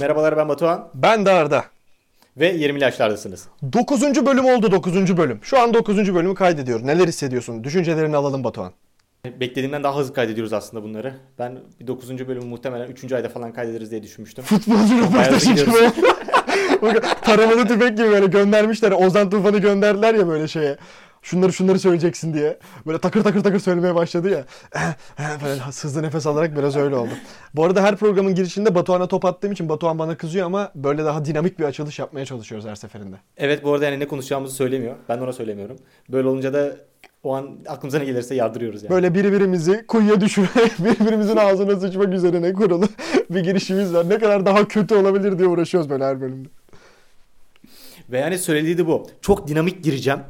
Merhabalar 0.00 0.36
ben 0.36 0.48
Batuhan 0.48 0.88
Ben 0.94 1.26
de 1.26 1.30
Arda. 1.32 1.64
ve 2.36 2.54
20'li 2.56 2.82
yaşlardasınız. 2.82 3.48
9. 3.72 4.02
bölüm 4.26 4.44
oldu 4.44 4.72
9. 4.72 5.16
bölüm. 5.16 5.40
Şu 5.42 5.60
an 5.60 5.74
9. 5.74 6.14
bölümü 6.14 6.34
kaydediyor. 6.34 6.86
Neler 6.86 7.08
hissediyorsun? 7.08 7.64
Düşüncelerini 7.64 8.16
alalım 8.16 8.44
Batuhan. 8.44 8.72
Beklediğimden 9.24 9.84
daha 9.84 9.96
hızlı 9.96 10.14
kaydediyoruz 10.14 10.52
aslında 10.52 10.82
bunları. 10.82 11.14
Ben 11.38 11.58
bir 11.80 11.86
9. 11.86 12.28
bölümü 12.28 12.44
muhtemelen 12.44 12.88
3. 12.88 13.12
ayda 13.12 13.28
falan 13.28 13.52
kaydederiz 13.52 13.90
diye 13.90 14.02
düşünmüştüm. 14.02 14.44
Futbolcu 14.44 14.98
röportajı 14.98 15.52
gibi. 15.52 15.72
Taramalı 17.22 17.68
tüfek 17.68 17.96
gibi 17.96 18.08
böyle 18.10 18.26
göndermişler. 18.26 18.92
Ozan 18.92 19.30
Tufan'ı 19.30 19.58
gönderdiler 19.58 20.14
ya 20.14 20.28
böyle 20.28 20.48
şeye. 20.48 20.76
Şunları 21.22 21.52
şunları 21.52 21.78
söyleyeceksin 21.78 22.34
diye. 22.34 22.58
Böyle 22.86 22.98
takır 22.98 23.24
takır 23.24 23.42
takır 23.42 23.58
söylemeye 23.58 23.94
başladı 23.94 24.30
ya. 24.30 24.44
Böyle 25.44 25.60
hızlı 25.60 26.02
nefes 26.02 26.26
alarak 26.26 26.56
biraz 26.56 26.76
öyle 26.76 26.96
oldu. 26.96 27.10
Bu 27.54 27.64
arada 27.64 27.82
her 27.82 27.96
programın 27.96 28.34
girişinde 28.34 28.74
Batuhan'a 28.74 29.08
top 29.08 29.24
attığım 29.24 29.52
için 29.52 29.68
Batuhan 29.68 29.98
bana 29.98 30.16
kızıyor 30.16 30.46
ama 30.46 30.72
böyle 30.74 31.04
daha 31.04 31.24
dinamik 31.24 31.58
bir 31.58 31.64
açılış 31.64 31.98
yapmaya 31.98 32.24
çalışıyoruz 32.24 32.66
her 32.66 32.74
seferinde. 32.74 33.16
Evet 33.36 33.64
bu 33.64 33.72
arada 33.72 33.84
yani 33.84 33.98
ne 34.00 34.08
konuşacağımızı 34.08 34.54
söylemiyor. 34.54 34.96
Ben 35.08 35.18
ona 35.18 35.32
söylemiyorum. 35.32 35.76
Böyle 36.08 36.28
olunca 36.28 36.54
da 36.54 36.76
o 37.28 37.34
an 37.34 37.58
aklımıza 37.68 37.98
ne 37.98 38.04
gelirse 38.04 38.34
yardırıyoruz 38.34 38.82
yani. 38.82 38.90
Böyle 38.90 39.14
birbirimizi 39.14 39.86
kuyuya 39.86 40.20
düşürmek, 40.20 40.78
birbirimizin 40.78 41.36
ağzına 41.36 41.80
sıçmak 41.80 42.08
üzerine 42.08 42.52
kurulu 42.52 42.88
bir 43.30 43.40
girişimiz 43.40 43.94
var. 43.94 44.08
Ne 44.08 44.18
kadar 44.18 44.46
daha 44.46 44.68
kötü 44.68 44.94
olabilir 44.94 45.38
diye 45.38 45.48
uğraşıyoruz 45.48 45.90
böyle 45.90 46.04
her 46.04 46.20
bölümde. 46.20 46.48
Ve 48.10 48.18
yani 48.18 48.38
söylediği 48.38 48.78
de 48.78 48.86
bu. 48.86 49.06
Çok 49.20 49.48
dinamik 49.48 49.84
gireceğim. 49.84 50.20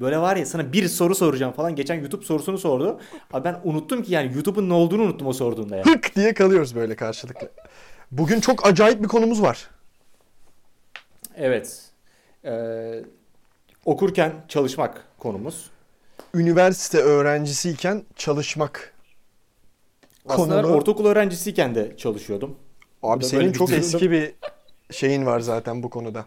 Böyle 0.00 0.18
var 0.18 0.36
ya 0.36 0.46
sana 0.46 0.72
bir 0.72 0.88
soru 0.88 1.14
soracağım 1.14 1.52
falan. 1.52 1.74
Geçen 1.74 1.94
YouTube 1.94 2.24
sorusunu 2.24 2.58
sordu. 2.58 3.00
Abi 3.32 3.44
ben 3.44 3.60
unuttum 3.64 4.02
ki 4.02 4.12
yani 4.12 4.34
YouTube'un 4.34 4.68
ne 4.68 4.72
olduğunu 4.72 5.02
unuttum 5.02 5.26
o 5.26 5.32
sorduğunda 5.32 5.76
ya. 5.76 5.84
Hık 5.84 6.16
diye 6.16 6.34
kalıyoruz 6.34 6.74
böyle 6.74 6.96
karşılıklı. 6.96 7.48
Bugün 8.10 8.40
çok 8.40 8.66
acayip 8.66 9.02
bir 9.02 9.08
konumuz 9.08 9.42
var. 9.42 9.70
Evet. 11.36 11.82
Ee, 12.44 13.04
okurken 13.84 14.32
çalışmak 14.48 15.04
konumuz. 15.18 15.70
Üniversite 16.34 16.98
öğrencisiyken 16.98 18.02
çalışmak. 18.16 18.94
Aslında 20.28 20.60
Konulu- 20.62 20.72
ortaokul 20.76 21.06
öğrencisiyken 21.06 21.74
de 21.74 21.96
çalışıyordum. 21.96 22.56
Abi 23.02 23.24
senin 23.24 23.52
çok 23.52 23.68
durumda- 23.68 23.80
eski 23.80 24.10
bir 24.10 24.34
şeyin 24.90 25.26
var 25.26 25.40
zaten 25.40 25.82
bu 25.82 25.90
konuda. 25.90 26.24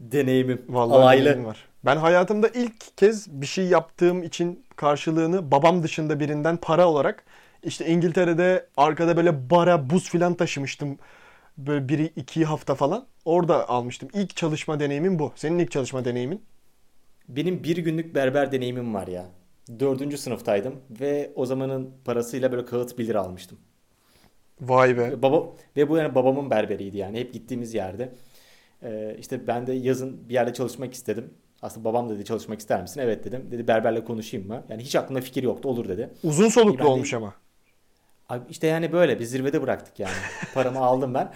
Deneyimim. 0.00 0.62
Vallahi 0.68 0.98
alaylı. 0.98 1.24
deneyimim 1.24 1.46
var. 1.46 1.68
Ben 1.84 1.96
hayatımda 1.96 2.48
ilk 2.48 2.96
kez 2.96 3.28
bir 3.40 3.46
şey 3.46 3.64
yaptığım 3.66 4.22
için 4.22 4.64
karşılığını 4.76 5.50
babam 5.50 5.82
dışında 5.82 6.20
birinden 6.20 6.56
para 6.56 6.88
olarak 6.88 7.24
işte 7.62 7.86
İngiltere'de 7.86 8.66
arkada 8.76 9.16
böyle 9.16 9.50
bara 9.50 9.90
buz 9.90 10.08
filan 10.10 10.34
taşımıştım. 10.34 10.98
Böyle 11.58 11.88
biri 11.88 12.12
iki 12.16 12.44
hafta 12.44 12.74
falan. 12.74 13.06
Orada 13.24 13.68
almıştım. 13.68 14.08
İlk 14.14 14.36
çalışma 14.36 14.80
deneyimim 14.80 15.18
bu. 15.18 15.32
Senin 15.36 15.58
ilk 15.58 15.70
çalışma 15.70 16.04
deneyimin? 16.04 16.42
Benim 17.28 17.64
bir 17.64 17.76
günlük 17.76 18.14
berber 18.14 18.52
deneyimim 18.52 18.94
var 18.94 19.06
ya. 19.06 19.26
Dördüncü 19.80 20.18
sınıftaydım 20.18 20.74
ve 21.00 21.32
o 21.36 21.46
zamanın 21.46 21.90
parasıyla 22.04 22.52
böyle 22.52 22.64
kağıt 22.64 22.98
1 22.98 23.06
lira 23.06 23.20
almıştım. 23.20 23.58
Vay 24.60 24.98
be. 24.98 25.22
Baba 25.22 25.46
ve 25.76 25.88
bu 25.88 25.96
yani 25.96 26.14
babamın 26.14 26.50
berberiydi 26.50 26.98
yani 26.98 27.20
hep 27.20 27.32
gittiğimiz 27.32 27.74
yerde. 27.74 28.12
Ee, 28.82 29.16
işte 29.18 29.46
ben 29.46 29.66
de 29.66 29.72
yazın 29.72 30.28
bir 30.28 30.34
yerde 30.34 30.52
çalışmak 30.52 30.94
istedim. 30.94 31.34
Aslında 31.62 31.84
babam 31.84 32.08
dedi 32.10 32.24
çalışmak 32.24 32.60
ister 32.60 32.82
misin? 32.82 33.00
Evet 33.00 33.24
dedim. 33.24 33.48
Dedi 33.50 33.68
berberle 33.68 34.04
konuşayım 34.04 34.46
mı? 34.48 34.62
Yani 34.68 34.82
hiç 34.82 34.96
aklımda 34.96 35.20
fikir 35.20 35.42
yoktu. 35.42 35.68
Olur 35.68 35.88
dedi. 35.88 36.10
Uzun 36.24 36.48
soluklu 36.48 36.78
Ben 36.78 36.84
de- 36.84 36.88
olmuş 36.88 37.14
ama. 37.14 37.34
Abi 38.32 38.42
işte 38.50 38.66
yani 38.66 38.92
böyle 38.92 39.18
bir 39.18 39.24
zirvede 39.24 39.62
bıraktık 39.62 40.00
yani. 40.00 40.12
Paramı 40.54 40.78
aldım 40.78 41.14
ben. 41.14 41.32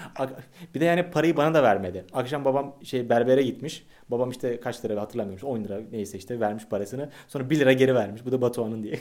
Bir 0.74 0.80
de 0.80 0.84
yani 0.84 1.10
parayı 1.10 1.36
bana 1.36 1.54
da 1.54 1.62
vermedi. 1.62 2.04
Akşam 2.12 2.44
babam 2.44 2.74
şey 2.82 3.08
berbere 3.08 3.42
gitmiş. 3.42 3.86
Babam 4.08 4.30
işte 4.30 4.60
kaç 4.60 4.84
lira 4.84 5.00
hatırlamıyorum. 5.00 5.48
10 5.48 5.64
lira 5.64 5.80
neyse 5.92 6.18
işte 6.18 6.40
vermiş 6.40 6.64
parasını. 6.70 7.10
Sonra 7.28 7.50
1 7.50 7.60
lira 7.60 7.72
geri 7.72 7.94
vermiş. 7.94 8.24
Bu 8.24 8.32
da 8.32 8.40
Batuhan'ın 8.40 8.82
diye. 8.82 9.00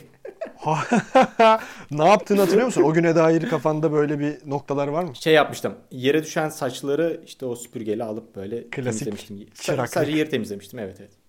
ne 1.90 2.08
yaptığını 2.08 2.40
hatırlıyor 2.40 2.66
musun? 2.66 2.82
O 2.82 2.92
güne 2.92 3.16
dair 3.16 3.48
kafanda 3.48 3.92
böyle 3.92 4.18
bir 4.18 4.50
noktalar 4.50 4.88
var 4.88 5.04
mı? 5.04 5.16
Şey 5.16 5.34
yapmıştım. 5.34 5.74
Yere 5.90 6.22
düşen 6.22 6.48
saçları 6.48 7.20
işte 7.26 7.46
o 7.46 7.56
süpürgeyle 7.56 8.04
alıp 8.04 8.36
böyle 8.36 8.70
Klasik 8.70 9.04
temizlemiştim. 9.04 9.46
Çıraklık. 9.54 9.94
Sadece 9.94 10.18
yeri 10.18 10.30
temizlemiştim 10.30 10.78
evet 10.78 10.96
evet. 11.00 11.25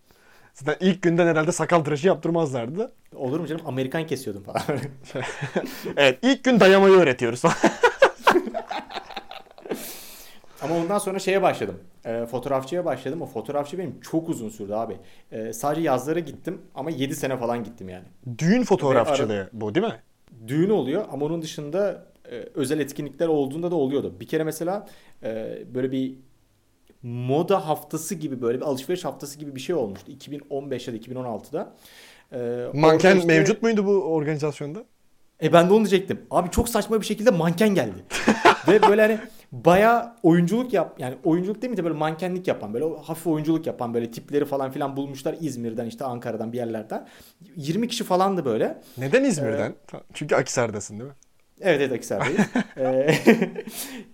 Zaten 0.65 0.87
ilk 0.87 1.01
günden 1.01 1.27
herhalde 1.27 1.51
sakal 1.51 1.79
tıraşı 1.83 2.07
yaptırmazlardı. 2.07 2.91
Olur 3.15 3.39
mu 3.39 3.47
canım? 3.47 3.61
Amerikan 3.65 4.07
kesiyordum 4.07 4.43
falan. 4.43 4.61
Evet 5.97 6.19
ilk 6.21 6.43
gün 6.43 6.59
dayamayı 6.59 6.93
öğretiyoruz. 6.93 7.41
Ama 10.61 10.75
ondan 10.77 10.97
sonra 10.97 11.19
şeye 11.19 11.41
başladım. 11.41 11.79
E, 12.05 12.25
fotoğrafçıya 12.25 12.85
başladım. 12.85 13.21
O 13.21 13.25
fotoğrafçı 13.25 13.77
benim 13.77 13.99
çok 14.01 14.29
uzun 14.29 14.49
sürdü 14.49 14.73
abi. 14.73 14.97
E, 15.31 15.53
sadece 15.53 15.81
yazlara 15.81 16.19
gittim 16.19 16.61
ama 16.75 16.89
7 16.89 17.15
sene 17.15 17.37
falan 17.37 17.63
gittim 17.63 17.89
yani. 17.89 18.05
Düğün 18.37 18.63
fotoğrafçılığı 18.63 19.49
bu 19.53 19.75
değil 19.75 19.85
mi? 19.85 20.01
Düğün 20.47 20.69
oluyor 20.69 21.05
ama 21.11 21.25
onun 21.25 21.41
dışında 21.41 22.05
e, 22.31 22.35
özel 22.55 22.79
etkinlikler 22.79 23.27
olduğunda 23.27 23.71
da 23.71 23.75
oluyordu. 23.75 24.15
Bir 24.19 24.27
kere 24.27 24.43
mesela 24.43 24.87
e, 25.23 25.57
böyle 25.73 25.91
bir 25.91 26.15
moda 27.07 27.67
haftası 27.67 28.15
gibi 28.15 28.41
böyle 28.41 28.57
bir 28.57 28.65
alışveriş 28.65 29.05
haftası 29.05 29.39
gibi 29.39 29.55
bir 29.55 29.59
şey 29.59 29.75
olmuştu. 29.75 30.11
2015 30.11 30.87
ya 30.87 30.93
da 30.93 30.97
2016'da. 30.97 31.73
E, 32.31 32.37
orada 32.37 32.71
Manken 32.73 33.15
işte- 33.15 33.27
mevcut 33.27 33.61
muydu 33.63 33.85
bu 33.85 33.91
organizasyonda? 33.91 34.83
E 35.43 35.53
ben 35.53 35.69
de 35.69 35.73
onu 35.73 35.79
diyecektim. 35.79 36.21
Abi 36.31 36.49
çok 36.49 36.69
saçma 36.69 37.01
bir 37.01 37.05
şekilde 37.05 37.31
manken 37.31 37.69
geldi. 37.69 38.05
Ve 38.67 38.81
böyle 38.81 39.01
hani 39.01 39.19
bayağı 39.51 40.13
oyunculuk 40.23 40.73
yap 40.73 40.95
yani 40.99 41.15
oyunculuk 41.23 41.61
değil 41.61 41.71
mi 41.71 41.77
de 41.77 41.83
böyle 41.83 41.95
mankenlik 41.95 42.47
yapan 42.47 42.73
böyle 42.73 42.85
hafif 43.03 43.27
oyunculuk 43.27 43.67
yapan 43.67 43.93
böyle 43.93 44.11
tipleri 44.11 44.45
falan 44.45 44.71
filan 44.71 44.97
bulmuşlar 44.97 45.35
İzmir'den 45.41 45.85
işte 45.85 46.05
Ankara'dan 46.05 46.51
bir 46.53 46.57
yerlerden. 46.57 47.07
20 47.55 47.87
kişi 47.87 48.03
falandı 48.03 48.45
böyle. 48.45 48.81
Neden 48.97 49.23
İzmir'den? 49.23 49.73
Çünkü 50.13 50.35
Akisar'dasın 50.35 50.99
değil 50.99 51.09
mi? 51.09 51.15
Evet 51.61 51.81
evet 51.81 51.91
Akhisar'dayız. 51.91 52.39
Ee, 52.77 53.13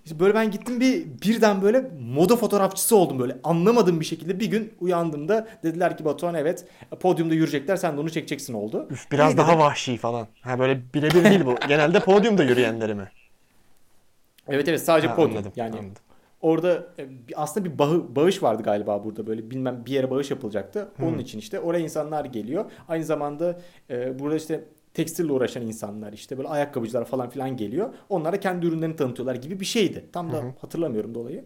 böyle 0.20 0.34
ben 0.34 0.52
gittim 0.52 0.80
bir 0.80 1.06
birden 1.06 1.62
böyle 1.62 1.92
moda 2.00 2.36
fotoğrafçısı 2.36 2.96
oldum 2.96 3.20
böyle 3.20 3.38
anlamadığım 3.44 4.00
bir 4.00 4.06
şekilde 4.06 4.40
bir 4.40 4.46
gün 4.46 4.74
uyandığımda 4.80 5.48
dediler 5.64 5.98
ki 5.98 6.06
Batuhan 6.06 6.36
evet 6.36 6.66
podyumda 7.00 7.34
yürüyecekler 7.34 7.76
sen 7.76 7.98
de 7.98 8.02
onu 8.02 8.10
çekeceksin 8.10 8.54
oldu. 8.54 8.88
Üf, 8.92 9.12
biraz 9.12 9.34
İyi 9.34 9.38
daha 9.38 9.48
dedim. 9.48 9.60
vahşi 9.60 9.98
falan. 9.98 10.28
Ha 10.42 10.60
böyle 10.60 10.82
birebir 10.94 11.24
değil 11.24 11.46
bu. 11.46 11.56
Genelde 11.68 12.00
podyumda 12.00 12.44
yürüyenleri 12.44 12.94
mi? 12.96 13.12
Evet 14.48 14.68
evet 14.68 14.82
sadece 14.84 15.08
Ha, 15.08 15.16
podyum 15.16 15.38
anladım, 15.38 15.52
yani 15.56 15.72
anladım. 15.74 15.94
orada 16.42 16.88
e, 17.00 17.08
aslında 17.36 17.66
bir 17.74 17.80
bağı- 17.80 18.16
bağış 18.16 18.44
vardı 18.44 18.64
galiba 18.64 19.04
burada 19.04 19.28
böyle 19.28 19.52
bilmem 19.52 19.84
bir 19.86 19.92
yere 19.92 20.12
bağış 20.12 20.32
yapılacaktı. 20.32 20.90
Onun 21.02 21.20
için 21.20 21.40
işte 21.40 21.60
oraya 21.60 21.80
insanlar 21.80 22.26
geliyor. 22.26 22.72
Aynı 22.88 23.04
zamanda 23.04 23.60
e, 23.90 24.20
burada 24.20 24.36
işte 24.36 24.64
tekstille 24.94 25.32
uğraşan 25.32 25.64
insanlar 25.64 26.14
işte 26.14 26.38
böyle 26.38 26.48
ayakkabıcılar 26.50 27.06
falan 27.06 27.30
filan 27.30 27.58
geliyor. 27.58 27.94
Onlara 28.10 28.40
kendi 28.40 28.66
ürünlerini 28.66 28.96
tanıtıyorlar 28.96 29.36
gibi 29.36 29.60
bir 29.60 29.66
şeydi. 29.66 30.06
Tam 30.14 30.32
da 30.32 30.44
hatırlamıyorum 30.62 31.16
dolayı. 31.16 31.46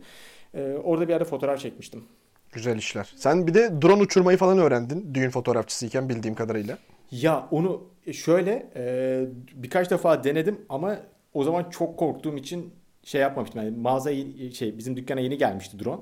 E, 0.54 0.74
orada 0.84 1.08
bir 1.08 1.14
yerde 1.14 1.26
fotoğraf 1.26 1.60
çekmiştim. 1.60 2.04
Güzel 2.52 2.78
işler. 2.78 3.14
Sen 3.16 3.48
bir 3.48 3.54
de 3.54 3.82
drone 3.82 4.02
uçurmayı 4.02 4.38
falan 4.38 4.58
öğrendin 4.58 5.14
düğün 5.14 5.30
fotoğrafçısıyken 5.30 6.10
bildiğim 6.10 6.36
kadarıyla. 6.36 6.78
Ya 7.12 7.48
onu 7.52 7.84
şöyle 8.12 8.70
e, 8.76 9.26
birkaç 9.54 9.92
defa 9.92 10.24
denedim 10.24 10.62
ama 10.70 10.98
o 11.34 11.44
zaman 11.44 11.70
çok 11.70 11.98
korktuğum 12.00 12.38
için 12.38 12.74
şey 13.04 13.22
yapmamıştım. 13.22 13.64
Yani 13.64 13.78
mağaza 13.78 14.12
şey 14.54 14.78
bizim 14.78 14.98
dükkana 14.98 15.20
yeni 15.20 15.38
gelmişti 15.38 15.80
drone. 15.80 16.02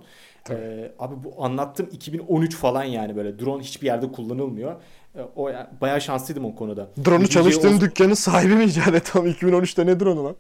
E, 0.50 0.92
abi 1.00 1.24
bu 1.24 1.44
anlattım 1.44 1.90
2013 1.92 2.56
falan 2.56 2.84
yani 2.84 3.16
böyle 3.16 3.40
drone 3.40 3.64
hiçbir 3.64 3.88
yerde 3.88 4.12
kullanılmıyor. 4.12 4.82
E, 5.16 5.22
o 5.36 5.50
yani 5.50 5.68
bayağı 5.82 6.02
şanslıydım 6.02 6.46
o 6.46 6.56
konuda. 6.56 6.88
Drone'u 7.06 7.28
çalıştığın 7.28 7.74
Oz- 7.74 7.82
dükkanın 7.82 8.14
sahibi 8.14 8.56
mi 8.56 8.64
icat 8.64 8.96
etti? 8.96 9.12
Tam 9.14 9.28
2013'te 9.28 9.86
ne 9.86 10.00
drone'u 10.00 10.24
lan? 10.24 10.36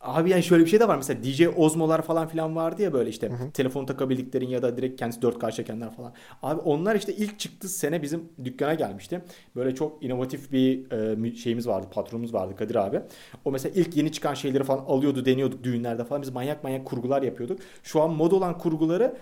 Abi 0.00 0.30
yani 0.30 0.42
şöyle 0.42 0.64
bir 0.64 0.70
şey 0.70 0.80
de 0.80 0.88
var 0.88 0.96
mesela 0.96 1.24
DJ 1.24 1.42
Osmo'lar 1.56 2.02
falan 2.02 2.28
filan 2.28 2.56
vardı 2.56 2.82
ya 2.82 2.92
böyle 2.92 3.10
işte 3.10 3.30
telefonu 3.54 3.86
takabildiklerin 3.86 4.48
ya 4.48 4.62
da 4.62 4.76
direkt 4.76 4.98
kendisi 4.98 5.20
4K 5.20 5.52
çekenler 5.52 5.90
falan. 5.96 6.12
Abi 6.42 6.60
onlar 6.60 6.96
işte 6.96 7.14
ilk 7.14 7.38
çıktığı 7.38 7.68
sene 7.68 8.02
bizim 8.02 8.28
dükkana 8.44 8.74
gelmişti. 8.74 9.20
Böyle 9.56 9.74
çok 9.74 10.04
inovatif 10.04 10.52
bir 10.52 10.90
e, 11.32 11.36
şeyimiz 11.36 11.66
vardı, 11.68 11.86
patronumuz 11.92 12.34
vardı 12.34 12.56
Kadir 12.56 12.74
abi. 12.74 13.00
O 13.44 13.50
mesela 13.50 13.72
ilk 13.80 13.96
yeni 13.96 14.12
çıkan 14.12 14.34
şeyleri 14.34 14.64
falan 14.64 14.84
alıyordu, 14.84 15.24
deniyorduk 15.24 15.64
düğünlerde 15.64 16.04
falan. 16.04 16.22
Biz 16.22 16.30
manyak 16.30 16.64
manyak 16.64 16.84
kurgular 16.84 17.22
yapıyorduk. 17.22 17.58
Şu 17.82 18.02
an 18.02 18.10
mod 18.10 18.32
olan 18.32 18.58
kurguları 18.58 19.16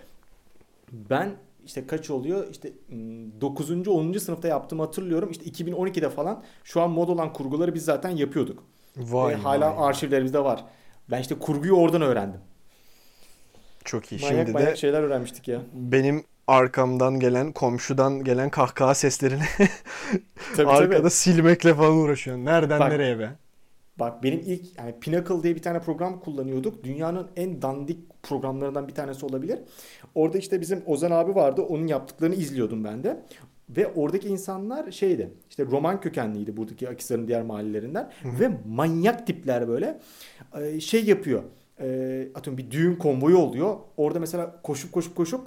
ben 0.93 1.31
işte 1.67 1.87
kaç 1.87 2.11
oluyor? 2.11 2.47
İşte 2.50 2.73
9. 3.41 3.88
10. 3.88 4.19
sınıfta 4.19 4.49
yaptığımı 4.49 4.82
hatırlıyorum. 4.82 5.31
İşte 5.31 5.44
2012'de 5.44 6.11
falan 6.11 6.44
şu 6.64 6.81
an 6.81 6.91
mod 6.91 7.09
olan 7.09 7.32
kurguları 7.32 7.75
biz 7.75 7.85
zaten 7.85 8.11
yapıyorduk. 8.11 8.64
Vay 8.97 9.35
Ve 9.35 9.37
hala 9.37 9.76
vay. 9.76 9.88
arşivlerimizde 9.88 10.44
var. 10.44 10.64
Ben 11.11 11.20
işte 11.20 11.38
kurguyu 11.38 11.75
oradan 11.75 12.03
öğrendim. 12.03 12.41
Çok 13.85 14.12
iyi. 14.12 14.20
Manyak 14.20 14.47
Şimdi 14.47 14.53
manyak 14.53 14.73
de 14.73 14.76
şeyler 14.76 15.03
öğrenmiştik 15.03 15.49
ya. 15.49 15.62
benim 15.73 16.25
arkamdan 16.47 17.20
gelen, 17.20 17.53
komşudan 17.53 18.25
gelen 18.25 18.50
kahkaha 18.50 18.94
seslerini 18.94 19.43
Tabii 20.56 20.73
arkada 20.73 20.99
tabii. 20.99 21.11
silmekle 21.11 21.75
falan 21.75 21.93
uğraşıyorsun. 21.97 22.44
Nereden 22.44 22.81
Bak. 22.81 22.88
nereye 22.88 23.19
be? 23.19 23.38
Bak 23.99 24.23
benim 24.23 24.41
ilk 24.41 24.79
yani 24.79 24.94
Pinnacle 25.00 25.43
diye 25.43 25.55
bir 25.56 25.62
tane 25.62 25.81
program 25.81 26.21
kullanıyorduk. 26.21 26.85
Dünyanın 26.85 27.29
en 27.37 27.62
dandik 27.62 28.23
programlarından 28.23 28.89
bir 28.89 28.94
tanesi 28.94 29.27
olabilir. 29.27 29.59
Orada 30.15 30.39
işte 30.39 30.61
bizim 30.61 30.83
Ozan 30.87 31.11
abi 31.11 31.35
vardı. 31.35 31.62
Onun 31.62 31.87
yaptıklarını 31.87 32.35
izliyordum 32.35 32.85
ben 32.85 33.05
de. 33.05 33.23
Ve 33.71 33.87
oradaki 33.87 34.29
insanlar 34.29 34.91
şeydi. 34.91 35.31
işte 35.50 35.67
roman 35.67 36.00
kökenliydi 36.00 36.56
buradaki 36.56 36.89
Akisar'ın 36.89 37.29
diğer 37.29 37.43
mahallelerinden. 37.43 38.11
Ve 38.25 38.50
manyak 38.69 39.27
tipler 39.27 39.69
böyle. 39.69 40.00
Ee, 40.61 40.81
şey 40.81 41.05
yapıyor. 41.05 41.43
Ee, 41.81 42.29
atıyorum 42.35 42.59
bir 42.59 42.71
düğün 42.71 42.97
konvoyu 42.97 43.37
oluyor. 43.37 43.77
Orada 43.97 44.21
mesela 44.21 44.61
koşup 44.62 44.93
koşup 44.93 45.17
koşup 45.17 45.41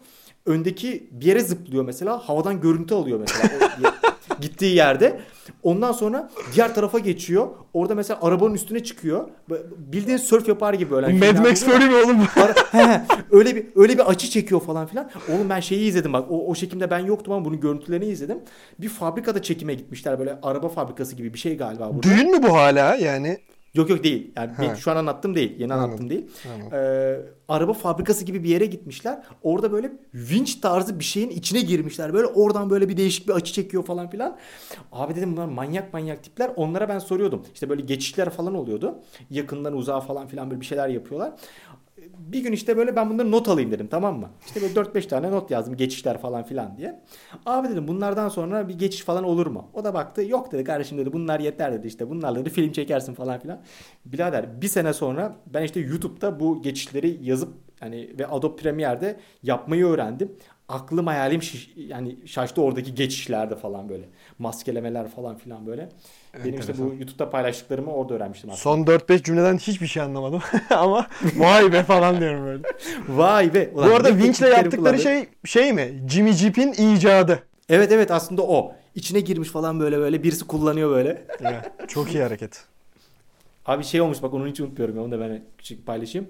öndeki 0.45 1.09
bir 1.12 1.25
yere 1.25 1.39
zıplıyor 1.39 1.86
mesela. 1.86 2.18
Havadan 2.18 2.62
görüntü 2.62 2.95
alıyor 2.95 3.19
mesela. 3.19 3.71
Gittiği 4.41 4.75
yerde. 4.75 5.19
Ondan 5.63 5.91
sonra 5.91 6.29
diğer 6.53 6.75
tarafa 6.75 6.99
geçiyor. 6.99 7.47
Orada 7.73 7.95
mesela 7.95 8.19
arabanın 8.21 8.53
üstüne 8.53 8.83
çıkıyor. 8.83 9.29
Bildiğin 9.77 10.17
surf 10.17 10.47
yapar 10.47 10.73
gibi 10.73 10.91
böyle. 10.91 11.05
Hani 11.05 11.19
Mad 11.19 11.45
Max. 11.45 11.63
Fury 11.63 11.85
mi 11.85 11.95
oğlum? 11.95 12.17
He. 12.71 13.01
öyle 13.31 13.55
bir 13.55 13.65
öyle 13.75 13.93
bir 13.93 14.09
açı 14.09 14.29
çekiyor 14.29 14.61
falan 14.61 14.85
filan. 14.87 15.09
Oğlum 15.29 15.49
ben 15.49 15.59
şeyi 15.59 15.87
izledim 15.87 16.13
bak. 16.13 16.31
O, 16.31 16.47
o 16.47 16.55
çekimde 16.55 16.91
ben 16.91 16.99
yoktum 16.99 17.33
ama 17.33 17.45
bunun 17.45 17.59
görüntülerini 17.59 18.05
izledim. 18.05 18.37
Bir 18.79 18.89
fabrikada 18.89 19.41
çekime 19.41 19.73
gitmişler 19.73 20.19
böyle 20.19 20.39
araba 20.43 20.69
fabrikası 20.69 21.15
gibi 21.15 21.33
bir 21.33 21.39
şey 21.39 21.57
galiba 21.57 21.95
burada. 21.95 22.03
Düğün 22.03 22.31
mü 22.31 22.43
bu 22.43 22.53
hala 22.53 22.95
yani? 22.95 23.38
Yok 23.75 23.89
yok 23.89 24.04
değil. 24.04 24.31
Yani 24.38 24.51
Ha. 24.51 24.75
şu 24.75 24.92
an 24.92 24.95
anlattım 24.95 25.36
değil. 25.36 25.56
Yeni 25.60 25.74
Anladım. 25.74 25.89
anlattım 25.89 26.10
değil. 26.10 26.25
Anladım. 26.56 26.77
Ee, 26.77 27.18
araba 27.48 27.74
fabrikası 27.74 28.25
gibi 28.25 28.44
bir 28.44 28.50
yere 28.50 28.66
gitmişler. 28.66 29.24
Orada 29.44 29.72
böyle 29.72 29.92
vinç 30.13 30.56
tarzı 30.56 31.00
bir 31.00 31.04
şeyin 31.04 31.30
içine 31.30 31.62
girmişler. 31.62 32.13
Böyle 32.13 32.27
oradan 32.27 32.69
böyle 32.69 32.89
bir 32.89 32.98
değişik 32.98 33.27
bir 33.27 33.33
açı 33.33 33.54
çekiyor 33.54 33.86
falan 33.86 34.10
filan. 34.10 34.38
Abi 34.92 35.16
dedim 35.16 35.31
bunlar 35.31 35.45
manyak 35.45 35.94
manyak 35.94 36.24
tipler. 36.24 36.51
Onlara 36.56 36.89
ben 36.89 37.00
soruyordum. 37.00 37.45
İşte 37.54 37.69
böyle 37.69 37.81
geçişler 37.81 38.30
falan 38.30 38.56
oluyordu. 38.56 38.95
Yakından 39.30 39.74
uzağa 39.77 40.00
falan 40.01 40.27
filan 40.27 40.50
böyle 40.50 40.62
bir 40.62 40.66
şeyler 40.66 40.88
yapıyorlar. 40.88 41.33
Bir 42.19 42.44
gün 42.44 42.51
işte 42.51 42.77
böyle 42.77 42.95
ben 42.95 43.09
bunları 43.09 43.31
not 43.31 43.47
alayım 43.50 43.71
dedim 43.71 43.88
tamam 43.88 44.19
mı? 44.19 44.29
İşte 44.45 44.62
böyle 44.62 44.73
4-5 44.73 45.07
tane 45.07 45.31
not 45.31 45.51
yazdım 45.51 45.77
geçişler 45.77 46.21
falan 46.21 46.44
filan 46.44 46.77
diye. 46.77 47.01
Abi 47.45 47.69
dedim 47.69 47.88
bunlardan 47.88 48.29
sonra 48.29 48.67
bir 48.67 48.73
geçiş 48.79 49.01
falan 49.03 49.23
olur 49.23 49.47
mu? 49.47 49.69
O 49.73 49.83
da 49.83 49.94
baktı 49.94 50.23
yok 50.23 50.51
dedi 50.51 50.63
kardeşim 50.63 50.97
dedi 50.97 51.13
bunlar 51.13 51.39
yeter 51.39 51.73
dedi 51.73 51.88
işte 51.88 52.09
bunlarla 52.09 52.39
dedi 52.39 52.50
film 52.50 52.71
çekersin 52.71 53.13
falan 53.13 53.39
filan. 53.39 53.62
Birader 54.06 54.62
bir 54.62 54.67
sene 54.67 54.94
sonra 54.94 55.35
ben 55.47 55.63
işte 55.63 55.79
YouTube'da 55.79 56.39
bu 56.39 56.62
geçişleri 56.62 57.19
yazıp 57.21 57.53
yani 57.81 58.09
ve 58.19 58.27
Adobe 58.27 58.56
Premiere'de 58.62 59.19
yapmayı 59.44 59.85
öğrendim. 59.85 60.31
Aklım 60.69 61.07
hayalim 61.07 61.41
şiş- 61.41 61.79
yani 61.88 62.17
şaştı 62.27 62.62
oradaki 62.62 62.95
geçişlerde 62.95 63.56
falan 63.56 63.89
böyle. 63.89 64.09
Maskelemeler 64.39 65.07
falan 65.07 65.38
filan 65.38 65.65
böyle. 65.67 65.89
Benim 66.45 66.59
işte 66.59 66.73
bu 66.77 66.81
Enteresan. 66.81 66.97
YouTube'da 66.99 67.29
paylaştıklarımı 67.29 67.93
orada 67.93 68.13
öğrenmiştim 68.13 68.49
aslında. 68.49 68.61
Son 68.85 68.93
4-5 68.93 69.23
cümleden 69.23 69.57
hiçbir 69.57 69.87
şey 69.87 70.03
anlamadım 70.03 70.41
ama 70.69 71.07
vay 71.37 71.73
be 71.73 71.83
falan 71.83 72.19
diyorum 72.19 72.45
böyle. 72.45 72.63
Vay 73.09 73.53
be. 73.53 73.69
Bu 73.73 73.79
Ulan 73.79 73.91
arada 73.91 74.09
ne 74.09 74.17
vinçle 74.17 74.27
teknikleri 74.31 74.51
yaptıkları 74.53 74.97
kullandı. 74.97 75.01
şey 75.01 75.25
şey 75.45 75.73
mi? 75.73 76.03
Jimmy 76.09 76.31
Jeep'in 76.31 76.73
icadı. 76.73 77.39
Evet 77.69 77.91
evet 77.91 78.11
aslında 78.11 78.41
o. 78.41 78.73
İçine 78.95 79.19
girmiş 79.19 79.49
falan 79.49 79.79
böyle 79.79 79.97
böyle 79.97 80.23
birisi 80.23 80.47
kullanıyor 80.47 80.89
böyle. 80.89 81.25
Evet, 81.41 81.71
çok 81.89 82.13
iyi 82.13 82.23
hareket. 82.23 82.63
Abi 83.65 83.83
şey 83.83 84.01
olmuş 84.01 84.23
bak 84.23 84.33
onu 84.33 84.47
hiç 84.47 84.59
unutmuyorum 84.59 84.95
ya 84.95 85.03
onu 85.03 85.11
da 85.11 85.19
ben 85.19 85.41
küçük 85.57 85.85
paylaşayım. 85.85 86.27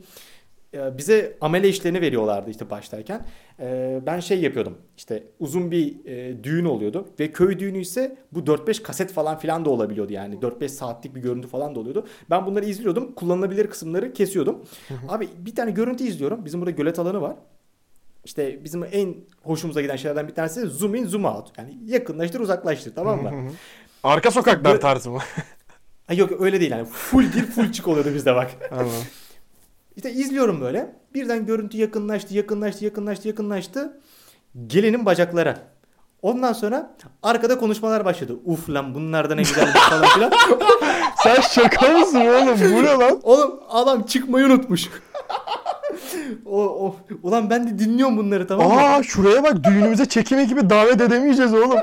Ee, 0.75 0.97
Bize 0.97 1.37
amele 1.41 1.69
işlerini 1.69 2.01
veriyorlardı 2.01 2.49
işte 2.49 2.69
başlarken. 2.69 3.25
Ee, 3.59 4.01
Ben 4.05 4.19
şey 4.19 4.39
yapıyordum 4.41 4.77
işte 4.97 5.23
uzun 5.39 5.71
bir 5.71 6.05
e, 6.05 6.43
düğün 6.43 6.65
oluyordu 6.65 7.07
ve 7.19 7.31
köy 7.31 7.59
düğünü 7.59 7.77
ise 7.77 8.17
bu 8.31 8.39
4-5 8.39 8.81
kaset 8.81 9.13
falan 9.13 9.37
filan 9.39 9.65
da 9.65 9.69
olabiliyordu 9.69 10.13
yani 10.13 10.35
4-5 10.35 10.67
saatlik 10.69 11.15
bir 11.15 11.21
görüntü 11.21 11.47
falan 11.47 11.75
da 11.75 11.79
oluyordu. 11.79 12.07
Ben 12.29 12.45
bunları 12.45 12.65
izliyordum 12.65 13.11
kullanılabilir 13.15 13.67
kısımları 13.67 14.13
kesiyordum. 14.13 14.65
Abi 15.07 15.29
bir 15.37 15.55
tane 15.55 15.71
görüntü 15.71 16.03
izliyorum 16.03 16.45
bizim 16.45 16.61
burada 16.61 16.71
gölet 16.71 16.99
alanı 16.99 17.21
var. 17.21 17.35
İşte 18.25 18.63
bizim 18.63 18.83
en 18.91 19.15
hoşumuza 19.43 19.81
giden 19.81 19.95
şeylerden 19.95 20.27
bir 20.27 20.33
tanesi 20.35 20.61
zoom 20.67 20.95
in 20.95 21.05
zoom 21.05 21.25
out. 21.25 21.51
Yani 21.57 21.77
yakınlaştır 21.85 22.39
uzaklaştır 22.39 22.95
tamam 22.95 23.23
mı? 23.23 23.49
Arka 24.03 24.31
sokaklar 24.31 24.81
tarzı 24.81 25.11
mı? 25.11 25.19
Yok 26.13 26.31
öyle 26.41 26.59
değil 26.59 26.71
yani 26.71 26.85
full 26.85 27.23
gir 27.23 27.45
full 27.45 27.71
çık 27.71 27.87
oluyordu 27.87 28.09
bizde 28.15 28.35
bak. 28.35 28.51
Anladım. 28.71 28.89
İşte 29.95 30.11
izliyorum 30.11 30.61
böyle. 30.61 30.95
Birden 31.13 31.45
görüntü 31.45 31.77
yakınlaştı, 31.77 32.33
yakınlaştı, 32.33 32.85
yakınlaştı, 32.85 33.27
yakınlaştı. 33.27 33.99
Gelinin 34.67 35.05
bacakları. 35.05 35.57
Ondan 36.21 36.53
sonra 36.53 36.95
arkada 37.23 37.57
konuşmalar 37.59 38.05
başladı. 38.05 38.35
Uf 38.45 38.69
lan 38.69 38.95
bunlar 38.95 39.29
da 39.29 39.35
ne 39.35 39.41
güzelmiş 39.41 39.73
falan 39.73 40.05
filan. 40.05 40.31
Sen 41.23 41.41
şaka 41.41 41.87
mısın 41.97 42.19
oğlum? 42.19 42.75
Bu 42.75 42.83
ne 42.83 42.89
lan? 42.89 43.19
Oğlum 43.23 43.59
adam 43.69 44.03
çıkmayı 44.03 44.45
unutmuş. 44.45 44.89
o, 46.45 46.61
o, 46.63 46.95
ulan 47.23 47.49
ben 47.49 47.67
de 47.67 47.79
dinliyorum 47.79 48.17
bunları 48.17 48.47
tamam 48.47 48.67
mı? 48.67 48.81
Aa 48.81 49.03
şuraya 49.03 49.43
bak 49.43 49.63
düğünümüze 49.63 50.05
çekim 50.05 50.39
ekibi 50.39 50.69
davet 50.69 51.01
edemeyeceğiz 51.01 51.53
oğlum. 51.53 51.79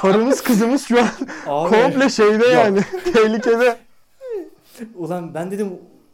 Karımız 0.00 0.42
kızımız 0.42 0.86
şu 0.86 0.98
an 1.00 1.08
Abi. 1.46 1.70
komple 1.70 2.10
şeyde 2.10 2.46
yani. 2.46 2.80
Tehlikede. 3.14 3.76
Ulan 4.94 5.34
ben 5.34 5.50
dedim 5.50 5.72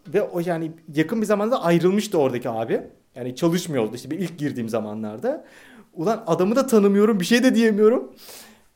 ve 0.08 0.22
o 0.22 0.40
yani 0.40 0.72
yakın 0.94 1.20
bir 1.20 1.26
zamanda 1.26 1.62
ayrılmıştı 1.62 2.18
oradaki 2.18 2.48
abi. 2.48 2.80
Yani 3.14 3.36
çalışmıyordu 3.36 3.94
işte 3.94 4.10
bir 4.10 4.18
ilk 4.18 4.38
girdiğim 4.38 4.68
zamanlarda. 4.68 5.44
Ulan 5.94 6.24
adamı 6.26 6.56
da 6.56 6.66
tanımıyorum 6.66 7.20
bir 7.20 7.24
şey 7.24 7.42
de 7.42 7.54
diyemiyorum. 7.54 8.12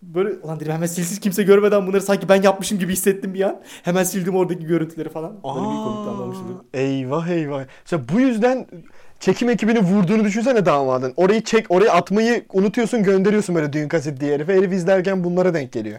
Böyle 0.02 0.34
ulan 0.42 0.60
dedim 0.60 0.72
hemen 0.72 0.86
silsiz 0.86 1.20
kimse 1.20 1.42
görmeden 1.42 1.86
bunları 1.86 2.00
sanki 2.02 2.28
ben 2.28 2.42
yapmışım 2.42 2.78
gibi 2.78 2.92
hissettim 2.92 3.34
bir 3.34 3.40
an. 3.40 3.60
Hemen 3.82 4.04
sildim 4.04 4.36
oradaki 4.36 4.66
görüntüleri 4.66 5.08
falan. 5.08 5.30
Böyle 5.30 5.60
bir 5.60 5.84
komik 5.84 6.08
anlamıştım. 6.08 6.64
eyvah 6.74 7.28
eyvah. 7.28 7.64
Mesela 7.84 8.02
bu 8.14 8.20
yüzden 8.20 8.66
çekim 9.20 9.48
ekibini 9.50 9.78
vurduğunu 9.80 10.24
düşünsene 10.24 10.66
damadın. 10.66 11.12
Orayı 11.16 11.44
çek, 11.44 11.66
orayı 11.70 11.92
atmayı 11.92 12.44
unutuyorsun, 12.52 13.02
gönderiyorsun 13.02 13.54
böyle 13.54 13.72
düğün 13.72 13.88
kaseti 13.88 14.20
diye 14.20 14.34
herife. 14.34 14.54
Herif 14.54 14.72
izlerken 14.72 15.24
bunlara 15.24 15.54
denk 15.54 15.72
geliyor. 15.72 15.98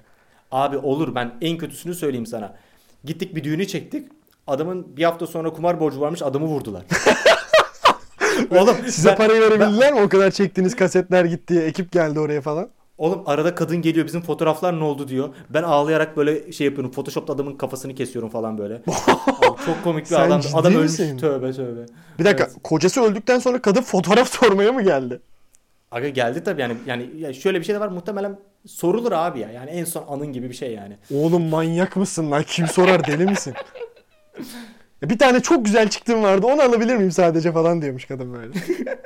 Abi 0.52 0.78
olur 0.78 1.16
ben 1.16 1.32
en 1.42 1.58
kötüsünü 1.58 1.96
söyleyeyim 1.96 2.26
sana. 2.26 2.56
Gittik 3.04 3.36
bir 3.36 3.44
düğünü 3.44 3.68
çektik. 3.68 4.08
Adamın 4.50 4.98
bir 4.98 5.04
hafta 5.04 5.28
sonra 5.28 5.54
kumar 5.54 5.80
borcu 5.80 6.02
varmış 6.02 6.22
adamı 6.22 6.46
vurdular. 6.46 6.84
Oğlum 8.52 8.76
Size 8.88 9.10
ben- 9.10 9.18
parayı 9.18 9.42
verebildiler 9.42 9.94
mi 9.94 10.02
o 10.02 10.10
kadar 10.10 10.32
çektiğiniz 10.32 10.76
kasetler 10.76 11.26
gitti 11.26 11.60
ekip 11.62 11.92
geldi 11.92 12.20
oraya 12.20 12.42
falan? 12.42 12.70
Oğlum 12.98 13.24
arada 13.26 13.56
kadın 13.56 13.82
geliyor 13.82 14.06
bizim 14.06 14.22
fotoğraflar 14.22 14.80
ne 14.80 14.84
oldu 14.84 15.08
diyor. 15.08 15.30
Ben 15.50 15.64
ağlayarak 15.64 16.18
böyle 16.18 16.52
şey 16.52 16.66
yapıyorum. 16.66 16.92
Photoshop'ta 16.92 17.34
adamın 17.34 17.56
kafasını 17.58 17.96
kesiyorum 17.96 18.30
falan 18.30 18.58
böyle. 18.58 18.74
Abi 19.28 19.66
çok 19.66 19.84
komik 19.84 20.12
bir 20.12 20.16
adam. 20.26 20.42
Adam 20.54 20.74
ölmüş. 20.74 20.84
misin? 20.84 21.18
Tövbe 21.18 21.52
tövbe. 21.54 21.86
Bir 22.20 22.26
dakika 22.26 22.44
Evet. 22.44 22.56
kocası 22.64 23.02
öldükten 23.02 23.40
sonra 23.40 23.62
kadın 23.62 23.82
fotoğraf 23.82 24.30
sormaya 24.40 24.72
mı 24.72 24.82
geldi? 24.84 25.22
Aga 25.92 26.10
geldi 26.10 26.44
tabii 26.44 26.62
yani 26.62 26.74
yani 26.86 27.10
ya 27.18 27.34
şöyle 27.34 27.60
bir 27.60 27.66
şey 27.66 27.76
de 27.76 27.80
var 27.80 27.88
muhtemelen 27.88 28.40
sorulur 28.68 29.12
abi 29.12 29.40
ya. 29.40 29.52
Yani 29.52 29.70
en 29.70 29.86
son 29.86 30.04
anın 30.10 30.28
gibi 30.34 30.50
bir 30.50 30.56
şey 30.56 30.74
yani. 30.74 30.98
Oğlum 31.14 31.44
manyak 31.44 31.96
mısın 31.96 32.32
lan? 32.32 32.44
Kim 32.48 32.68
sorar 32.68 33.08
deli 33.08 33.26
misin? 33.26 33.54
Bir 35.04 35.18
tane 35.18 35.40
çok 35.40 35.66
güzel 35.66 35.90
çıktığım 35.90 36.24
vardı 36.24 36.48
onu 36.48 36.62
alabilir 36.62 36.96
miyim 36.96 37.12
sadece 37.12 37.52
falan 37.52 37.82
diyormuş 37.82 38.06
kadın 38.06 38.34
böyle. 38.34 38.54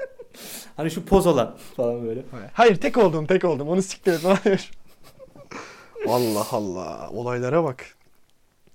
Hani 0.78 0.92
şu 0.92 1.06
poz 1.06 1.28
olan 1.28 1.56
falan 1.78 2.06
böyle. 2.06 2.24
Hayır 2.54 2.76
tek 2.76 2.98
oldum 2.98 3.26
tek 3.26 3.46
oldum 3.46 3.68
onu 3.68 3.82
siktir 3.82 4.14
et 4.14 4.20
falan 4.20 4.38
diyor. 4.46 4.70
Allah 6.08 6.48
Allah 6.52 7.10
olaylara 7.12 7.64
bak. 7.64 7.86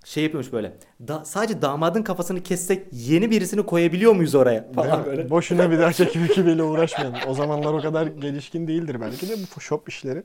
Şey 0.05 0.23
yapıyormuş 0.23 0.53
böyle. 0.53 0.73
Da, 1.09 1.25
sadece 1.25 1.63
damadın 1.63 2.03
kafasını 2.03 2.43
kessek 2.43 2.87
yeni 2.93 3.31
birisini 3.31 3.67
koyabiliyor 3.67 4.13
muyuz 4.13 4.35
oraya 4.35 4.73
falan 4.75 5.07
böyle. 5.07 5.31
Boşuna 5.31 5.71
bir 5.71 5.79
daha 5.79 5.93
çekim 5.93 6.25
ekibiyle 6.25 6.63
uğraşmayalım. 6.63 7.19
O 7.27 7.35
zamanlar 7.35 7.73
o 7.73 7.83
kadar 7.83 8.07
gelişkin 8.07 8.69
değildir 8.69 9.01
belki 9.01 9.29
de 9.29 9.37
bu 9.57 9.61
shop 9.61 9.89
işleri. 9.89 10.23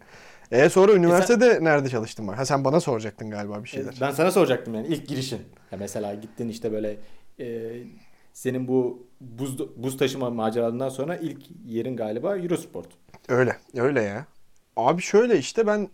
E 0.53 0.69
sonra 0.69 0.93
üniversitede 0.93 1.63
nerede 1.63 1.89
çalıştın 1.89 2.27
bak? 2.27 2.37
Ha 2.37 2.45
sen 2.45 2.63
bana 2.63 2.79
soracaktın 2.79 3.29
galiba 3.29 3.63
bir 3.63 3.69
şeyler. 3.69 3.95
Ben 4.01 4.11
sana 4.11 4.31
soracaktım 4.31 4.73
yani 4.73 4.87
ilk 4.87 5.07
girişin. 5.07 5.41
Ya 5.71 5.77
mesela 5.77 6.13
gittin 6.13 6.49
işte 6.49 6.71
böyle 6.71 6.97
e, 7.39 7.71
senin 8.33 8.67
bu 8.67 9.07
buz, 9.21 9.59
buz 9.59 9.97
taşıma 9.97 10.29
maceralarından 10.29 10.89
sonra 10.89 11.17
ilk 11.17 11.43
yerin 11.65 11.97
galiba 11.97 12.37
Eurosport. 12.37 12.87
Öyle, 13.29 13.57
öyle 13.77 14.01
ya. 14.01 14.25
Abi 14.75 15.01
şöyle 15.01 15.37
işte 15.37 15.67
ben 15.67 15.89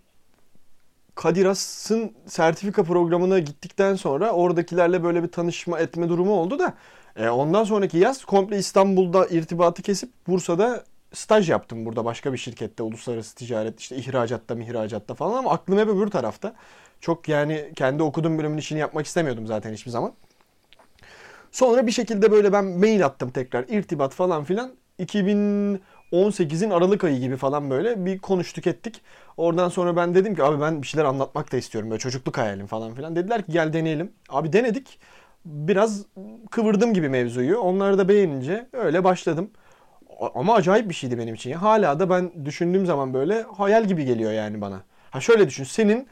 Kadir 1.16 1.46
Has'ın 1.46 2.13
sertifika 2.25 2.84
programına 2.84 3.39
gittikten 3.39 3.96
sonra 3.96 4.32
oradakilerle 4.32 5.04
böyle 5.04 5.24
bir 5.24 5.32
tanışma 5.32 5.80
etme 5.80 6.10
durumu 6.10 6.32
oldu 6.32 6.60
da 6.60 6.74
e, 7.16 7.30
ondan 7.30 7.63
sonraki 7.63 7.98
yaz 7.98 8.25
komple 8.25 8.58
İstanbul'da 8.58 9.28
irtibatı 9.28 9.82
kesip 9.82 10.10
Bursa'da 10.28 10.84
staj 11.13 11.50
yaptım 11.50 11.86
burada 11.86 12.06
başka 12.06 12.34
bir 12.34 12.38
şirkette 12.38 12.84
uluslararası 12.84 13.36
ticaret 13.36 13.80
işte 13.80 13.96
ihracatta 13.96 14.56
mihracatta 14.56 15.16
falan 15.16 15.38
ama 15.38 15.51
aklım 15.51 15.80
hep 15.80 15.88
öbür 15.88 16.08
tarafta. 16.08 16.56
Çok 17.01 17.30
yani 17.30 17.72
kendi 17.75 18.04
okuduğum 18.04 18.38
bölümün 18.38 18.58
işini 18.58 18.80
yapmak 18.80 19.06
istemiyordum 19.06 19.48
zaten 19.48 19.74
hiçbir 19.74 19.92
zaman. 19.92 20.13
Sonra 21.51 21.88
bir 21.88 21.92
şekilde 21.92 22.32
böyle 22.32 22.54
ben 22.54 22.66
mail 22.66 23.06
attım 23.06 23.30
tekrar 23.32 23.66
irtibat 23.68 24.13
falan 24.13 24.44
filan. 24.44 24.72
2018'in 25.00 26.70
Aralık 26.70 27.04
ayı 27.04 27.20
gibi 27.20 27.38
falan 27.38 27.70
böyle 27.70 28.06
bir 28.06 28.20
konuştuk 28.20 28.68
ettik. 28.68 29.01
Oradan 29.38 29.70
sonra 29.70 29.96
ben 29.96 30.16
dedim 30.16 30.36
ki 30.36 30.44
abi 30.44 30.62
ben 30.62 30.82
bir 30.82 30.88
şeyler 30.88 31.06
anlatmak 31.06 31.51
da 31.51 31.58
istiyorum. 31.58 31.89
Böyle 31.89 32.00
çocukluk 32.00 32.38
hayalim 32.38 32.68
falan 32.68 32.96
filan. 32.96 33.16
Dediler 33.16 33.46
ki 33.46 33.51
gel 33.51 33.74
deneyelim. 33.74 34.12
Abi 34.30 34.54
denedik. 34.54 35.00
Biraz 35.46 36.06
kıvırdım 36.51 36.94
gibi 36.94 37.10
mevzuyu. 37.10 37.58
Onlar 37.58 37.98
da 37.98 38.08
beğenince 38.10 38.68
öyle 38.74 39.04
başladım. 39.04 39.51
Ama 40.36 40.56
acayip 40.56 40.90
bir 40.90 40.94
şeydi 40.94 41.18
benim 41.18 41.36
için. 41.36 41.50
ya. 41.50 41.62
Hala 41.62 42.00
da 42.00 42.10
ben 42.10 42.46
düşündüğüm 42.46 42.86
zaman 42.86 43.14
böyle 43.14 43.46
hayal 43.58 43.86
gibi 43.86 44.06
geliyor 44.06 44.32
yani 44.32 44.62
bana. 44.62 44.82
Ha 45.12 45.22
şöyle 45.22 45.48
düşün. 45.48 45.64
Senin 45.64 46.08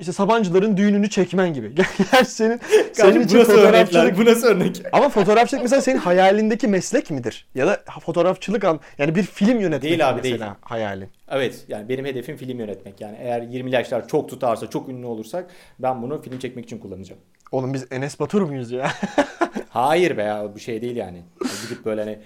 işte 0.00 0.12
Sabancıların 0.12 0.76
düğününü 0.76 1.10
çekmen 1.10 1.54
gibi. 1.54 1.74
Gel 2.12 2.24
senin 2.24 2.60
senin 2.92 3.20
için 3.20 3.44
fotoğrafçılık 3.44 4.18
Bu 4.18 4.24
nasıl 4.24 4.46
örnek? 4.48 4.82
ama 4.92 5.08
fotoğrafçılık 5.08 5.62
mesela 5.62 5.82
senin 5.82 5.98
hayalindeki 5.98 6.68
meslek 6.68 7.10
midir? 7.10 7.46
Ya 7.54 7.66
da 7.66 7.80
fotoğrafçılık 8.00 8.64
an 8.64 8.80
yani 8.98 9.14
bir 9.14 9.22
film 9.22 9.60
yönetmek 9.60 9.82
Değil 9.90 10.08
abi, 10.08 10.16
mesela 10.22 10.38
değil. 10.46 10.52
hayalin. 10.60 11.08
Evet 11.28 11.64
yani 11.68 11.88
benim 11.88 12.04
hedefim 12.04 12.36
film 12.36 12.58
yönetmek. 12.58 13.00
Yani 13.00 13.16
eğer 13.20 13.42
20 13.42 13.70
yaşlar 13.70 14.08
çok 14.08 14.28
tutarsa, 14.28 14.70
çok 14.70 14.88
ünlü 14.88 15.06
olursak 15.06 15.50
ben 15.78 16.02
bunu 16.02 16.22
film 16.22 16.38
çekmek 16.38 16.64
için 16.64 16.78
kullanacağım. 16.78 17.20
Oğlum 17.52 17.74
biz 17.74 17.86
Enes 17.90 18.20
Batur 18.20 18.42
muyuz 18.42 18.70
ya? 18.70 18.90
Hayır 19.68 20.16
be 20.16 20.22
ya 20.22 20.54
bu 20.54 20.58
şey 20.58 20.82
değil 20.82 20.96
yani. 20.96 21.22
Gidip 21.62 21.84
böyle 21.84 22.00
hani 22.00 22.18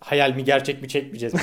hayal 0.00 0.34
mi 0.34 0.44
gerçek 0.44 0.82
mi 0.82 0.88
çekmeyeceğiz. 0.88 1.34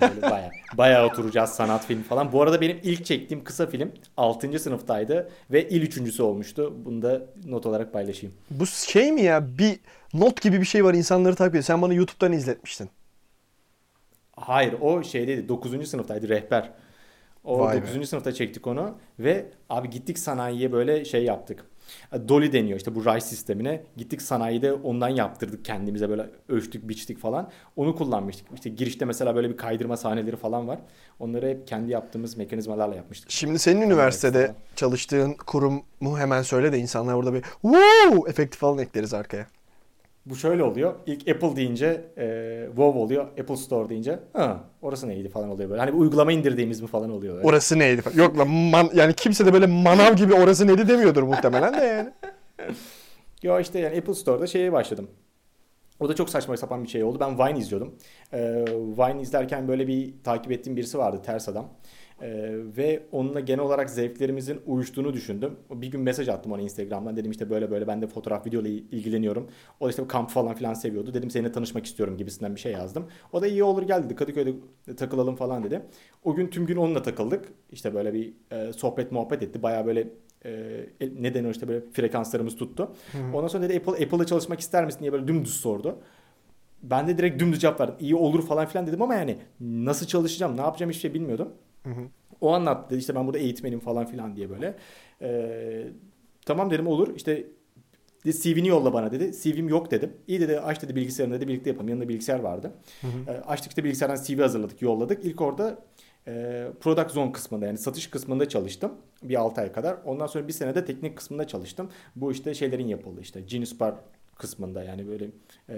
Yani 0.00 0.22
bayağı, 0.22 0.50
bayağı 0.74 1.06
oturacağız 1.06 1.50
sanat 1.50 1.86
filmi 1.86 2.02
falan. 2.02 2.32
Bu 2.32 2.42
arada 2.42 2.60
benim 2.60 2.80
ilk 2.82 3.04
çektiğim 3.04 3.44
kısa 3.44 3.66
film 3.66 3.92
6. 4.16 4.58
sınıftaydı 4.58 5.30
ve 5.50 5.68
il 5.68 5.82
üçüncüsü 5.82 6.22
olmuştu. 6.22 6.74
Bunu 6.84 7.02
da 7.02 7.22
not 7.46 7.66
olarak 7.66 7.92
paylaşayım. 7.92 8.34
Bu 8.50 8.66
şey 8.66 9.12
mi 9.12 9.22
ya? 9.22 9.58
Bir 9.58 9.80
not 10.14 10.42
gibi 10.42 10.60
bir 10.60 10.66
şey 10.66 10.84
var 10.84 10.94
insanları 10.94 11.34
takip 11.34 11.50
ediyor. 11.54 11.64
Sen 11.64 11.82
bana 11.82 11.94
YouTube'dan 11.94 12.32
izletmiştin. 12.32 12.90
Hayır 14.36 14.74
o 14.80 15.02
şeydeydi 15.02 15.48
9. 15.48 15.88
sınıftaydı 15.88 16.28
rehber. 16.28 16.70
O 17.44 17.60
Vay 17.60 17.82
be. 17.82 17.86
9. 17.94 18.08
sınıfta 18.08 18.34
çektik 18.34 18.66
onu 18.66 18.94
ve 19.18 19.46
abi 19.70 19.90
gittik 19.90 20.18
sanayiye 20.18 20.72
böyle 20.72 21.04
şey 21.04 21.24
yaptık. 21.24 21.64
Dolly 22.28 22.52
deniyor 22.52 22.78
işte 22.78 22.94
bu 22.94 23.04
ray 23.04 23.20
sistemine. 23.20 23.82
Gittik 23.96 24.22
sanayide 24.22 24.72
ondan 24.72 25.08
yaptırdık 25.08 25.64
kendimize 25.64 26.08
böyle 26.08 26.30
ölçtük 26.48 26.88
biçtik 26.88 27.18
falan. 27.18 27.50
Onu 27.76 27.96
kullanmıştık. 27.96 28.46
İşte 28.54 28.70
girişte 28.70 29.04
mesela 29.04 29.36
böyle 29.36 29.50
bir 29.50 29.56
kaydırma 29.56 29.96
sahneleri 29.96 30.36
falan 30.36 30.68
var. 30.68 30.78
Onları 31.18 31.48
hep 31.48 31.66
kendi 31.66 31.90
yaptığımız 31.90 32.36
mekanizmalarla 32.36 32.94
yapmıştık. 32.94 33.30
Şimdi 33.30 33.58
senin 33.58 33.80
üniversitede 33.80 34.54
çalıştığın 34.76 35.34
kurumu 35.34 36.18
hemen 36.18 36.42
söyle 36.42 36.72
de 36.72 36.78
insanlar 36.78 37.14
orada 37.14 37.34
bir 37.34 37.42
wow 37.62 38.30
efekti 38.30 38.58
falan 38.58 38.78
ekleriz 38.78 39.14
arkaya. 39.14 39.46
Bu 40.30 40.36
şöyle 40.36 40.62
oluyor. 40.62 40.94
İlk 41.06 41.28
Apple 41.28 41.56
deyince 41.56 42.04
e, 42.18 42.64
WoW 42.66 42.98
oluyor. 42.98 43.24
Apple 43.40 43.56
Store 43.56 43.88
deyince 43.88 44.18
ha, 44.32 44.60
orası 44.82 45.08
neydi 45.08 45.28
falan 45.28 45.50
oluyor 45.50 45.70
böyle. 45.70 45.80
Hani 45.80 45.92
bir 45.92 45.98
uygulama 45.98 46.32
indirdiğimiz 46.32 46.80
mi 46.80 46.86
falan 46.86 47.10
oluyor. 47.10 47.34
Böyle. 47.36 47.46
Orası 47.46 47.78
neydi? 47.78 48.02
falan. 48.02 48.16
Yok 48.16 48.38
lan 48.38 48.48
man- 48.48 48.90
yani 48.94 49.14
kimse 49.14 49.46
de 49.46 49.52
böyle 49.52 49.66
manav 49.66 50.14
gibi 50.14 50.34
orası 50.34 50.66
neydi 50.66 50.88
demiyordur 50.88 51.22
muhtemelen 51.22 51.74
de 51.80 51.84
yani. 51.84 52.10
Yo 53.42 53.60
işte 53.60 53.78
yani 53.78 53.98
Apple 53.98 54.14
Store'da 54.14 54.46
şeye 54.46 54.72
başladım. 54.72 55.10
O 56.00 56.08
da 56.08 56.14
çok 56.14 56.30
saçma 56.30 56.56
sapan 56.56 56.84
bir 56.84 56.88
şey 56.88 57.04
oldu. 57.04 57.18
Ben 57.20 57.38
Vine 57.38 57.58
izliyordum. 57.58 57.94
Ee, 58.32 58.64
Vine 58.98 59.20
izlerken 59.22 59.68
böyle 59.68 59.86
bir 59.88 60.14
takip 60.24 60.52
ettiğim 60.52 60.76
birisi 60.76 60.98
vardı 60.98 61.20
ters 61.26 61.48
adam. 61.48 61.68
Ee, 62.22 62.50
ve 62.76 63.02
onunla 63.12 63.40
genel 63.40 63.60
olarak 63.60 63.90
zevklerimizin 63.90 64.60
uyuştuğunu 64.66 65.12
düşündüm. 65.12 65.56
Bir 65.70 65.86
gün 65.86 66.00
mesaj 66.00 66.28
attım 66.28 66.52
ona 66.52 66.60
Instagram'dan. 66.60 67.16
Dedim 67.16 67.30
işte 67.30 67.50
böyle 67.50 67.70
böyle 67.70 67.86
ben 67.86 68.02
de 68.02 68.06
fotoğraf 68.06 68.46
video 68.46 68.60
ile 68.60 68.68
ilgileniyorum. 68.68 69.48
O 69.80 69.86
da 69.86 69.90
işte 69.90 70.06
kamp 70.06 70.30
falan 70.30 70.54
filan 70.54 70.74
seviyordu. 70.74 71.14
Dedim 71.14 71.30
seninle 71.30 71.52
tanışmak 71.52 71.86
istiyorum 71.86 72.16
gibisinden 72.16 72.54
bir 72.54 72.60
şey 72.60 72.72
yazdım. 72.72 73.06
O 73.32 73.42
da 73.42 73.46
iyi 73.46 73.64
olur 73.64 73.82
gel 73.82 74.02
dedi. 74.02 74.14
Kadıköy'de 74.14 74.52
takılalım 74.96 75.36
falan 75.36 75.64
dedi. 75.64 75.82
O 76.24 76.34
gün 76.34 76.46
tüm 76.46 76.66
gün 76.66 76.76
onunla 76.76 77.02
takıldık. 77.02 77.48
İşte 77.72 77.94
böyle 77.94 78.14
bir 78.14 78.32
e, 78.50 78.72
sohbet 78.72 79.12
muhabbet 79.12 79.42
etti. 79.42 79.62
Baya 79.62 79.86
böyle 79.86 80.08
e, 80.44 80.80
ne 81.20 81.34
denir 81.34 81.50
işte 81.50 81.68
böyle 81.68 81.80
frekanslarımız 81.92 82.56
tuttu. 82.56 82.92
Ondan 83.34 83.48
sonra 83.48 83.68
dedi 83.68 83.76
Apple 83.76 84.04
Apple'da 84.04 84.26
çalışmak 84.26 84.60
ister 84.60 84.84
misin 84.84 85.00
diye 85.00 85.12
böyle 85.12 85.28
dümdüz 85.28 85.54
sordu. 85.54 85.98
Ben 86.82 87.08
de 87.08 87.18
direkt 87.18 87.40
dümdüz 87.40 87.60
cevap 87.60 87.80
verdim. 87.80 87.94
İyi 88.00 88.14
olur 88.14 88.46
falan 88.46 88.66
filan 88.66 88.86
dedim 88.86 89.02
ama 89.02 89.14
yani 89.14 89.38
nasıl 89.60 90.06
çalışacağım, 90.06 90.56
ne 90.56 90.60
yapacağım 90.60 90.90
hiçbir 90.90 91.00
şey 91.00 91.14
bilmiyordum. 91.14 91.52
O 92.40 92.52
anlattı 92.52 92.96
işte 92.96 93.14
ben 93.14 93.26
burada 93.26 93.38
eğitmenim 93.38 93.80
falan 93.80 94.06
filan 94.06 94.36
diye 94.36 94.50
böyle. 94.50 94.76
Ee, 95.22 95.86
tamam 96.46 96.70
dedim 96.70 96.86
olur 96.86 97.16
işte 97.16 97.46
dedi, 98.24 98.40
CV'ni 98.40 98.68
yolla 98.68 98.92
bana 98.92 99.12
dedi. 99.12 99.32
CV'm 99.42 99.68
yok 99.68 99.90
dedim. 99.90 100.12
İyi 100.26 100.40
dedi 100.40 100.60
aç 100.60 100.82
dedi 100.82 100.96
bilgisayarını 100.96 101.34
dedi 101.34 101.48
birlikte 101.48 101.70
yapalım. 101.70 101.88
Yanında 101.88 102.08
bilgisayar 102.08 102.38
vardı. 102.38 102.72
Ee, 103.28 103.30
açtık 103.30 103.70
işte 103.70 103.84
bilgisayardan 103.84 104.22
CV 104.22 104.40
hazırladık 104.40 104.82
yolladık. 104.82 105.24
İlk 105.24 105.40
orada 105.40 105.78
e, 106.26 106.66
product 106.80 107.10
zone 107.10 107.32
kısmında 107.32 107.66
yani 107.66 107.78
satış 107.78 108.06
kısmında 108.06 108.48
çalıştım. 108.48 108.92
Bir 109.22 109.40
6 109.40 109.60
ay 109.60 109.72
kadar. 109.72 109.96
Ondan 110.04 110.26
sonra 110.26 110.48
bir 110.48 110.52
sene 110.52 110.74
de 110.74 110.84
teknik 110.84 111.16
kısmında 111.16 111.46
çalıştım. 111.46 111.90
Bu 112.16 112.32
işte 112.32 112.54
şeylerin 112.54 112.86
yapıldığı 112.88 113.20
işte 113.20 113.40
Genius 113.40 113.80
Bar 113.80 113.94
kısmında 114.36 114.84
yani 114.84 115.08
böyle 115.08 115.26
e, 115.68 115.76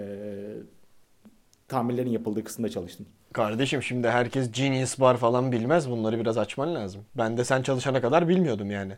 tamirlerin 1.67 2.11
yapıldığı 2.11 2.43
kısımda 2.43 2.69
çalıştım. 2.69 3.05
Kardeşim 3.33 3.83
şimdi 3.83 4.09
herkes 4.09 4.51
Genius 4.51 4.99
Bar 4.99 5.17
falan 5.17 5.51
bilmez. 5.51 5.89
Bunları 5.89 6.19
biraz 6.19 6.37
açman 6.37 6.75
lazım. 6.75 7.05
Ben 7.15 7.37
de 7.37 7.43
sen 7.43 7.61
çalışana 7.61 8.01
kadar 8.01 8.27
bilmiyordum 8.27 8.71
yani. 8.71 8.93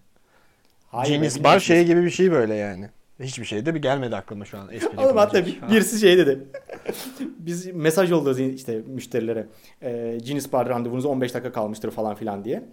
Hayır, 0.87 1.13
Genius 1.15 1.43
Bar 1.43 1.59
şey 1.59 1.85
gibi 1.85 2.03
bir 2.03 2.09
şey 2.09 2.31
böyle 2.31 2.55
yani. 2.55 2.89
Hiçbir 3.19 3.45
şey 3.45 3.65
de 3.65 3.75
bir 3.75 3.81
gelmedi 3.81 4.15
aklıma 4.15 4.45
şu 4.45 4.57
an. 4.57 4.69
espri 4.71 4.99
Oğlum 4.99 5.17
hatta 5.17 5.45
bir, 5.45 5.61
birisi 5.71 5.99
şey 5.99 6.17
dedi. 6.17 6.39
Biz 7.39 7.65
mesaj 7.65 8.11
yolluyoruz 8.11 8.39
işte 8.39 8.81
müşterilere. 8.87 9.47
E, 9.81 10.17
Genius 10.23 10.51
Bar 10.53 10.69
randevunuza 10.69 11.09
15 11.09 11.33
dakika 11.33 11.51
kalmıştır 11.51 11.91
falan 11.91 12.15
filan 12.15 12.45
diye. 12.45 12.63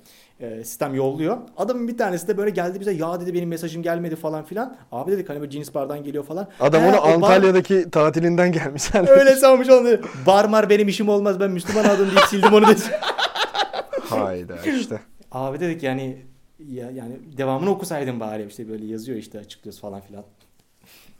E, 0.41 0.65
sistem 0.65 0.95
yolluyor. 0.95 1.39
Adamın 1.57 1.89
bir 1.89 1.97
tanesi 1.97 2.29
de 2.29 2.37
böyle 2.37 2.51
geldi 2.51 2.81
bize 2.81 2.93
ya 2.93 3.21
dedi 3.21 3.35
benim 3.35 3.49
mesajım 3.49 3.83
gelmedi 3.83 4.17
falan 4.17 4.45
filan. 4.45 4.77
Abi 4.93 5.13
dedik 5.13 5.29
hani 5.29 5.41
böyle 5.41 5.51
Genius 5.51 5.75
Bar'dan 5.75 6.05
geliyor 6.05 6.25
falan. 6.25 6.49
Adam 6.61 6.85
onu 6.85 6.97
o 6.97 7.05
bar- 7.05 7.15
Antalya'daki 7.15 7.91
tatilinden 7.91 8.53
gelmiş. 8.53 8.95
Öyle 9.09 9.37
sanmış 9.37 9.69
onu 9.69 9.85
dedi. 9.85 10.03
Bar 10.27 10.45
mar 10.45 10.71
benim 10.71 10.89
işim 10.89 11.09
olmaz 11.09 11.41
ben 11.41 11.51
Müslüman 11.51 11.85
adım 11.85 12.07
deyip 12.07 12.25
sildim 12.29 12.53
onu 12.53 12.67
dedi. 12.69 12.81
Hayda 14.03 14.57
işte. 14.57 15.01
Abi 15.33 15.61
dedik 15.61 15.83
yani 15.83 16.32
ya, 16.71 16.91
yani 16.91 17.19
devamını 17.37 17.71
okusaydın 17.71 18.21
bari 18.21 18.47
işte 18.47 18.69
böyle 18.69 18.87
yazıyor 18.87 19.19
işte 19.19 19.39
açıklıyoruz 19.39 19.81
falan 19.81 20.01
filan. 20.01 20.25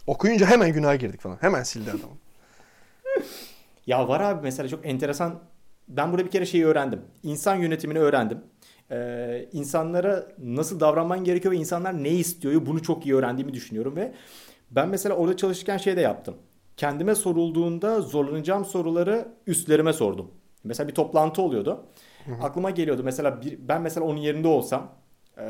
Okuyunca 0.07 0.47
hemen 0.47 0.73
günaha 0.73 0.99
girdik 0.99 1.21
falan. 1.21 1.37
Hemen 1.41 1.63
sildi 1.63 1.91
adamı. 1.91 2.15
Ya 3.87 4.09
var 4.09 4.21
abi 4.21 4.41
mesela 4.43 4.69
çok 4.69 4.87
enteresan. 4.87 5.41
Ben 5.89 6.13
burada 6.13 6.27
bir 6.27 6.31
kere 6.31 6.47
şeyi 6.47 6.67
öğrendim. 6.67 7.01
İnsan 7.23 7.57
yönetimini 7.57 7.99
öğrendim. 7.99 8.39
Ee, 8.91 9.49
insanlara 9.53 10.29
nasıl 10.39 10.81
davranman 10.81 11.25
gerekiyor 11.25 11.55
ve 11.55 11.59
insanlar 11.59 12.05
ne 12.05 12.09
istiyor 12.09 12.67
bunu 12.67 12.83
çok 12.83 13.07
iyi 13.07 13.15
öğrendiğimi 13.15 13.55
düşünüyorum 13.55 13.97
ve 13.97 14.13
ben 14.71 14.89
mesela 14.89 15.15
orada 15.15 15.37
çalışırken 15.37 15.77
şey 15.77 15.97
de 15.97 16.01
yaptım. 16.01 16.35
Kendime 16.77 17.15
sorulduğunda 17.15 18.01
zorlanacağım 18.01 18.65
soruları 18.65 19.29
üstlerime 19.47 19.93
sordum. 19.93 20.31
Mesela 20.65 20.89
bir 20.89 20.95
toplantı 20.95 21.43
oluyordu. 21.43 21.87
Aklıma 22.43 22.71
geliyordu 22.71 23.03
mesela 23.05 23.43
bir, 23.43 23.69
ben 23.69 23.83
mesela 23.83 24.07
onun 24.07 24.19
yerinde 24.19 24.49
olsam 24.49 24.93
e, 25.39 25.45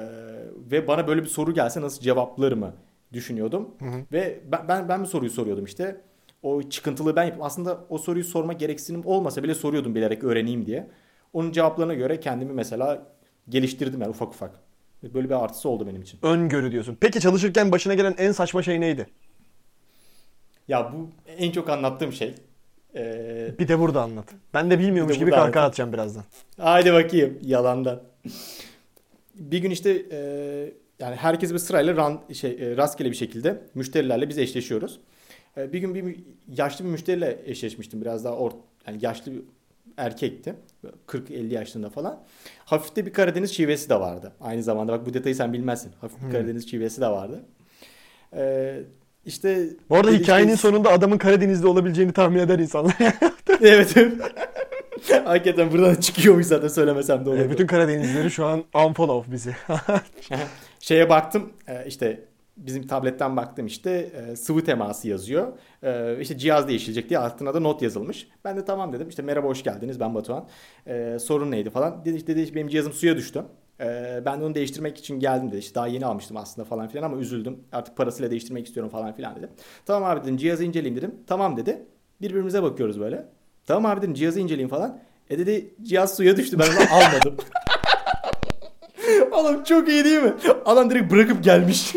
ve 0.71 0.87
bana 0.89 1.07
böyle 1.09 1.23
bir 1.23 1.29
soru 1.29 1.55
gelse 1.55 1.81
nasıl 1.81 2.03
cevaplarımı 2.03 2.73
düşünüyordum. 3.13 3.69
Ve 4.13 4.41
ben, 4.53 4.69
ben 4.69 4.89
ben 4.89 5.03
bir 5.03 5.09
soruyu 5.09 5.31
soruyordum 5.31 5.65
işte. 5.65 6.01
O 6.43 6.63
çıkıntılığı 6.63 7.17
ben 7.17 7.25
yapıp 7.25 7.43
aslında 7.43 7.85
o 7.89 7.99
soruyu 7.99 8.25
sorma 8.25 8.53
gereksinim 8.53 9.03
olmasa 9.07 9.43
bile 9.43 9.55
soruyordum 9.55 9.95
bilerek 9.95 10.25
öğreneyim 10.25 10.67
diye. 10.67 10.91
Onun 11.33 11.53
cevaplarına 11.53 11.95
göre 11.95 12.21
kendimi 12.21 12.53
mesela 12.53 13.07
geliştirdim 13.49 14.01
yani 14.01 14.11
ufak 14.11 14.29
ufak. 14.29 14.51
Böyle 15.03 15.29
bir 15.31 15.45
artısı 15.45 15.69
oldu 15.69 15.87
benim 15.87 16.03
için. 16.03 16.19
Öngörü 16.23 16.73
diyorsun. 16.73 16.97
Peki 17.01 17.21
çalışırken 17.21 17.73
başına 17.73 17.95
gelen 17.95 18.15
en 18.19 18.33
saçma 18.33 18.63
şey 18.63 18.81
neydi? 18.81 19.07
Ya 20.69 20.93
bu 20.93 21.09
en 21.39 21.53
çok 21.53 21.69
anlattığım 21.71 22.13
şey. 22.13 22.35
Ee, 22.95 23.55
Bir 23.59 23.69
de 23.69 23.79
burada 23.79 24.03
anlat. 24.03 24.25
Ben 24.55 24.71
de 24.71 24.79
bilmiyormuş 24.79 25.15
de 25.15 25.19
gibi 25.19 25.31
kahkaha 25.31 25.65
atacağım 25.67 25.93
birazdan. 25.93 26.25
Haydi 26.61 26.93
bakayım 26.93 27.39
yalandan. 27.43 28.03
Bir 29.35 29.59
gün 29.59 29.71
işte 29.71 30.03
e, 30.13 30.19
yani 30.99 31.17
herkes 31.17 31.53
bir 31.53 31.59
sırayla 31.59 31.97
ran, 31.97 32.21
şey, 32.33 32.51
e, 32.51 32.77
rastgele 32.77 33.11
bir 33.11 33.17
şekilde 33.17 33.63
müşterilerle 33.75 34.29
biz 34.29 34.39
eşleşiyoruz. 34.39 35.01
E, 35.57 35.73
bir 35.73 35.79
gün 35.79 35.95
bir 35.95 36.17
yaşlı 36.57 36.85
bir 36.85 36.91
müşteriyle 36.91 37.39
eşleşmiştim. 37.47 38.01
Biraz 38.01 38.25
daha 38.25 38.37
ort, 38.37 38.55
yani 38.87 38.99
yaşlı 39.01 39.33
bir 39.33 39.41
erkekti. 39.97 40.55
40-50 41.07 41.55
yaşlarında 41.55 41.91
falan. 41.91 42.23
Hafif 42.65 42.97
de 42.97 43.07
bir 43.07 43.13
Karadeniz 43.13 43.51
şivesi 43.55 43.91
de 43.91 43.95
vardı. 44.01 44.33
Aynı 44.41 44.63
zamanda 44.63 44.93
bak 44.93 45.07
bu 45.07 45.15
detayı 45.15 45.35
sen 45.35 45.53
bilmezsin. 45.53 45.93
Hafif 46.01 46.23
bir 46.27 46.33
Karadeniz 46.33 46.71
şivesi 46.71 47.01
de 47.01 47.07
vardı. 47.07 47.45
E, 48.37 48.75
işte 49.27 49.69
Bu 49.91 49.97
arada 49.97 50.11
hikayenin 50.11 50.55
işte- 50.55 50.69
sonunda 50.69 50.91
adamın 50.91 51.19
Karadeniz'de 51.19 51.67
olabileceğini 51.67 52.13
tahmin 52.13 52.39
eder 52.39 52.59
insanlar. 52.59 52.97
evet. 53.61 53.95
Hakikaten 55.25 55.73
buradan 55.73 55.95
çıkıyormuş 55.95 56.47
zaten 56.47 56.69
söylemesem 56.69 57.25
de 57.25 57.31
olur. 57.31 57.39
E, 57.39 57.51
Bütün 57.51 57.67
Karadenizlileri 57.67 58.31
şu 58.31 58.47
an 58.47 58.65
unfollow 58.87 59.33
bizi. 59.33 59.57
Şeye 60.81 61.09
baktım 61.11 61.53
e, 61.69 61.87
işte 61.87 62.25
bizim 62.57 62.87
tabletten 62.87 63.37
baktım 63.37 63.67
işte 63.67 63.91
e, 63.91 64.37
sıvı 64.37 64.65
teması 64.65 65.09
yazıyor. 65.09 65.53
E, 65.83 66.21
işte 66.21 66.39
cihaz 66.39 66.69
değişilecek 66.69 67.09
diye 67.09 67.19
altına 67.19 67.55
da 67.55 67.61
not 67.61 67.83
yazılmış. 67.83 68.29
Ben 68.45 68.57
de 68.57 68.65
tamam 68.65 68.93
dedim. 68.93 69.09
İşte 69.09 69.23
merhaba 69.23 69.47
hoş 69.49 69.63
geldiniz 69.63 70.01
ben 70.01 70.15
Batuhan. 70.15 70.49
E, 70.87 71.19
sorun 71.19 71.51
neydi 71.51 71.71
falan. 71.71 72.05
Dedi 72.05 72.17
işte 72.17 72.37
dedi, 72.37 72.55
benim 72.55 72.69
cihazım 72.69 72.93
suya 72.93 73.17
düştü. 73.17 73.43
E, 73.81 74.23
ben 74.25 74.41
de 74.41 74.45
onu 74.45 74.55
değiştirmek 74.55 74.99
için 74.99 75.21
geldim 75.21 75.49
dedi. 75.51 75.59
İşte 75.59 75.75
daha 75.75 75.87
yeni 75.87 76.07
almıştım 76.07 76.37
aslında 76.37 76.69
falan 76.69 76.89
filan 76.89 77.03
ama 77.05 77.17
üzüldüm. 77.17 77.59
Artık 77.73 77.97
parasıyla 77.97 78.31
değiştirmek 78.31 78.67
istiyorum 78.67 78.91
falan 78.93 79.13
filan 79.13 79.37
dedi. 79.37 79.49
Tamam 79.87 80.11
abi 80.11 80.23
dedim 80.25 80.37
cihazı 80.37 80.65
inceleyeyim 80.65 80.97
dedim. 80.97 81.15
Tamam 81.27 81.57
dedi. 81.57 81.83
Birbirimize 82.21 82.63
bakıyoruz 82.63 83.01
böyle. 83.01 83.27
Tamam 83.67 83.87
abi 83.87 84.03
dedim 84.03 84.15
cihazı 84.15 84.41
inceleyeyim 84.41 84.69
falan. 84.69 84.99
E 85.31 85.39
dedi 85.39 85.75
cihaz 85.83 86.17
suya 86.17 86.37
düştü 86.37 86.59
ben 86.59 86.67
onu 86.67 86.95
almadım. 86.95 87.37
Oğlum 89.33 89.65
çok 89.65 89.89
iyi 89.89 90.05
değil 90.05 90.23
mi? 90.23 90.35
Adam 90.65 90.91
direkt 90.91 91.13
bırakıp 91.13 91.45
gelmiş. 91.45 91.95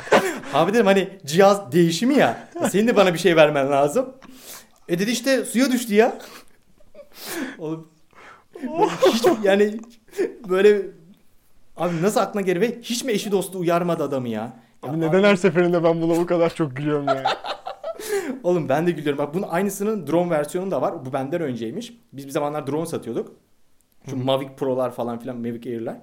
Abi 0.54 0.74
dedim 0.74 0.86
hani 0.86 1.08
cihaz 1.26 1.72
değişimi 1.72 2.14
ya. 2.14 2.48
Senin 2.70 2.88
de 2.88 2.96
bana 2.96 3.14
bir 3.14 3.18
şey 3.18 3.36
vermen 3.36 3.70
lazım. 3.70 4.14
E 4.88 4.98
dedi 4.98 5.10
işte 5.10 5.44
suya 5.44 5.72
düştü 5.72 5.94
ya. 5.94 6.18
Oğlum 7.58 7.88
hiç 9.06 9.24
yani 9.42 9.80
böyle 10.48 10.82
abi 11.76 12.02
nasıl 12.02 12.20
aklına 12.20 12.42
gelir 12.42 12.60
ve 12.60 12.78
hiç 12.82 13.04
mi 13.04 13.12
eşi 13.12 13.32
dostu 13.32 13.58
uyarmadı 13.58 14.02
adamı 14.02 14.28
ya? 14.28 14.52
Abi 14.82 15.00
neden 15.00 15.18
abi... 15.18 15.26
her 15.26 15.36
seferinde 15.36 15.84
ben 15.84 16.02
buna 16.02 16.16
bu 16.16 16.26
kadar 16.26 16.54
çok 16.54 16.76
gülüyorum 16.76 17.06
ya? 17.06 17.22
Oğlum 18.42 18.68
ben 18.68 18.86
de 18.86 18.90
gülüyorum. 18.90 19.18
Bak 19.18 19.34
bunun 19.34 19.48
aynısının 19.48 20.06
drone 20.06 20.30
versiyonu 20.30 20.70
da 20.70 20.82
var. 20.82 21.06
Bu 21.06 21.12
benden 21.12 21.40
önceymiş. 21.40 21.98
Biz 22.12 22.26
bir 22.26 22.30
zamanlar 22.30 22.66
drone 22.66 22.86
satıyorduk. 22.86 23.32
Şu 24.10 24.16
Mavic 24.16 24.48
Pro'lar 24.56 24.90
falan 24.90 25.18
filan 25.18 25.36
Mavic 25.36 25.70
Air'ler. 25.70 26.00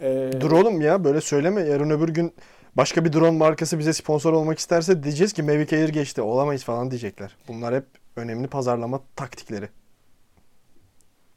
Ee, 0.00 0.30
Dur 0.40 0.50
oğlum 0.50 0.80
ya 0.80 1.04
böyle 1.04 1.20
söyleme. 1.20 1.60
Yarın 1.60 1.90
öbür 1.90 2.08
gün 2.08 2.32
başka 2.74 3.04
bir 3.04 3.12
drone 3.12 3.38
markası 3.38 3.78
bize 3.78 3.92
sponsor 3.92 4.32
olmak 4.32 4.58
isterse 4.58 5.02
diyeceğiz 5.02 5.32
ki 5.32 5.42
Mavic 5.42 5.76
Air 5.76 5.88
geçti. 5.88 6.22
Olamayız 6.22 6.64
falan 6.64 6.90
diyecekler. 6.90 7.36
Bunlar 7.48 7.74
hep 7.74 7.84
önemli 8.16 8.48
pazarlama 8.48 9.00
taktikleri. 9.16 9.68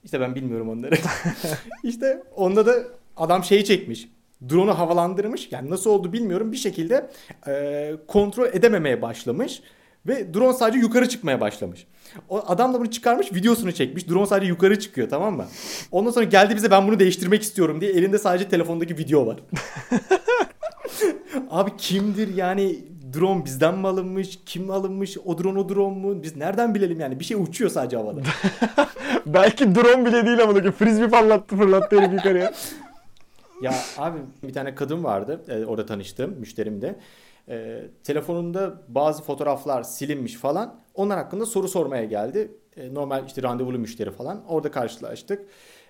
İşte 0.04 0.20
ben 0.20 0.36
bilmiyorum 0.36 0.70
onları. 0.70 0.96
İşte 1.84 2.24
onda 2.36 2.66
da 2.66 2.74
adam 3.18 3.44
şeyi 3.44 3.66
çekmiş. 3.66 4.10
Drone'u 4.50 4.78
havalandırmış. 4.78 5.52
Yani 5.52 5.70
nasıl 5.70 5.90
oldu 5.90 6.14
bilmiyorum. 6.14 6.52
Bir 6.52 6.58
şekilde 6.58 7.10
e, 7.48 7.96
kontrol 8.08 8.46
edememeye 8.46 9.02
başlamış. 9.02 9.62
Ve 10.08 10.34
drone 10.34 10.54
sadece 10.54 10.80
yukarı 10.80 11.10
çıkmaya 11.10 11.42
başlamış. 11.42 11.88
O 12.30 12.44
adam 12.48 12.74
da 12.74 12.80
bunu 12.80 12.92
çıkarmış 12.92 13.34
videosunu 13.34 13.72
çekmiş. 13.72 14.10
Drone 14.10 14.26
sadece 14.26 14.48
yukarı 14.48 14.80
çıkıyor 14.80 15.10
tamam 15.10 15.36
mı? 15.36 15.46
Ondan 15.92 16.12
sonra 16.12 16.26
geldi 16.26 16.56
bize 16.56 16.72
ben 16.72 16.88
bunu 16.88 17.00
değiştirmek 17.00 17.42
istiyorum 17.42 17.82
diye 17.82 17.92
elinde 17.92 18.18
sadece 18.20 18.50
telefondaki 18.50 18.98
video 18.98 19.28
var. 19.28 19.38
Abi 21.50 21.72
kimdir 21.78 22.36
yani 22.36 22.80
drone 23.14 23.46
bizden 23.46 23.78
mi 23.78 23.88
alınmış? 23.88 24.40
Kim 24.46 24.72
alınmış? 24.72 25.18
O 25.26 25.38
drone 25.44 25.60
o 25.60 25.70
drone 25.70 25.98
mu? 26.00 26.24
Biz 26.24 26.36
nereden 26.36 26.76
bilelim 26.76 27.00
yani? 27.00 27.20
Bir 27.20 27.26
şey 27.26 27.38
uçuyor 27.38 27.72
sadece 27.72 27.98
havada. 27.98 28.22
Belki 29.26 29.76
drone 29.76 30.06
bile 30.06 30.26
değil 30.26 30.44
ama 30.44 30.54
frisbee 30.72 31.10
fırlattı 31.10 31.58
fırlattı 31.58 32.02
herif 32.02 32.14
yukarıya. 32.14 32.54
ya 33.62 33.74
abi 33.98 34.20
bir 34.44 34.54
tane 34.54 34.76
kadın 34.76 35.04
vardı. 35.04 35.42
E, 35.48 35.66
orada 35.66 35.86
tanıştığım 35.86 36.32
müşterimde. 36.40 36.96
E, 37.50 37.82
telefonunda 38.04 38.82
bazı 38.88 39.24
fotoğraflar 39.24 39.84
silinmiş 39.84 40.36
falan. 40.36 40.80
Onlar 40.94 41.18
hakkında 41.18 41.46
soru 41.46 41.68
sormaya 41.68 42.06
geldi. 42.06 42.52
E, 42.76 42.94
normal 42.94 43.26
işte 43.28 43.44
randevulu 43.44 43.80
müşteri 43.80 44.12
falan. 44.12 44.46
Orada 44.48 44.72
karşılaştık. 44.72 45.46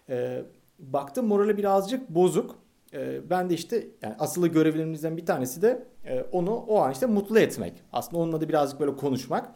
E, 0.09 0.43
baktım 0.79 1.27
morali 1.27 1.57
birazcık 1.57 2.09
bozuk. 2.09 2.55
E, 2.93 3.29
ben 3.29 3.49
de 3.49 3.53
işte 3.53 3.87
yani 4.01 4.15
asıl 4.19 4.47
görevlerimizden 4.47 5.17
bir 5.17 5.25
tanesi 5.25 5.61
de 5.61 5.83
e, 6.05 6.21
onu 6.31 6.55
o 6.55 6.79
an 6.79 6.91
işte 6.91 7.05
mutlu 7.05 7.39
etmek. 7.39 7.73
Aslında 7.93 8.23
onunla 8.23 8.41
da 8.41 8.49
birazcık 8.49 8.79
böyle 8.79 8.95
konuşmak. 8.95 9.51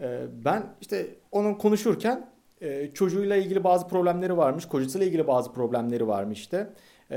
E, 0.00 0.26
ben 0.44 0.62
işte 0.80 1.06
onun 1.32 1.54
konuşurken 1.54 2.30
e, 2.60 2.90
çocuğuyla 2.94 3.36
ilgili 3.36 3.64
bazı 3.64 3.88
problemleri 3.88 4.36
varmış. 4.36 4.64
Kocasıyla 4.64 5.06
ilgili 5.06 5.26
bazı 5.26 5.52
problemleri 5.52 6.08
varmış 6.08 6.38
işte. 6.38 6.68
Ee, 7.10 7.16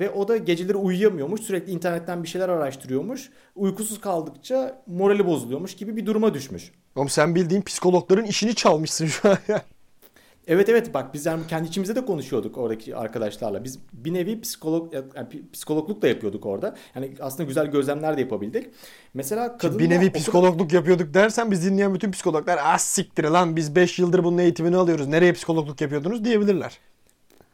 ve 0.00 0.10
o 0.10 0.28
da 0.28 0.36
geceleri 0.36 0.76
uyuyamıyormuş. 0.76 1.40
Sürekli 1.40 1.72
internetten 1.72 2.22
bir 2.22 2.28
şeyler 2.28 2.48
araştırıyormuş. 2.48 3.30
Uykusuz 3.54 4.00
kaldıkça 4.00 4.82
morali 4.86 5.26
bozuluyormuş 5.26 5.76
gibi 5.76 5.96
bir 5.96 6.06
duruma 6.06 6.34
düşmüş. 6.34 6.72
Oğlum 6.96 7.08
sen 7.08 7.34
bildiğin 7.34 7.62
psikologların 7.62 8.24
işini 8.24 8.54
çalmışsın 8.54 9.06
şu 9.06 9.28
an 9.28 9.38
ya. 9.48 9.62
Evet 10.46 10.68
evet 10.68 10.94
bak 10.94 11.14
biz 11.14 11.26
yani 11.26 11.46
kendi 11.48 11.68
içimizde 11.68 11.96
de 11.96 12.04
konuşuyorduk 12.04 12.58
oradaki 12.58 12.96
arkadaşlarla. 12.96 13.64
Biz 13.64 13.78
bir 13.92 14.14
nevi 14.14 14.40
psikolog 14.40 14.94
yani 14.94 15.28
psikologluk 15.52 16.02
da 16.02 16.08
yapıyorduk 16.08 16.46
orada. 16.46 16.76
Yani 16.94 17.14
aslında 17.20 17.44
güzel 17.44 17.66
gözlemler 17.66 18.16
de 18.16 18.20
yapabildik. 18.20 18.66
Mesela 19.14 19.58
kadın 19.58 19.78
bir 19.78 19.90
nevi 19.90 20.12
psikologluk 20.12 20.70
kadar... 20.70 20.74
yapıyorduk 20.74 21.14
dersen 21.14 21.50
biz 21.50 21.66
dinleyen 21.66 21.94
bütün 21.94 22.10
psikologlar 22.10 22.58
ah, 22.62 22.78
siktir 22.78 23.24
lan 23.24 23.56
biz 23.56 23.76
5 23.76 23.98
yıldır 23.98 24.24
bunun 24.24 24.38
eğitimini 24.38 24.76
alıyoruz. 24.76 25.06
Nereye 25.06 25.32
psikologluk 25.32 25.80
yapıyordunuz 25.80 26.24
diyebilirler. 26.24 26.78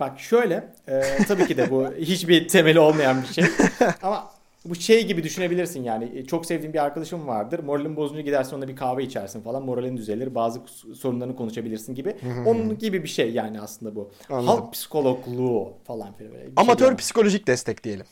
Bak 0.00 0.20
şöyle 0.20 0.72
e, 0.88 1.02
tabii 1.28 1.46
ki 1.46 1.56
de 1.56 1.70
bu 1.70 1.92
hiçbir 1.98 2.48
temeli 2.48 2.80
olmayan 2.80 3.22
bir 3.22 3.26
şey. 3.26 3.44
Ama 4.02 4.30
bu 4.64 4.74
şey 4.74 5.06
gibi 5.06 5.22
düşünebilirsin 5.22 5.82
yani. 5.82 6.18
E, 6.18 6.26
çok 6.26 6.46
sevdiğim 6.46 6.72
bir 6.72 6.84
arkadaşım 6.84 7.26
vardır. 7.26 7.58
Moralin 7.58 7.96
bozunca 7.96 8.20
gidersin 8.20 8.56
onunla 8.56 8.68
bir 8.68 8.76
kahve 8.76 9.04
içersin 9.04 9.42
falan. 9.42 9.62
Moralin 9.62 9.96
düzelir. 9.96 10.34
Bazı 10.34 10.60
sorunlarını 10.94 11.36
konuşabilirsin 11.36 11.94
gibi. 11.94 12.16
Onun 12.46 12.78
gibi 12.78 13.02
bir 13.02 13.08
şey 13.08 13.32
yani 13.32 13.60
aslında 13.60 13.94
bu. 13.94 14.10
Anladım. 14.30 14.48
Halk 14.48 14.72
psikologluğu 14.72 15.72
falan 15.84 16.12
filan. 16.12 16.32
Böyle 16.32 16.48
Amatör 16.56 16.86
şey 16.86 16.96
psikolojik 16.96 17.46
destek 17.46 17.84
diyelim. 17.84 18.06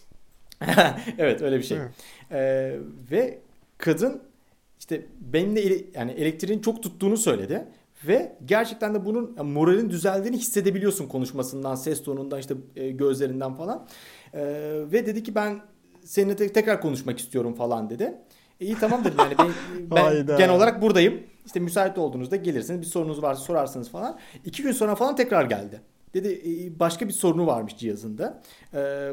evet 1.18 1.42
öyle 1.42 1.58
bir 1.58 1.62
şey. 1.62 1.78
Ee, 2.32 2.76
ve 3.10 3.38
kadın 3.78 4.22
işte 4.78 5.02
benimle 5.20 5.60
yani 5.94 6.10
elektriğin 6.10 6.60
çok 6.60 6.82
tuttuğunu 6.82 7.16
söyledi. 7.16 7.64
Ve 8.06 8.36
gerçekten 8.44 8.94
de 8.94 9.04
bunun 9.04 9.46
moralin 9.46 9.90
düzeldiğini 9.90 10.36
hissedebiliyorsun 10.36 11.08
konuşmasından, 11.08 11.74
ses 11.74 12.02
tonundan, 12.02 12.40
işte 12.40 12.54
e, 12.76 12.90
gözlerinden 12.90 13.54
falan. 13.54 13.86
E, 14.32 14.40
ve 14.92 15.06
dedi 15.06 15.22
ki 15.22 15.34
ben 15.34 15.60
seninle 16.04 16.36
te- 16.36 16.52
tekrar 16.52 16.80
konuşmak 16.80 17.18
istiyorum 17.18 17.54
falan 17.54 17.90
dedi. 17.90 18.14
E, 18.60 18.66
iyi 18.66 18.74
tamam 18.80 19.04
dedim 19.04 19.18
yani 19.18 19.34
ben, 19.38 19.50
ben 19.96 20.36
genel 20.38 20.54
olarak 20.54 20.82
buradayım. 20.82 21.22
İşte 21.46 21.60
müsait 21.60 21.98
olduğunuzda 21.98 22.36
gelirsiniz 22.36 22.80
bir 22.80 22.86
sorunuz 22.86 23.22
varsa 23.22 23.40
sorarsınız 23.40 23.90
falan. 23.90 24.18
İki 24.44 24.62
gün 24.62 24.72
sonra 24.72 24.94
falan 24.94 25.16
tekrar 25.16 25.44
geldi. 25.44 25.80
Dedi 26.14 26.72
başka 26.80 27.08
bir 27.08 27.12
sorunu 27.12 27.46
varmış 27.46 27.76
cihazında. 27.76 28.42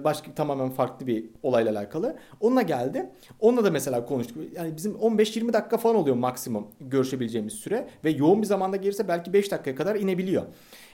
Başka 0.04 0.34
tamamen 0.34 0.70
farklı 0.70 1.08
bir 1.08 1.26
olayla 1.44 1.72
alakalı. 1.72 2.16
Onunla 2.40 2.62
geldi. 2.62 3.10
Onunla 3.40 3.64
da 3.64 3.72
mesela 3.72 4.06
konuştuk. 4.06 4.38
Yani 4.56 4.76
bizim 4.78 4.92
15-20 4.92 5.54
dakika 5.54 5.78
falan 5.78 5.96
oluyor 5.96 6.16
maksimum 6.16 6.68
görüşebileceğimiz 6.80 7.54
süre. 7.54 7.88
Ve 8.04 8.10
yoğun 8.10 8.42
bir 8.42 8.48
zamanda 8.48 8.78
gelirse 8.78 9.08
belki 9.08 9.34
5 9.34 9.52
dakikaya 9.52 9.76
kadar 9.76 9.96
inebiliyor. 9.96 10.44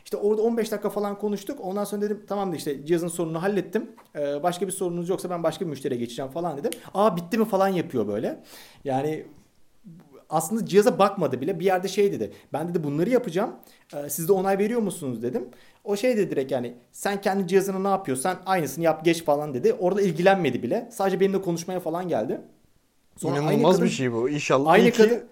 İşte 0.03 0.17
orada 0.17 0.41
15 0.41 0.71
dakika 0.71 0.89
falan 0.89 1.17
konuştuk. 1.17 1.59
Ondan 1.61 1.83
sonra 1.83 2.01
dedim 2.01 2.23
tamam 2.27 2.51
da 2.51 2.55
işte 2.55 2.85
cihazın 2.85 3.07
sorununu 3.07 3.43
hallettim. 3.43 3.91
Başka 4.43 4.67
bir 4.67 4.71
sorunuz 4.71 5.09
yoksa 5.09 5.29
ben 5.29 5.43
başka 5.43 5.65
bir 5.65 5.69
müşteriye 5.69 5.99
geçeceğim 5.99 6.31
falan 6.31 6.57
dedim. 6.57 6.71
Aa 6.93 7.17
bitti 7.17 7.37
mi 7.37 7.45
falan 7.45 7.67
yapıyor 7.67 8.07
böyle. 8.07 8.43
Yani 8.83 9.25
aslında 10.29 10.65
cihaza 10.65 10.99
bakmadı 10.99 11.41
bile. 11.41 11.59
Bir 11.59 11.65
yerde 11.65 11.87
şey 11.87 12.11
dedi. 12.11 12.31
Ben 12.53 12.69
dedi 12.69 12.83
bunları 12.83 13.09
yapacağım. 13.09 13.55
Siz 14.07 14.27
de 14.27 14.33
onay 14.33 14.57
veriyor 14.57 14.81
musunuz 14.81 15.21
dedim. 15.23 15.49
O 15.83 15.95
şey 15.95 16.17
de 16.17 16.29
direkt 16.29 16.51
yani 16.51 16.73
sen 16.91 17.21
kendi 17.21 17.47
cihazını 17.47 17.83
ne 17.83 17.87
yapıyorsan 17.87 18.37
aynısını 18.45 18.83
yap 18.83 19.05
geç 19.05 19.23
falan 19.23 19.53
dedi. 19.53 19.73
Orada 19.73 20.01
ilgilenmedi 20.01 20.63
bile. 20.63 20.89
Sadece 20.91 21.19
benimle 21.19 21.41
konuşmaya 21.41 21.79
falan 21.79 22.07
geldi. 22.07 22.41
Sonra 23.17 23.39
İnanılmaz 23.39 23.75
kadın, 23.75 23.85
bir 23.85 23.91
şey 23.91 24.13
bu. 24.13 24.29
İnşallah 24.29 24.71
aynı 24.71 24.91
kadın, 24.91 25.23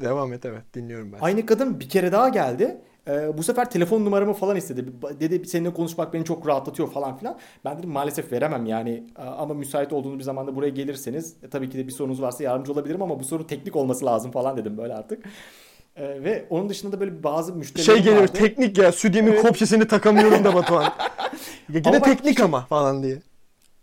Devam 0.00 0.32
et 0.32 0.44
evet 0.44 0.62
dinliyorum 0.74 1.12
ben. 1.12 1.18
Aynı 1.20 1.46
kadın 1.46 1.80
bir 1.80 1.88
kere 1.88 2.12
daha 2.12 2.28
geldi. 2.28 2.78
Ee, 3.08 3.38
bu 3.38 3.42
sefer 3.42 3.70
telefon 3.70 4.04
numaramı 4.04 4.32
falan 4.32 4.56
istedi. 4.56 4.84
Dedi 5.20 5.48
seninle 5.48 5.74
konuşmak 5.74 6.14
beni 6.14 6.24
çok 6.24 6.46
rahatlatıyor 6.46 6.92
falan 6.92 7.16
filan. 7.16 7.38
Ben 7.64 7.78
dedim 7.78 7.90
maalesef 7.90 8.32
veremem 8.32 8.66
yani 8.66 9.04
ama 9.16 9.54
müsait 9.54 9.92
olduğunuz 9.92 10.18
bir 10.18 10.24
zamanda 10.24 10.56
buraya 10.56 10.70
gelirseniz 10.70 11.34
e, 11.42 11.48
tabii 11.48 11.70
ki 11.70 11.78
de 11.78 11.86
bir 11.86 11.92
sorunuz 11.92 12.22
varsa 12.22 12.44
yardımcı 12.44 12.72
olabilirim 12.72 13.02
ama 13.02 13.20
bu 13.20 13.24
soru 13.24 13.46
teknik 13.46 13.76
olması 13.76 14.06
lazım 14.06 14.30
falan 14.30 14.56
dedim 14.56 14.78
böyle 14.78 14.94
artık. 14.94 15.24
Ee, 15.98 16.24
ve 16.24 16.44
onun 16.50 16.68
dışında 16.68 16.92
da 16.92 17.00
böyle 17.00 17.22
bazı 17.22 17.54
müşteriler 17.54 17.84
Şey 17.84 17.96
geliyor 17.96 18.22
vardı. 18.22 18.32
teknik 18.34 18.78
ya 18.78 18.92
südyemin 18.92 19.32
evet. 19.32 19.42
kopyasını 19.42 19.88
takamıyorum 19.88 20.44
da 20.44 20.54
Batuhan. 20.54 20.92
Yine 21.68 22.02
teknik 22.02 22.32
hiç, 22.32 22.40
ama 22.40 22.66
falan 22.66 23.02
diye. 23.02 23.18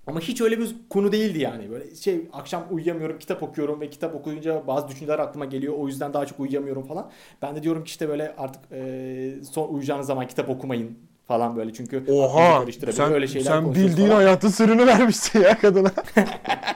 Ama 0.07 0.19
hiç 0.19 0.41
öyle 0.41 0.59
bir 0.59 0.75
konu 0.89 1.11
değildi 1.11 1.39
yani. 1.39 1.71
Böyle 1.71 1.95
şey 1.95 2.29
akşam 2.33 2.63
uyuyamıyorum, 2.71 3.19
kitap 3.19 3.43
okuyorum 3.43 3.81
ve 3.81 3.89
kitap 3.89 4.15
okuyunca 4.15 4.67
bazı 4.67 4.87
düşünceler 4.87 5.19
aklıma 5.19 5.45
geliyor. 5.45 5.73
O 5.77 5.87
yüzden 5.87 6.13
daha 6.13 6.25
çok 6.25 6.39
uyuyamıyorum 6.39 6.83
falan. 6.83 7.11
Ben 7.41 7.55
de 7.55 7.63
diyorum 7.63 7.83
ki 7.83 7.89
işte 7.89 8.09
böyle 8.09 8.35
artık 8.37 8.61
e, 8.71 9.43
son 9.51 9.67
uyuyacağınız 9.67 10.07
zaman 10.07 10.27
kitap 10.27 10.49
okumayın 10.49 10.97
falan 11.27 11.55
böyle 11.55 11.73
çünkü 11.73 12.03
Oha 12.11 12.65
sen, 12.91 13.13
öyle 13.13 13.27
şeyler 13.27 13.45
sen 13.45 13.75
bildiğin 13.75 14.07
falan. 14.07 14.19
hayatın 14.19 14.49
sırrını 14.49 14.87
vermişsin 14.87 15.41
ya 15.41 15.57
kadına. 15.59 15.91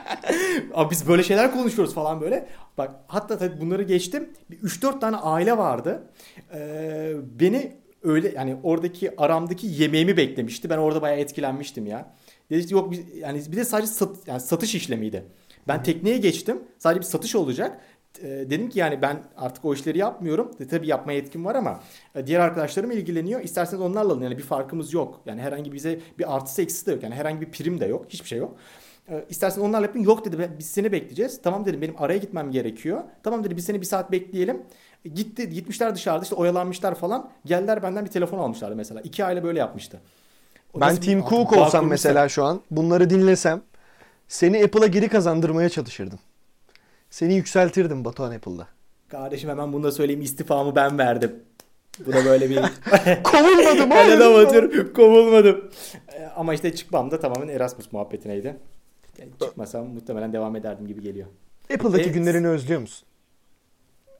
Abi 0.74 0.90
biz 0.90 1.08
böyle 1.08 1.22
şeyler 1.22 1.52
konuşuyoruz 1.52 1.94
falan 1.94 2.20
böyle. 2.20 2.48
Bak 2.78 2.90
hatta 3.06 3.38
tabii 3.38 3.60
bunları 3.60 3.82
geçtim. 3.82 4.30
3-4 4.62 5.00
tane 5.00 5.16
aile 5.16 5.58
vardı. 5.58 6.02
Ee, 6.54 7.12
beni 7.40 7.76
öyle 8.02 8.32
yani 8.36 8.56
oradaki 8.62 9.20
aramdaki 9.20 9.66
yemeğimi 9.66 10.16
beklemişti. 10.16 10.70
Ben 10.70 10.78
orada 10.78 11.02
bayağı 11.02 11.18
etkilenmiştim 11.18 11.86
ya. 11.86 12.14
Dedi 12.50 12.74
yok 12.74 12.90
biz, 12.90 13.00
yani 13.16 13.42
bir 13.52 13.56
de 13.56 13.64
sadece 13.64 13.92
sat, 13.92 14.16
yani 14.26 14.40
satış 14.40 14.74
işlemiydi. 14.74 15.24
Ben 15.68 15.82
tekneye 15.82 16.18
geçtim. 16.18 16.62
Sadece 16.78 17.00
bir 17.00 17.06
satış 17.06 17.34
olacak. 17.36 17.80
E, 18.22 18.28
dedim 18.28 18.68
ki 18.68 18.78
yani 18.78 19.02
ben 19.02 19.22
artık 19.36 19.64
o 19.64 19.74
işleri 19.74 19.98
yapmıyorum. 19.98 20.50
E, 20.60 20.66
tabii 20.66 20.86
yapma 20.86 21.12
yetkim 21.12 21.44
var 21.44 21.54
ama 21.54 21.80
e, 22.14 22.26
diğer 22.26 22.40
arkadaşlarım 22.40 22.90
ilgileniyor. 22.90 23.40
İsterseniz 23.40 23.82
onlarla 23.82 24.12
alın. 24.12 24.22
Yani 24.22 24.38
bir 24.38 24.42
farkımız 24.42 24.92
yok. 24.92 25.20
Yani 25.26 25.40
herhangi 25.40 25.72
bize 25.72 26.00
bir 26.18 26.36
artısı 26.36 26.62
eksisi 26.62 26.86
de 26.86 26.92
yok. 26.92 27.02
Yani 27.02 27.14
herhangi 27.14 27.40
bir 27.40 27.50
prim 27.50 27.80
de 27.80 27.86
yok. 27.86 28.06
Hiçbir 28.08 28.28
şey 28.28 28.38
yok. 28.38 28.56
E, 29.08 29.24
istersen 29.28 29.60
onlarla 29.62 29.86
yapın. 29.86 30.00
Yok 30.00 30.24
dedi 30.24 30.50
biz 30.58 30.66
seni 30.70 30.92
bekleyeceğiz. 30.92 31.42
Tamam 31.42 31.64
dedim 31.64 31.82
benim 31.82 31.94
araya 31.98 32.18
gitmem 32.18 32.50
gerekiyor. 32.50 33.00
Tamam 33.22 33.44
dedi 33.44 33.56
biz 33.56 33.64
seni 33.64 33.80
bir 33.80 33.86
saat 33.86 34.12
bekleyelim. 34.12 34.62
E, 35.04 35.08
gitti 35.08 35.50
gitmişler 35.50 35.94
dışarıda 35.94 36.22
işte 36.22 36.34
oyalanmışlar 36.34 36.94
falan. 36.94 37.30
Geldiler 37.44 37.82
benden 37.82 38.04
bir 38.04 38.10
telefon 38.10 38.38
almışlardı 38.38 38.76
mesela. 38.76 39.00
İki 39.00 39.24
aile 39.24 39.44
böyle 39.44 39.58
yapmıştı. 39.58 40.00
O 40.74 40.80
Ben 40.80 40.96
Tim 40.96 41.24
Cook 41.24 41.52
olsam 41.52 41.86
mesela 41.86 42.28
şu 42.28 42.44
an 42.44 42.60
bunları 42.70 43.10
dinlesem 43.10 43.62
seni 44.28 44.64
Apple'a 44.64 44.86
geri 44.86 45.08
kazandırmaya 45.08 45.68
çalışırdım. 45.68 46.18
Seni 47.10 47.34
yükseltirdim 47.34 48.04
Batuhan 48.04 48.30
Apple'da. 48.32 48.66
Kardeşim 49.08 49.50
hemen 49.50 49.72
bunu 49.72 49.82
da 49.82 49.92
söyleyeyim 49.92 50.22
istifamı 50.22 50.76
ben 50.76 50.98
verdim. 50.98 51.32
Bu 52.06 52.12
da 52.12 52.24
böyle 52.24 52.50
bir... 52.50 52.56
Kovulmadım 53.22 53.90
hayır. 53.90 54.46
atıyorum 54.46 54.92
kovulmadım. 54.92 55.70
E, 56.12 56.24
Ama 56.24 56.54
işte 56.54 56.74
çıkmam 56.74 57.10
da 57.10 57.20
tamamen 57.20 57.48
Erasmus 57.48 57.92
muhabbetineydi. 57.92 58.56
Yani 59.20 59.30
çıkmasam 59.42 59.86
muhtemelen 59.88 60.32
devam 60.32 60.56
ederdim 60.56 60.86
gibi 60.86 61.02
geliyor. 61.02 61.26
Apple'daki 61.74 62.02
Evet. 62.04 62.14
günlerini 62.14 62.48
özlüyor 62.48 62.80
musun? 62.80 63.06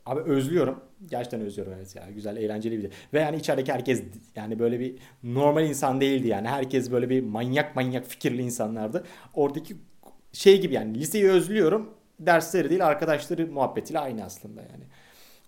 Abi 0.06 0.20
özlüyorum. 0.20 0.80
Gerçekten 1.10 1.40
özlüyorum 1.40 1.74
evet 1.76 1.96
ya. 1.96 2.10
Güzel, 2.14 2.36
eğlenceli 2.36 2.78
bir 2.78 2.82
de. 2.82 2.90
Ve 3.14 3.20
yani 3.20 3.36
içerideki 3.36 3.72
herkes 3.72 4.02
yani 4.36 4.58
böyle 4.58 4.80
bir 4.80 4.94
normal 5.22 5.64
insan 5.68 6.00
değildi 6.00 6.28
yani. 6.28 6.48
Herkes 6.48 6.90
böyle 6.90 7.10
bir 7.10 7.22
manyak 7.22 7.76
manyak 7.76 8.06
fikirli 8.06 8.42
insanlardı. 8.42 9.04
Oradaki 9.34 9.76
şey 10.32 10.60
gibi 10.60 10.74
yani 10.74 10.94
liseyi 10.98 11.28
özlüyorum. 11.30 11.90
Dersleri 12.20 12.70
değil 12.70 12.86
arkadaşları 12.86 13.46
muhabbetiyle 13.46 13.98
aynı 13.98 14.24
aslında 14.24 14.60
yani. 14.60 14.84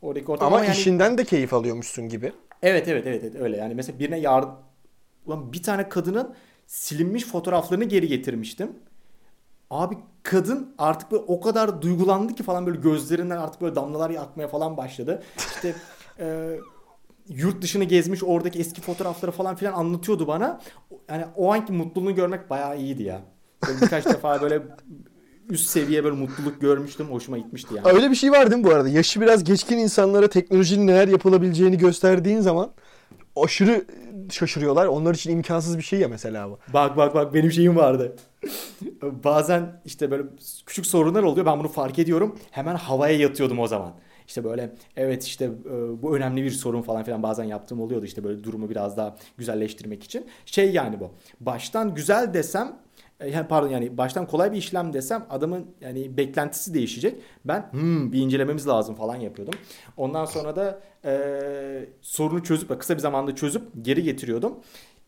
Oradaki 0.02 0.32
ortam 0.32 0.46
Ama 0.52 0.64
yani- 0.64 0.72
işinden 0.76 1.18
de 1.18 1.24
keyif 1.24 1.54
alıyormuşsun 1.54 2.08
gibi. 2.08 2.32
Evet 2.62 2.88
evet 2.88 3.06
evet 3.06 3.24
evet 3.24 3.34
öyle 3.40 3.56
yani 3.56 3.74
mesela 3.74 3.98
birine 3.98 4.18
yardım 4.18 4.54
Ulan 5.26 5.52
bir 5.52 5.62
tane 5.62 5.88
kadının 5.88 6.34
silinmiş 6.66 7.24
fotoğraflarını 7.24 7.84
geri 7.84 8.08
getirmiştim. 8.08 8.72
Abi 9.72 9.98
kadın 10.22 10.74
artık 10.78 11.12
böyle 11.12 11.22
o 11.26 11.40
kadar 11.40 11.82
duygulandı 11.82 12.34
ki 12.34 12.42
falan 12.42 12.66
böyle 12.66 12.78
gözlerinden 12.78 13.36
artık 13.36 13.60
böyle 13.60 13.74
damlalar 13.74 14.10
akmaya 14.10 14.48
falan 14.48 14.76
başladı. 14.76 15.22
İşte 15.36 15.74
e, 16.18 16.56
yurt 17.28 17.62
dışını 17.62 17.84
gezmiş 17.84 18.22
oradaki 18.24 18.58
eski 18.58 18.80
fotoğrafları 18.80 19.32
falan 19.32 19.56
filan 19.56 19.72
anlatıyordu 19.72 20.26
bana. 20.26 20.60
Yani 21.08 21.24
o 21.36 21.52
anki 21.52 21.72
mutluluğunu 21.72 22.14
görmek 22.14 22.50
bayağı 22.50 22.78
iyiydi 22.78 23.02
ya. 23.02 23.20
Böyle 23.68 23.80
birkaç 23.80 24.06
defa 24.14 24.42
böyle 24.42 24.62
üst 25.50 25.70
seviye 25.70 26.04
böyle 26.04 26.16
mutluluk 26.16 26.60
görmüştüm. 26.60 27.06
Hoşuma 27.06 27.38
gitmişti 27.38 27.74
yani. 27.74 27.88
Öyle 27.88 28.10
bir 28.10 28.16
şey 28.16 28.32
var 28.32 28.50
değil 28.50 28.62
mi 28.62 28.70
bu 28.70 28.74
arada? 28.74 28.88
Yaşı 28.88 29.20
biraz 29.20 29.44
geçkin 29.44 29.78
insanlara 29.78 30.28
teknolojinin 30.28 30.86
neler 30.86 31.08
yapılabileceğini 31.08 31.78
gösterdiğin 31.78 32.40
zaman 32.40 32.70
aşırı 33.36 33.84
şaşırıyorlar. 34.30 34.86
Onlar 34.86 35.14
için 35.14 35.30
imkansız 35.30 35.78
bir 35.78 35.82
şey 35.82 36.00
ya 36.00 36.08
mesela 36.08 36.50
bu. 36.50 36.58
Bak 36.72 36.96
bak 36.96 37.14
bak 37.14 37.34
benim 37.34 37.52
şeyim 37.52 37.76
vardı. 37.76 38.16
Bazen 39.02 39.80
işte 39.84 40.10
böyle 40.10 40.22
küçük 40.66 40.86
sorunlar 40.86 41.22
oluyor. 41.22 41.46
Ben 41.46 41.58
bunu 41.58 41.68
fark 41.68 41.98
ediyorum. 41.98 42.38
Hemen 42.50 42.74
havaya 42.74 43.16
yatıyordum 43.16 43.58
o 43.58 43.66
zaman. 43.66 43.94
İşte 44.26 44.44
böyle 44.44 44.74
evet 44.96 45.24
işte 45.24 45.44
e, 45.44 46.02
bu 46.02 46.16
önemli 46.16 46.44
bir 46.44 46.50
sorun 46.50 46.82
falan 46.82 47.04
filan 47.04 47.22
bazen 47.22 47.44
yaptığım 47.44 47.80
oluyordu 47.80 48.04
işte 48.04 48.24
böyle 48.24 48.44
durumu 48.44 48.70
biraz 48.70 48.96
daha 48.96 49.16
güzelleştirmek 49.38 50.04
için. 50.04 50.26
Şey 50.46 50.72
yani 50.72 51.00
bu. 51.00 51.10
Baştan 51.40 51.94
güzel 51.94 52.34
desem 52.34 52.76
e, 53.20 53.30
yani 53.30 53.48
pardon 53.48 53.68
yani 53.68 53.98
baştan 53.98 54.26
kolay 54.26 54.52
bir 54.52 54.56
işlem 54.56 54.92
desem 54.92 55.26
adamın 55.30 55.66
yani 55.80 56.16
beklentisi 56.16 56.74
değişecek. 56.74 57.16
Ben 57.44 57.72
hmm, 57.72 58.12
bir 58.12 58.20
incelememiz 58.20 58.68
lazım 58.68 58.94
falan 58.94 59.16
yapıyordum. 59.16 59.54
Ondan 59.96 60.24
sonra 60.24 60.56
da 60.56 60.80
e, 61.04 61.88
sorunu 62.00 62.42
çözüp 62.42 62.80
kısa 62.80 62.94
bir 62.94 63.00
zamanda 63.00 63.34
çözüp 63.34 63.62
geri 63.82 64.02
getiriyordum. 64.02 64.58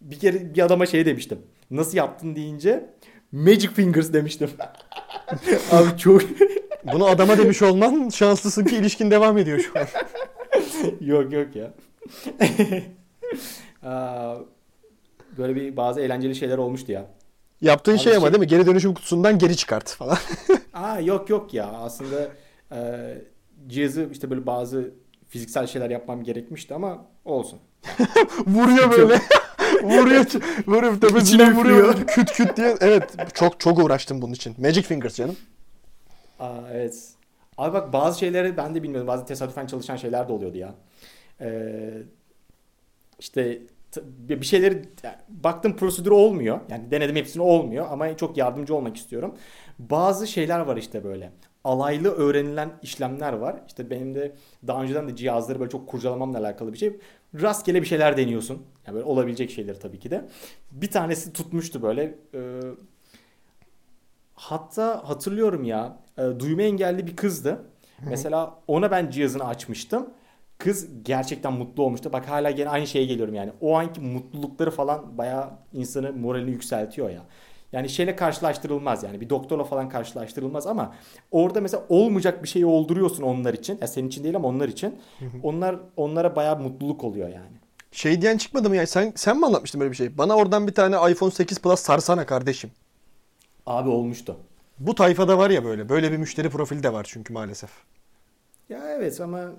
Bir 0.00 0.18
kere 0.18 0.54
bir 0.54 0.64
adama 0.64 0.86
şey 0.86 1.06
demiştim. 1.06 1.38
Nasıl 1.70 1.96
yaptın 1.96 2.36
deyince 2.36 2.94
Magic 3.34 3.68
Fingers 3.68 4.12
demiştim. 4.12 4.50
Abi 5.72 5.98
çok 5.98 6.22
Bunu 6.92 7.06
adama 7.06 7.38
demiş 7.38 7.62
olman 7.62 8.08
şanslısın 8.08 8.64
ki 8.64 8.76
ilişkin 8.76 9.10
devam 9.10 9.38
ediyor 9.38 9.58
şu 9.58 9.72
an. 9.78 9.86
yok 11.00 11.32
yok 11.32 11.48
ya. 11.56 11.70
Aa, 13.90 14.36
böyle 15.38 15.56
bir 15.56 15.76
bazı 15.76 16.00
eğlenceli 16.00 16.34
şeyler 16.34 16.58
olmuştu 16.58 16.92
ya. 16.92 17.06
Yaptığın 17.60 17.92
Abi 17.92 17.98
şey 18.00 18.16
ama 18.16 18.26
şey- 18.26 18.32
değil 18.32 18.40
mi? 18.40 18.46
Geri 18.46 18.66
dönüşüm 18.66 18.94
kutusundan 18.94 19.38
geri 19.38 19.56
çıkart 19.56 19.88
falan. 19.90 20.18
Aa 20.74 21.00
yok 21.00 21.30
yok 21.30 21.54
ya 21.54 21.66
aslında 21.66 22.28
e, 22.72 22.78
cihazı 23.66 24.08
işte 24.12 24.30
böyle 24.30 24.46
bazı 24.46 24.94
fiziksel 25.28 25.66
şeyler 25.66 25.90
yapmam 25.90 26.24
gerekmişti 26.24 26.74
ama 26.74 27.06
olsun. 27.24 27.58
vuruyor 28.46 28.90
böyle. 28.90 29.20
Vuruyor. 29.82 30.26
Vuruyor 30.66 31.00
tepesinden 31.00 31.56
vuruyor. 31.56 31.94
Küt 32.06 32.32
küt 32.32 32.56
diye. 32.56 32.76
Evet 32.80 33.14
çok 33.34 33.60
çok 33.60 33.78
uğraştım 33.84 34.22
bunun 34.22 34.32
için. 34.32 34.54
Magic 34.58 34.82
Fingers 34.82 35.16
canım. 35.16 35.36
Aa 36.40 36.60
evet. 36.72 37.08
Abi 37.58 37.74
bak 37.74 37.92
bazı 37.92 38.18
şeyleri 38.18 38.56
ben 38.56 38.74
de 38.74 38.82
bilmiyordum. 38.82 39.08
Bazı 39.08 39.26
tesadüfen 39.26 39.66
çalışan 39.66 39.96
şeyler 39.96 40.28
de 40.28 40.32
oluyordu 40.32 40.58
ya. 40.58 40.74
Ee, 41.40 42.02
işte 43.18 43.62
bir 44.02 44.46
şeyleri 44.46 44.82
baktım 45.28 45.76
prosedür 45.76 46.10
olmuyor. 46.10 46.60
Yani 46.68 46.90
denedim 46.90 47.16
hepsini 47.16 47.42
olmuyor 47.42 47.86
ama 47.90 48.16
çok 48.16 48.36
yardımcı 48.36 48.74
olmak 48.74 48.96
istiyorum. 48.96 49.34
Bazı 49.78 50.26
şeyler 50.26 50.60
var 50.60 50.76
işte 50.76 51.04
böyle. 51.04 51.32
Alaylı 51.64 52.10
öğrenilen 52.10 52.70
işlemler 52.82 53.32
var. 53.32 53.56
İşte 53.66 53.90
benim 53.90 54.14
de 54.14 54.34
daha 54.66 54.82
önceden 54.82 55.08
de 55.08 55.16
cihazları 55.16 55.60
böyle 55.60 55.70
çok 55.70 55.86
kurcalamamla 55.86 56.38
alakalı 56.38 56.72
bir 56.72 56.78
şey. 56.78 56.96
Rastgele 57.42 57.82
bir 57.82 57.86
şeyler 57.86 58.16
deniyorsun. 58.16 58.62
Yani 58.86 58.94
böyle 58.94 59.06
olabilecek 59.06 59.50
şeyler 59.50 59.80
tabii 59.80 59.98
ki 59.98 60.10
de. 60.10 60.28
Bir 60.70 60.90
tanesi 60.90 61.32
tutmuştu 61.32 61.82
böyle. 61.82 62.18
Ee, 62.34 62.60
hatta 64.34 65.08
hatırlıyorum 65.08 65.64
ya. 65.64 65.98
e, 66.18 66.22
duyma 66.22 66.62
engelli 66.62 67.06
bir 67.06 67.16
kızdı. 67.16 67.64
Mesela 68.08 68.58
ona 68.68 68.90
ben 68.90 69.10
cihazını 69.10 69.46
açmıştım. 69.46 70.10
Kız 70.58 70.88
gerçekten 71.02 71.52
mutlu 71.52 71.82
olmuştu. 71.82 72.12
Bak 72.12 72.28
hala 72.28 72.50
gene 72.50 72.68
aynı 72.68 72.86
şeye 72.86 73.04
geliyorum 73.04 73.34
yani. 73.34 73.52
O 73.60 73.76
anki 73.76 74.00
mutlulukları 74.00 74.70
falan 74.70 75.18
bayağı 75.18 75.50
insanı 75.72 76.12
moralini 76.12 76.50
yükseltiyor 76.50 77.10
ya. 77.10 77.22
Yani 77.74 77.88
şeyle 77.88 78.16
karşılaştırılmaz 78.16 79.02
yani 79.02 79.20
bir 79.20 79.30
doktorla 79.30 79.64
falan 79.64 79.88
karşılaştırılmaz 79.88 80.66
ama 80.66 80.94
orada 81.30 81.60
mesela 81.60 81.84
olmayacak 81.88 82.42
bir 82.42 82.48
şeyi 82.48 82.66
olduruyorsun 82.66 83.22
onlar 83.22 83.54
için. 83.54 83.78
Ya 83.80 83.86
senin 83.86 84.08
için 84.08 84.24
değil 84.24 84.36
ama 84.36 84.48
onlar 84.48 84.68
için. 84.68 84.98
Onlar 85.42 85.76
onlara 85.96 86.36
bayağı 86.36 86.60
mutluluk 86.60 87.04
oluyor 87.04 87.28
yani. 87.28 87.56
Şey 87.92 88.22
diyen 88.22 88.38
çıkmadı 88.38 88.68
mı 88.68 88.76
ya? 88.76 88.86
Sen 88.86 89.12
sen 89.16 89.38
mi 89.38 89.46
anlatmıştın 89.46 89.80
böyle 89.80 89.90
bir 89.90 89.96
şey? 89.96 90.18
Bana 90.18 90.36
oradan 90.36 90.66
bir 90.66 90.74
tane 90.74 91.10
iPhone 91.10 91.30
8 91.30 91.58
Plus 91.58 91.80
sarsana 91.80 92.26
kardeşim. 92.26 92.70
Abi 93.66 93.88
olmuştu. 93.88 94.36
Bu 94.78 94.94
tayfada 94.94 95.38
var 95.38 95.50
ya 95.50 95.64
böyle. 95.64 95.88
Böyle 95.88 96.12
bir 96.12 96.16
müşteri 96.16 96.50
profili 96.50 96.82
de 96.82 96.92
var 96.92 97.06
çünkü 97.08 97.32
maalesef. 97.32 97.70
Ya 98.68 98.90
evet 98.90 99.20
ama 99.20 99.52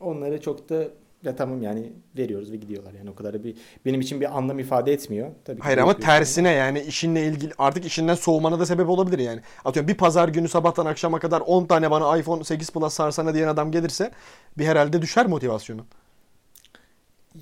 onları 0.00 0.40
çok 0.40 0.68
da 0.68 0.84
ya 1.22 1.36
tamam 1.36 1.62
yani 1.62 1.92
veriyoruz 2.16 2.52
ve 2.52 2.56
gidiyorlar. 2.56 2.92
Yani 2.92 3.10
o 3.10 3.14
kadar 3.14 3.34
da 3.34 3.44
bir 3.44 3.56
benim 3.84 4.00
için 4.00 4.20
bir 4.20 4.36
anlam 4.38 4.58
ifade 4.58 4.92
etmiyor. 4.92 5.30
Tabii 5.44 5.56
ki 5.56 5.62
Hayır 5.64 5.78
ama 5.78 5.96
tersine 5.96 6.50
yani 6.50 6.80
işinle 6.80 7.26
ilgili 7.26 7.52
artık 7.58 7.84
işinden 7.84 8.14
soğumana 8.14 8.60
da 8.60 8.66
sebep 8.66 8.88
olabilir 8.88 9.18
yani. 9.18 9.40
Atıyorum 9.64 9.88
bir 9.88 9.96
pazar 9.96 10.28
günü 10.28 10.48
sabahtan 10.48 10.86
akşama 10.86 11.18
kadar 11.18 11.40
10 11.40 11.64
tane 11.66 11.90
bana 11.90 12.18
iPhone 12.18 12.44
8 12.44 12.70
Plus 12.70 12.94
sarsana 12.94 13.34
diyen 13.34 13.48
adam 13.48 13.72
gelirse 13.72 14.10
bir 14.58 14.64
herhalde 14.66 15.02
düşer 15.02 15.26
motivasyonu. 15.26 15.84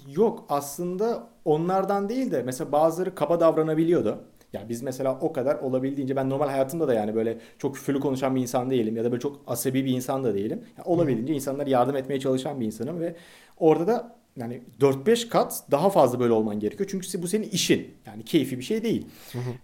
Yok 0.08 0.44
aslında 0.48 1.28
onlardan 1.44 2.08
değil 2.08 2.30
de 2.30 2.42
mesela 2.42 2.72
bazıları 2.72 3.14
kaba 3.14 3.40
davranabiliyordu. 3.40 4.24
Ya 4.54 4.68
biz 4.68 4.82
mesela 4.82 5.18
o 5.20 5.32
kadar 5.32 5.54
olabildiğince 5.54 6.16
ben 6.16 6.30
normal 6.30 6.48
hayatımda 6.48 6.88
da 6.88 6.94
yani 6.94 7.14
böyle 7.14 7.38
çok 7.58 7.74
küfürlü 7.74 8.00
konuşan 8.00 8.37
bir 8.37 8.40
insan 8.40 8.70
değilim 8.70 8.96
ya 8.96 9.04
da 9.04 9.12
böyle 9.12 9.20
çok 9.20 9.40
asabi 9.46 9.84
bir 9.84 9.92
insan 9.92 10.24
da 10.24 10.34
değilim. 10.34 10.64
Ya 10.78 10.84
olabildiğince 10.84 11.34
insanlara 11.34 11.70
yardım 11.70 11.96
etmeye 11.96 12.20
çalışan 12.20 12.60
bir 12.60 12.66
insanım 12.66 13.00
ve 13.00 13.14
orada 13.59 13.87
da 13.87 14.17
yani 14.37 14.62
4-5 14.81 15.29
kat 15.29 15.62
daha 15.71 15.90
fazla 15.90 16.21
böyle 16.21 16.33
olman 16.33 16.61
gerekiyor. 16.61 16.88
Çünkü 16.90 17.23
bu 17.23 17.29
senin 17.29 17.49
işin. 17.49 17.95
Yani 18.07 18.25
keyfi 18.25 18.59
bir 18.59 18.64
şey 18.64 18.83
değil. 18.83 19.07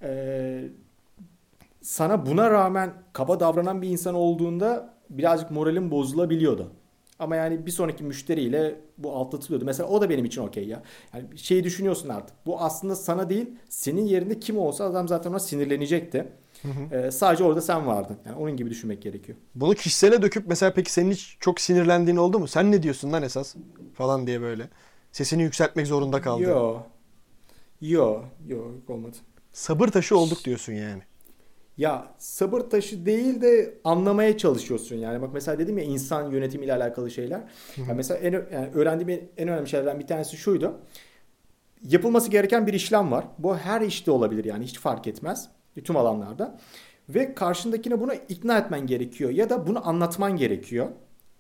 Ee, 0.02 0.64
sana 1.82 2.26
buna 2.26 2.50
rağmen 2.50 2.92
kaba 3.12 3.40
davranan 3.40 3.82
bir 3.82 3.88
insan 3.88 4.14
olduğunda 4.14 4.94
birazcık 5.10 5.50
moralin 5.50 5.90
bozulabiliyordu. 5.90 6.72
Ama 7.20 7.36
yani 7.36 7.66
bir 7.66 7.70
sonraki 7.70 8.04
müşteriyle 8.04 8.80
bu 8.98 9.16
atlatılıyordu. 9.20 9.64
Mesela 9.64 9.88
o 9.88 10.00
da 10.00 10.10
benim 10.10 10.24
için 10.24 10.42
okey 10.42 10.68
ya. 10.68 10.82
Yani 11.14 11.38
şeyi 11.38 11.64
düşünüyorsun 11.64 12.08
artık. 12.08 12.36
Bu 12.46 12.60
aslında 12.60 12.96
sana 12.96 13.30
değil, 13.30 13.46
senin 13.68 14.04
yerinde 14.04 14.40
kim 14.40 14.58
olsa 14.58 14.84
adam 14.84 15.08
zaten 15.08 15.30
ona 15.30 15.38
sinirlenecekti. 15.38 16.26
Ee, 16.92 17.10
sadece 17.10 17.44
orada 17.44 17.60
sen 17.60 17.86
vardın. 17.86 18.16
Yani 18.26 18.36
onun 18.36 18.56
gibi 18.56 18.70
düşünmek 18.70 19.02
gerekiyor. 19.02 19.38
Bunu 19.54 19.74
kişisele 19.74 20.22
döküp 20.22 20.46
mesela 20.48 20.72
peki 20.72 20.92
senin 20.92 21.10
hiç 21.10 21.36
çok 21.40 21.60
sinirlendiğin 21.60 22.16
oldu 22.16 22.38
mu? 22.38 22.48
Sen 22.48 22.72
ne 22.72 22.82
diyorsun 22.82 23.12
lan 23.12 23.22
esas? 23.22 23.54
Falan 23.94 24.26
diye 24.26 24.40
böyle. 24.40 24.68
Sesini 25.12 25.42
yükseltmek 25.42 25.86
zorunda 25.86 26.20
kaldın. 26.20 26.42
Yo. 26.42 26.76
Yo. 27.80 28.22
Yo 28.48 28.58
olmadı. 28.88 29.16
Sabır 29.52 29.88
taşı 29.88 30.16
olduk 30.18 30.44
diyorsun 30.44 30.72
yani. 30.72 31.02
Ya 31.80 32.14
sabır 32.18 32.60
taşı 32.60 33.06
değil 33.06 33.40
de 33.40 33.74
anlamaya 33.84 34.38
çalışıyorsun 34.38 34.96
yani. 34.96 35.22
Bak 35.22 35.30
mesela 35.32 35.58
dedim 35.58 35.78
ya 35.78 35.84
insan 35.84 36.30
yönetimiyle 36.30 36.74
alakalı 36.74 37.10
şeyler. 37.10 37.40
Ya 37.88 37.94
mesela 37.94 38.20
en, 38.20 38.32
yani 38.32 38.68
öğrendiğim 38.74 39.30
en 39.36 39.48
önemli 39.48 39.68
şeylerden 39.68 40.00
bir 40.00 40.06
tanesi 40.06 40.36
şuydu. 40.36 40.80
Yapılması 41.82 42.30
gereken 42.30 42.66
bir 42.66 42.72
işlem 42.72 43.12
var. 43.12 43.24
Bu 43.38 43.56
her 43.56 43.80
işte 43.80 44.10
olabilir 44.10 44.44
yani 44.44 44.64
hiç 44.64 44.78
fark 44.78 45.06
etmez. 45.06 45.48
Tüm 45.84 45.96
alanlarda. 45.96 46.58
Ve 47.08 47.34
karşındakine 47.34 48.00
bunu 48.00 48.14
ikna 48.28 48.58
etmen 48.58 48.86
gerekiyor 48.86 49.30
ya 49.30 49.50
da 49.50 49.66
bunu 49.66 49.88
anlatman 49.88 50.36
gerekiyor. 50.36 50.86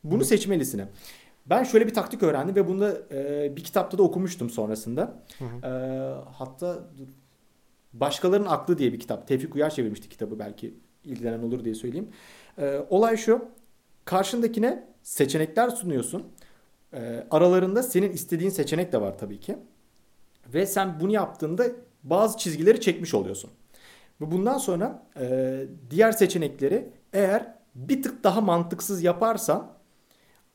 Bunu 0.04 0.24
seçmelisine. 0.24 0.88
Ben 1.46 1.64
şöyle 1.64 1.86
bir 1.86 1.94
taktik 1.94 2.22
öğrendim 2.22 2.56
ve 2.56 2.68
bunu 2.68 2.80
da 2.80 2.96
e, 3.12 3.56
bir 3.56 3.64
kitapta 3.64 3.98
da 3.98 4.02
okumuştum 4.02 4.50
sonrasında. 4.50 5.22
E, 5.40 5.70
hatta 6.32 6.78
Başkalarının 7.92 8.46
Aklı 8.46 8.78
diye 8.78 8.92
bir 8.92 9.00
kitap. 9.00 9.28
Tevfik 9.28 9.54
Uyar 9.54 9.70
çevirmişti 9.70 10.08
kitabı 10.08 10.38
belki 10.38 10.74
ilgilenen 11.04 11.42
olur 11.42 11.64
diye 11.64 11.74
söyleyeyim. 11.74 12.08
E, 12.58 12.80
olay 12.90 13.16
şu. 13.16 13.44
Karşındakine 14.04 14.86
seçenekler 15.02 15.68
sunuyorsun. 15.68 16.26
E, 16.92 17.26
aralarında 17.30 17.82
senin 17.82 18.12
istediğin 18.12 18.50
seçenek 18.50 18.92
de 18.92 19.00
var 19.00 19.18
tabii 19.18 19.40
ki. 19.40 19.56
Ve 20.54 20.66
sen 20.66 21.00
bunu 21.00 21.12
yaptığında 21.12 21.64
bazı 22.02 22.38
çizgileri 22.38 22.80
çekmiş 22.80 23.14
oluyorsun. 23.14 23.50
Ve 24.20 24.30
bundan 24.30 24.58
sonra 24.58 25.06
e, 25.20 25.66
diğer 25.90 26.12
seçenekleri 26.12 26.88
eğer 27.12 27.54
bir 27.74 28.02
tık 28.02 28.24
daha 28.24 28.40
mantıksız 28.40 29.02
yaparsan 29.02 29.72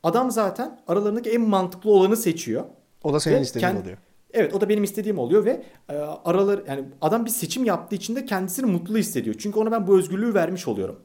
adam 0.02 0.30
zaten 0.30 0.80
aralarındaki 0.88 1.30
en 1.30 1.40
mantıklı 1.40 1.90
olanı 1.90 2.16
seçiyor. 2.16 2.64
O 3.04 3.12
da 3.12 3.20
senin 3.20 3.42
istediğin 3.42 3.68
kendi, 3.68 3.80
oluyor. 3.80 3.98
Evet 4.36 4.54
o 4.54 4.60
da 4.60 4.68
benim 4.68 4.84
istediğim 4.84 5.18
oluyor 5.18 5.44
ve 5.44 5.62
e, 5.88 5.94
araları 6.24 6.64
yani 6.68 6.84
adam 7.00 7.24
bir 7.24 7.30
seçim 7.30 7.64
yaptığı 7.64 7.96
için 7.96 8.16
de 8.16 8.24
kendisini 8.24 8.66
mutlu 8.66 8.96
hissediyor. 8.98 9.36
Çünkü 9.38 9.58
ona 9.58 9.72
ben 9.72 9.86
bu 9.86 9.98
özgürlüğü 9.98 10.34
vermiş 10.34 10.68
oluyorum. 10.68 11.00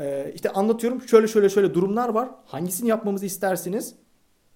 E, 0.00 0.32
işte 0.34 0.50
anlatıyorum 0.50 1.02
şöyle 1.02 1.28
şöyle 1.28 1.48
şöyle 1.48 1.74
durumlar 1.74 2.08
var. 2.08 2.28
Hangisini 2.44 2.88
yapmamızı 2.88 3.26
istersiniz? 3.26 3.94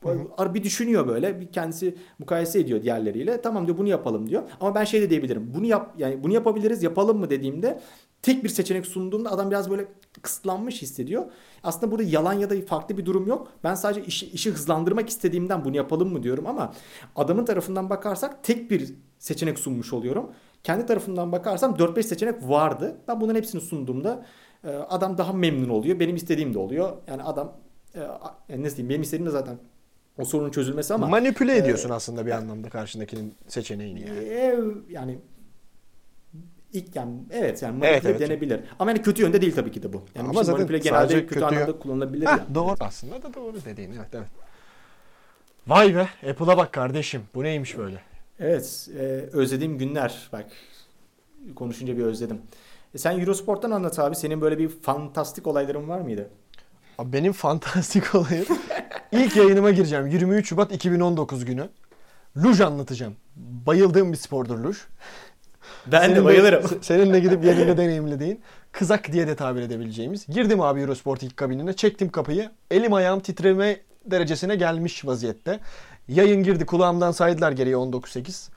Hı 0.03 0.55
Bir 0.55 0.65
düşünüyor 0.65 1.09
böyle. 1.09 1.41
Bir 1.41 1.53
kendisi 1.53 1.97
mukayese 2.19 2.61
ediyor 2.61 2.83
diğerleriyle. 2.83 3.41
Tamam 3.41 3.67
diyor 3.67 3.79
bunu 3.79 3.89
yapalım 3.89 4.29
diyor. 4.29 4.43
Ama 4.61 4.75
ben 4.75 4.85
şey 4.85 5.01
de 5.03 5.11
diyebilirim. 5.11 5.51
Bunu 5.55 5.67
yap 5.67 5.95
yani 5.99 6.23
bunu 6.23 6.33
yapabiliriz, 6.33 6.83
yapalım 6.83 7.19
mı 7.19 7.31
dediğimde 7.31 7.81
tek 8.23 8.45
bir 8.45 8.49
seçenek 8.49 8.87
sunduğumda 8.87 9.31
adam 9.31 9.51
biraz 9.51 9.71
böyle 9.71 9.87
kısıtlanmış 10.23 10.83
hissediyor. 10.83 11.25
Aslında 11.63 11.93
burada 11.93 12.03
yalan 12.03 12.33
ya 12.33 12.51
da 12.51 12.55
farklı 12.67 12.99
bir 12.99 13.07
durum 13.07 13.27
yok. 13.27 13.49
Ben 13.65 13.75
sadece 13.75 14.05
işi, 14.05 14.27
işi 14.27 14.51
hızlandırmak 14.51 15.09
istediğimden 15.09 15.65
bunu 15.65 15.77
yapalım 15.77 16.13
mı 16.13 16.23
diyorum 16.23 16.47
ama 16.47 16.73
adamın 17.17 17.45
tarafından 17.45 17.91
bakarsak 17.91 18.45
tek 18.45 18.71
bir 18.71 18.95
seçenek 19.19 19.59
sunmuş 19.59 19.93
oluyorum. 19.93 20.31
Kendi 20.65 20.87
tarafından 20.87 21.33
bakarsam 21.33 21.75
4-5 21.75 22.03
seçenek 22.03 22.49
vardı. 22.49 22.97
Ben 23.09 23.21
bunların 23.21 23.39
hepsini 23.39 23.61
sunduğumda 23.61 24.27
e, 24.65 24.69
adam 24.71 25.19
daha 25.19 25.33
memnun 25.33 25.69
oluyor. 25.69 26.01
Benim 26.01 26.17
istediğim 26.17 26.55
de 26.55 26.59
oluyor. 26.59 26.97
Yani 27.07 27.23
adam 27.23 27.53
e, 27.95 28.01
ne 28.63 28.71
diyeyim 28.71 28.89
benim 28.89 29.03
istediğim 29.03 29.27
de 29.27 29.31
zaten 29.31 29.59
o 30.19 30.25
sorunun 30.25 30.51
çözülmesi 30.51 30.95
ama 30.95 31.07
manipüle 31.07 31.55
e, 31.55 31.59
ediyorsun 31.59 31.91
aslında 31.91 32.27
bir 32.27 32.31
anlamda 32.31 32.69
karşındakinin 32.69 33.35
seçeneğini 33.49 34.01
yani. 34.01 34.19
E, 34.19 34.59
yani 34.91 35.19
ilk 36.73 36.97
yani 36.97 37.15
evet 37.31 37.63
yani 37.63 37.79
manipüle 37.79 37.91
evet, 37.91 38.05
evet. 38.05 38.21
denebilir. 38.21 38.61
Ama 38.79 38.91
yani 38.91 39.03
kötü 39.03 39.23
yönde 39.23 39.41
değil 39.41 39.55
tabii 39.55 39.73
ki 39.73 39.83
de 39.83 39.93
bu. 39.93 40.03
Yani 40.15 40.29
Ama 40.29 40.43
zaten 40.43 40.61
manipüle 40.61 40.79
genelde 40.79 41.15
kötü, 41.15 41.27
kötü 41.27 41.45
anlamda 41.45 41.79
kullanılabilir 41.79 42.27
Heh, 42.27 42.31
yani. 42.31 42.55
Doğru 42.55 42.75
aslında 42.81 43.23
da 43.23 43.35
doğru 43.35 43.57
dediğin 43.65 43.93
evet 43.93 44.09
evet. 44.15 44.29
Vay 45.67 45.95
be 45.95 46.09
Apple'a 46.31 46.57
bak 46.57 46.73
kardeşim. 46.73 47.23
Bu 47.35 47.45
neymiş 47.45 47.79
böyle? 47.79 48.01
Evet 48.41 48.89
e, 48.99 49.03
özlediğim 49.33 49.79
günler 49.79 50.29
bak 50.33 50.47
konuşunca 51.55 51.97
bir 51.97 52.03
özledim. 52.03 52.43
E, 52.95 52.99
sen 52.99 53.21
Eurosport'tan 53.21 53.71
anlat 53.71 53.99
abi. 53.99 54.17
Senin 54.17 54.41
böyle 54.41 54.59
bir 54.59 54.69
fantastik 54.69 55.47
olayların 55.47 55.89
var 55.89 56.01
mıydı? 56.01 56.31
Abi 56.99 57.13
benim 57.13 57.33
fantastik 57.33 58.15
olayım. 58.15 58.47
İlk 59.13 59.37
yayınıma 59.37 59.71
gireceğim. 59.71 60.07
23 60.07 60.49
Şubat 60.49 60.73
2019 60.73 61.45
günü. 61.45 61.69
Luj 62.37 62.61
anlatacağım. 62.61 63.17
Bayıldığım 63.37 64.13
bir 64.13 64.17
spordur 64.17 64.59
luj. 64.59 64.79
Ben 65.87 66.03
senin 66.03 66.17
de 66.17 66.25
bayılırım. 66.25 66.63
De, 66.63 66.69
seninle 66.81 67.21
gidip 67.21 67.45
yerinde 67.45 67.77
deneyimlediğin 67.77 68.41
kızak 68.73 69.13
diye 69.13 69.27
de 69.27 69.37
tabir 69.37 69.63
edebileceğimiz. 69.63 70.27
Girdim 70.27 70.61
abi 70.61 70.81
Eurosport 70.81 71.23
ilk 71.23 71.37
kabinine. 71.37 71.73
Çektim 71.73 72.09
kapıyı. 72.09 72.51
Elim 72.71 72.93
ayağım 72.93 73.21
titreme 73.21 73.81
derecesine 74.05 74.57
gelmiş 74.57 75.07
vaziyette. 75.07 75.61
Yayın 76.09 76.43
girdi 76.43 76.67
kulağımdan 76.67 77.13
saydılar 77.13 77.53
geriye 77.53 77.75
19.8. 77.77 78.49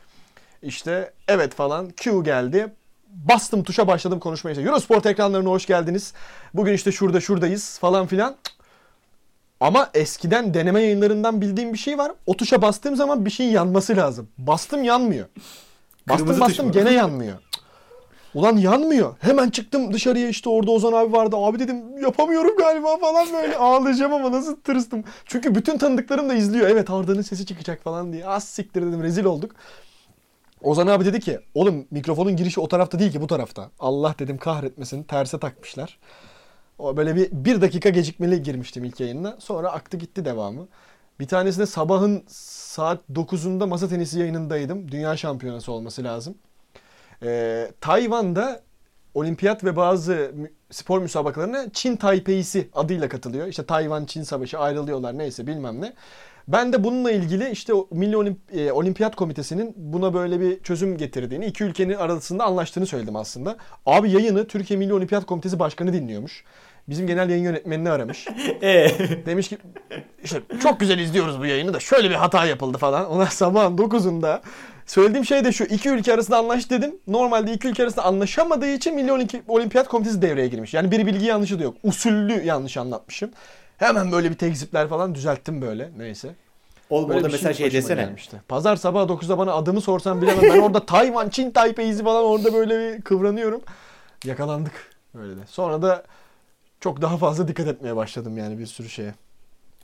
İşte 0.62 1.14
evet 1.28 1.54
falan 1.54 1.90
Q 1.90 2.24
geldi. 2.24 2.68
Bastım 3.10 3.64
tuşa 3.64 3.88
başladım 3.88 4.20
konuşmaya. 4.20 4.52
İşte 4.52 4.64
Eurosport 4.64 5.06
ekranlarına 5.06 5.50
hoş 5.50 5.66
geldiniz. 5.66 6.14
Bugün 6.54 6.74
işte 6.74 6.92
şurada 6.92 7.22
şuradayız 7.22 7.80
falan 7.80 8.08
filan. 8.08 8.36
Ama 9.60 9.90
eskiden 9.94 10.54
deneme 10.54 10.82
yayınlarından 10.82 11.42
bildiğim 11.42 11.74
bir 11.74 11.78
şey 11.78 11.98
var. 11.98 12.12
O 12.26 12.38
tuşa 12.38 12.62
bastığım 12.62 12.96
zaman 12.96 13.26
bir 13.26 13.30
şeyin 13.30 13.52
yanması 13.52 13.96
lazım. 13.96 14.28
Bastım 14.38 14.84
yanmıyor. 14.84 15.26
Bastım 16.10 16.26
Kırmızı 16.28 16.42
bastım 16.42 16.72
gene 16.72 16.94
yanmıyor. 16.94 17.38
Ulan 18.34 18.58
yanmıyor. 18.58 19.16
Hemen 19.20 19.50
çıktım 19.50 19.94
dışarıya 19.94 20.30
işte 20.30 20.50
orada 20.50 20.72
Ozan 20.72 20.94
abi 20.94 21.14
vardı. 21.14 21.36
Abi 21.36 21.60
dedim 21.60 21.98
yapamıyorum 22.02 22.58
galiba 22.58 22.98
falan 22.98 23.28
böyle 23.34 23.58
ağlayacağım 23.58 24.14
ama 24.14 24.32
nasıl 24.32 24.56
tırstım. 24.56 25.04
Çünkü 25.26 25.56
bütün 25.56 25.78
tanıdıklarım 25.78 26.30
da 26.30 26.34
izliyor. 26.34 26.70
Evet 26.70 26.90
Arda'nın 26.90 27.22
sesi 27.22 27.46
çıkacak 27.46 27.84
falan 27.84 28.14
diye. 28.14 28.28
Az 28.28 28.44
siktir 28.44 28.82
dedim 28.82 29.04
rezil 29.04 29.26
olduk. 29.26 29.52
Ozan 30.62 30.88
abi 30.88 31.06
dedi 31.06 31.20
ki 31.20 31.40
oğlum 31.54 31.88
mikrofonun 31.92 32.36
girişi 32.36 32.60
o 32.60 32.68
tarafta 32.68 33.00
değil 33.00 33.12
ki 33.12 33.22
bu 33.22 33.28
tarafta. 33.28 33.70
Allah 33.80 34.16
dedim 34.20 34.38
kahretmesin 34.38 35.04
terse 35.04 35.40
takmışlar. 35.40 36.00
O 36.80 36.98
böyle 36.98 37.16
bir, 37.16 37.30
bir 37.32 37.62
dakika 37.62 37.90
gecikmeli 37.90 38.44
girmiştim 38.44 38.84
ilk 38.84 39.00
yayınına. 39.00 39.36
Sonra 39.40 39.72
aktı 39.72 39.98
gitti 39.98 40.26
devamı. 40.26 40.68
Bir 41.20 41.28
tanesinde 41.28 41.66
sabahın 41.66 42.24
saat 42.28 43.00
9'unda 43.14 43.68
masa 43.68 43.88
tenisi 43.88 44.20
yayınındaydım. 44.20 44.92
Dünya 44.92 45.18
şampiyonası 45.18 45.72
olması 45.72 46.04
lazım. 46.04 46.38
Ee, 47.24 47.72
Tayvan'da 47.82 48.62
olimpiyat 49.14 49.64
ve 49.64 49.76
bazı 49.76 50.32
spor 50.72 51.02
müsabakalarına 51.02 51.66
Çin 51.74 51.96
Taipei'si 51.96 52.70
adıyla 52.74 53.10
katılıyor. 53.10 53.48
İşte 53.48 53.66
Tayvan-Çin 53.66 54.24
savaşı 54.24 54.60
ayrılıyorlar 54.60 55.18
neyse 55.18 55.48
bilmem 55.48 55.82
ne. 55.82 55.94
Ben 56.48 56.74
de 56.74 56.84
bununla 56.84 57.12
ilgili 57.12 57.50
işte 57.50 57.74
Milli 57.92 58.36
e, 58.52 58.72
Olimpiyat 58.72 59.16
Komitesi'nin 59.16 59.74
buna 59.78 60.14
böyle 60.14 60.40
bir 60.40 60.60
çözüm 60.60 60.98
getirdiğini, 60.98 61.46
iki 61.46 61.64
ülkenin 61.64 61.94
arasında 61.94 62.44
anlaştığını 62.44 62.86
söyledim 62.86 63.16
aslında. 63.16 63.58
Abi 63.86 64.12
yayını 64.12 64.48
Türkiye 64.48 64.80
Milli 64.80 64.94
Olimpiyat 64.94 65.26
Komitesi 65.26 65.60
Başkanı 65.60 65.94
dinliyormuş. 65.94 66.44
Bizim 66.90 67.08
genel 67.08 67.30
yayın 67.30 67.44
yönetmenini 67.44 67.90
aramış. 67.90 68.28
Ee? 68.62 68.92
Demiş 69.26 69.50
ki 69.50 69.58
işte 70.24 70.42
çok 70.64 70.80
güzel 70.80 71.00
izliyoruz 71.00 71.40
bu 71.40 71.46
yayını 71.46 71.74
da 71.74 71.80
şöyle 71.80 72.10
bir 72.10 72.16
hata 72.16 72.46
yapıldı 72.46 72.78
falan. 72.78 73.10
Ona 73.10 73.26
sabahın 73.30 73.78
9'unda 73.78 74.42
söylediğim 74.86 75.26
şey 75.26 75.46
de 75.46 75.52
şu. 75.52 75.64
iki 75.64 75.90
ülke 75.90 76.14
arasında 76.14 76.38
anlaş 76.38 76.70
dedim. 76.70 76.96
Normalde 77.08 77.54
iki 77.54 77.68
ülke 77.68 77.84
arasında 77.84 78.06
anlaşamadığı 78.06 78.70
için 78.70 78.96
Milli 78.96 79.42
Olimpiyat 79.48 79.88
Komitesi 79.88 80.22
devreye 80.22 80.48
girmiş. 80.48 80.74
Yani 80.74 80.92
bir 80.92 81.06
bilgi 81.06 81.26
yanlışı 81.26 81.60
da 81.60 81.64
yok. 81.64 81.76
Usullü 81.84 82.44
yanlış 82.44 82.78
anlatmışım. 82.78 83.32
Hemen 83.78 84.12
böyle 84.12 84.30
bir 84.30 84.36
tekzipler 84.36 84.88
falan 84.88 85.16
düzelttim 85.16 85.62
böyle. 85.62 85.90
Neyse. 85.98 86.30
Oğlum 86.90 87.12
orada 87.12 87.28
mesela 87.28 87.54
şey 87.54 87.72
desene. 87.72 88.02
Gelmişti. 88.02 88.42
Pazar 88.48 88.76
sabah 88.76 89.04
9'da 89.04 89.38
bana 89.38 89.54
adımı 89.54 89.82
sorsan 89.82 90.22
bilemem. 90.22 90.44
Ben 90.44 90.60
orada 90.60 90.86
Tayvan, 90.86 91.30
Çin 91.30 91.52
Taipei'si 91.52 92.04
falan 92.04 92.24
orada 92.24 92.54
böyle 92.54 92.98
bir 92.98 93.02
kıvranıyorum. 93.02 93.62
Yakalandık. 94.26 94.74
Böyle 95.16 95.36
de. 95.36 95.42
Sonra 95.48 95.82
da 95.82 96.04
çok 96.86 97.02
daha 97.02 97.18
fazla 97.18 97.48
dikkat 97.48 97.68
etmeye 97.68 97.96
başladım 97.96 98.38
yani 98.38 98.60
bir 98.60 98.66
sürü 98.66 98.90
şeye. 98.90 99.14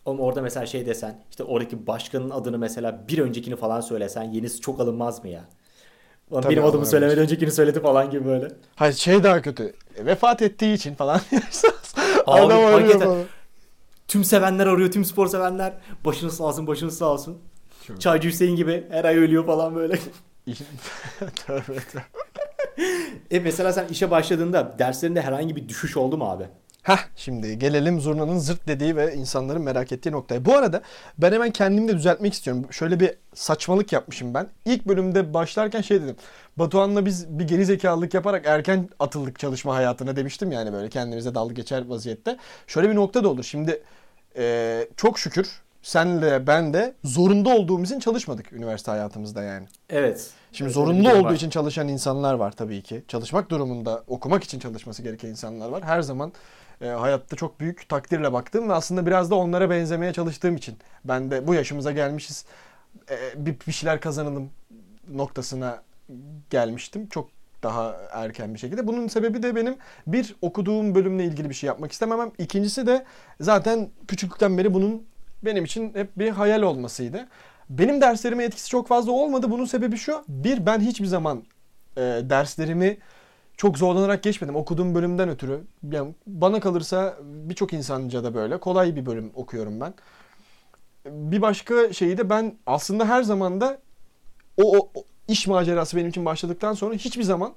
Oğlum 0.05 0.19
orada 0.19 0.41
mesela 0.41 0.65
şey 0.65 0.85
desen 0.85 1.23
işte 1.29 1.43
oradaki 1.43 1.87
başkanın 1.87 2.29
adını 2.29 2.57
mesela 2.57 3.05
bir 3.07 3.19
öncekini 3.19 3.55
falan 3.55 3.81
söylesen 3.81 4.23
yenisi 4.23 4.61
çok 4.61 4.79
alınmaz 4.79 5.23
mı 5.23 5.29
ya? 5.29 5.45
Tabii 6.31 6.49
benim 6.49 6.65
adımı 6.65 6.85
söylemedi 6.85 7.19
öncekini 7.19 7.51
söyledi 7.51 7.81
falan 7.81 8.09
gibi 8.09 8.25
böyle. 8.25 8.47
Hayır 8.75 8.93
şey 8.93 9.23
daha 9.23 9.41
kötü. 9.41 9.73
E, 9.97 10.05
vefat 10.05 10.41
ettiği 10.41 10.73
için 10.73 10.95
falan. 10.95 11.21
Adam 12.27 12.65
arıyor 12.65 12.99
falan. 12.99 13.23
Tüm 14.07 14.23
sevenler 14.23 14.67
arıyor, 14.67 14.91
tüm 14.91 15.05
spor 15.05 15.27
sevenler. 15.27 15.73
Başınız 16.05 16.37
sağ 16.37 16.43
olsun, 16.43 16.67
başınız 16.67 16.97
sağ 16.97 17.05
olsun. 17.05 17.37
Çok. 17.87 18.01
Çaycı 18.01 18.29
Hüseyin 18.29 18.55
gibi 18.55 18.87
her 18.89 19.05
ay 19.05 19.17
ölüyor 19.17 19.45
falan 19.45 19.75
böyle. 19.75 19.93
tövbe 21.45 21.61
tövbe. 21.63 22.03
e 23.31 23.39
mesela 23.39 23.73
sen 23.73 23.87
işe 23.87 24.11
başladığında 24.11 24.75
derslerinde 24.79 25.21
herhangi 25.21 25.55
bir 25.55 25.69
düşüş 25.69 25.97
oldu 25.97 26.17
mu 26.17 26.25
abi? 26.29 26.45
Heh 26.81 26.97
şimdi 27.15 27.59
gelelim 27.59 27.99
zurnanın 28.01 28.37
zırt 28.39 28.67
dediği 28.67 28.95
ve 28.95 29.15
insanların 29.15 29.61
merak 29.61 29.91
ettiği 29.91 30.11
noktaya. 30.11 30.45
Bu 30.45 30.55
arada 30.55 30.81
ben 31.17 31.31
hemen 31.31 31.51
kendimi 31.51 31.87
de 31.87 31.93
düzeltmek 31.97 32.33
istiyorum. 32.33 32.65
Şöyle 32.71 32.99
bir 32.99 33.13
saçmalık 33.33 33.93
yapmışım 33.93 34.33
ben. 34.33 34.47
İlk 34.65 34.87
bölümde 34.87 35.33
başlarken 35.33 35.81
şey 35.81 36.01
dedim. 36.01 36.15
Batuhan'la 36.57 37.05
biz 37.05 37.39
bir 37.39 37.47
geri 37.47 37.65
zekalılık 37.65 38.13
yaparak 38.13 38.45
erken 38.45 38.89
atıldık 38.99 39.39
çalışma 39.39 39.75
hayatına 39.75 40.15
demiştim 40.15 40.51
yani 40.51 40.73
böyle 40.73 40.89
kendimize 40.89 41.35
dalga 41.35 41.53
geçer 41.53 41.85
vaziyette. 41.87 42.37
Şöyle 42.67 42.89
bir 42.89 42.95
nokta 42.95 43.23
da 43.23 43.29
olur. 43.29 43.43
Şimdi 43.43 43.83
e, 44.37 44.87
çok 44.97 45.19
şükür 45.19 45.61
senle 45.81 46.47
ben 46.47 46.73
de 46.73 46.93
zorunda 47.03 47.49
olduğumuz 47.49 47.89
için 47.91 47.99
çalışmadık 47.99 48.53
üniversite 48.53 48.91
hayatımızda 48.91 49.43
yani. 49.43 49.67
Evet. 49.89 50.29
Şimdi 50.51 50.67
Evet, 50.67 50.75
durum 50.75 51.05
olduğu 51.05 51.23
var. 51.23 51.33
için 51.33 51.49
çalışan 51.49 51.87
insanlar 51.87 52.33
var 52.33 52.51
tabii 52.51 52.81
ki. 52.81 53.03
Çalışmak 53.07 53.49
durumunda 53.49 54.03
okumak 54.07 54.43
için 54.43 54.59
çalışması 54.59 55.03
gereken 55.03 55.29
insanlar 55.29 55.69
var. 55.69 55.83
Her 55.83 56.01
zaman 56.01 56.33
e, 56.81 56.87
hayatta 56.87 57.35
çok 57.35 57.59
büyük 57.59 57.89
takdirle 57.89 58.33
baktım 58.33 58.69
ve 58.69 58.73
aslında 58.73 59.05
biraz 59.05 59.31
da 59.31 59.35
onlara 59.35 59.69
benzemeye 59.69 60.13
çalıştığım 60.13 60.55
için 60.55 60.77
ben 61.05 61.31
de 61.31 61.47
bu 61.47 61.53
yaşımıza 61.53 61.91
gelmişiz 61.91 62.45
e, 63.09 63.45
bir, 63.45 63.55
bir 63.67 63.71
şeyler 63.71 64.01
kazanalım 64.01 64.49
noktasına 65.13 65.83
gelmiştim. 66.49 67.07
Çok 67.07 67.29
daha 67.63 67.95
erken 68.11 68.53
bir 68.53 68.59
şekilde. 68.59 68.87
Bunun 68.87 69.07
sebebi 69.07 69.43
de 69.43 69.55
benim 69.55 69.75
bir 70.07 70.35
okuduğum 70.41 70.95
bölümle 70.95 71.25
ilgili 71.25 71.49
bir 71.49 71.53
şey 71.55 71.67
yapmak 71.67 71.91
istememem. 71.91 72.31
İkincisi 72.37 72.87
de 72.87 73.05
zaten 73.39 73.89
küçüklükten 74.07 74.57
beri 74.57 74.73
bunun 74.73 75.03
benim 75.43 75.65
için 75.65 75.93
hep 75.93 76.19
bir 76.19 76.29
hayal 76.29 76.61
olmasıydı. 76.61 77.27
Benim 77.69 78.01
derslerime 78.01 78.43
etkisi 78.43 78.69
çok 78.69 78.87
fazla 78.87 79.11
olmadı. 79.11 79.51
Bunun 79.51 79.65
sebebi 79.65 79.97
şu. 79.97 80.23
Bir 80.27 80.65
ben 80.65 80.79
hiçbir 80.79 81.05
zaman 81.05 81.43
e, 81.97 82.01
derslerimi 82.01 82.97
çok 83.61 83.77
zorlanarak 83.77 84.23
geçmedim. 84.23 84.55
Okuduğum 84.55 84.95
bölümden 84.95 85.29
ötürü. 85.29 85.61
Yani 85.91 86.13
bana 86.27 86.59
kalırsa 86.59 87.17
birçok 87.23 87.73
insanca 87.73 88.23
da 88.23 88.33
böyle 88.33 88.59
kolay 88.59 88.95
bir 88.95 89.05
bölüm 89.05 89.31
okuyorum 89.35 89.81
ben. 89.81 89.93
Bir 91.05 91.41
başka 91.41 91.93
şeyi 91.93 92.17
de 92.17 92.29
ben 92.29 92.57
aslında 92.65 93.07
her 93.07 93.23
zaman 93.23 93.61
da 93.61 93.77
o, 94.57 94.77
o, 94.77 94.89
o 94.95 95.03
iş 95.27 95.47
macerası 95.47 95.97
benim 95.97 96.09
için 96.09 96.25
başladıktan 96.25 96.73
sonra 96.73 96.95
hiçbir 96.95 97.23
zaman 97.23 97.53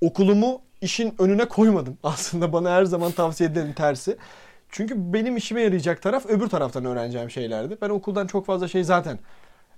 okulumu 0.00 0.62
işin 0.80 1.14
önüne 1.18 1.44
koymadım. 1.44 1.98
Aslında 2.02 2.52
bana 2.52 2.70
her 2.70 2.84
zaman 2.84 3.12
tavsiye 3.12 3.50
edilen 3.50 3.72
tersi. 3.72 4.16
Çünkü 4.68 5.12
benim 5.12 5.36
işime 5.36 5.60
yarayacak 5.62 6.02
taraf 6.02 6.26
öbür 6.26 6.48
taraftan 6.48 6.84
öğreneceğim 6.84 7.30
şeylerdi. 7.30 7.78
Ben 7.82 7.90
okuldan 7.90 8.26
çok 8.26 8.46
fazla 8.46 8.68
şey 8.68 8.84
zaten 8.84 9.18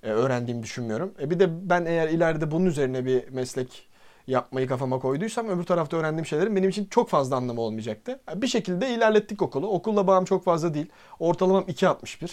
e, 0.02 0.10
öğrendiğimi 0.10 0.62
düşünmüyorum. 0.62 1.14
E, 1.20 1.30
bir 1.30 1.38
de 1.38 1.70
ben 1.70 1.84
eğer 1.84 2.08
ileride 2.08 2.50
bunun 2.50 2.66
üzerine 2.66 3.04
bir 3.06 3.28
meslek 3.28 3.91
yapmayı 4.32 4.66
kafama 4.66 4.98
koyduysam 4.98 5.48
öbür 5.48 5.64
tarafta 5.64 5.96
öğrendiğim 5.96 6.26
şeylerin 6.26 6.56
benim 6.56 6.70
için 6.70 6.84
çok 6.84 7.08
fazla 7.08 7.36
anlamı 7.36 7.60
olmayacaktı. 7.60 8.20
Bir 8.34 8.46
şekilde 8.46 8.94
ilerlettik 8.94 9.42
okulu. 9.42 9.68
Okulla 9.68 10.06
bağım 10.06 10.24
çok 10.24 10.44
fazla 10.44 10.74
değil. 10.74 10.86
Ortalamam 11.18 11.64
2.61. 11.64 12.30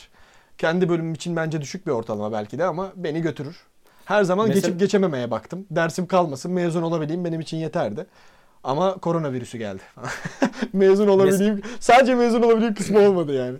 Kendi 0.57 0.89
bölümüm 0.89 1.13
için 1.13 1.35
bence 1.35 1.61
düşük 1.61 1.87
bir 1.87 1.91
ortalama 1.91 2.31
belki 2.31 2.59
de 2.59 2.65
ama 2.65 2.91
beni 2.95 3.21
götürür. 3.21 3.57
Her 4.05 4.23
zaman 4.23 4.47
Mesela- 4.47 4.61
geçip 4.61 4.79
geçememeye 4.79 5.31
baktım. 5.31 5.65
Dersim 5.71 6.07
kalmasın, 6.07 6.51
mezun 6.51 6.81
olabileyim 6.81 7.25
benim 7.25 7.39
için 7.39 7.57
yeterdi. 7.57 8.05
Ama 8.63 8.97
koronavirüsü 8.97 9.57
geldi. 9.57 9.81
mezun 10.73 11.07
olabileyim. 11.07 11.61
Sadece 11.79 12.15
mezun 12.15 12.41
olabileyim 12.41 12.73
kısmı 12.73 12.99
olmadı 12.99 13.33
yani. 13.33 13.57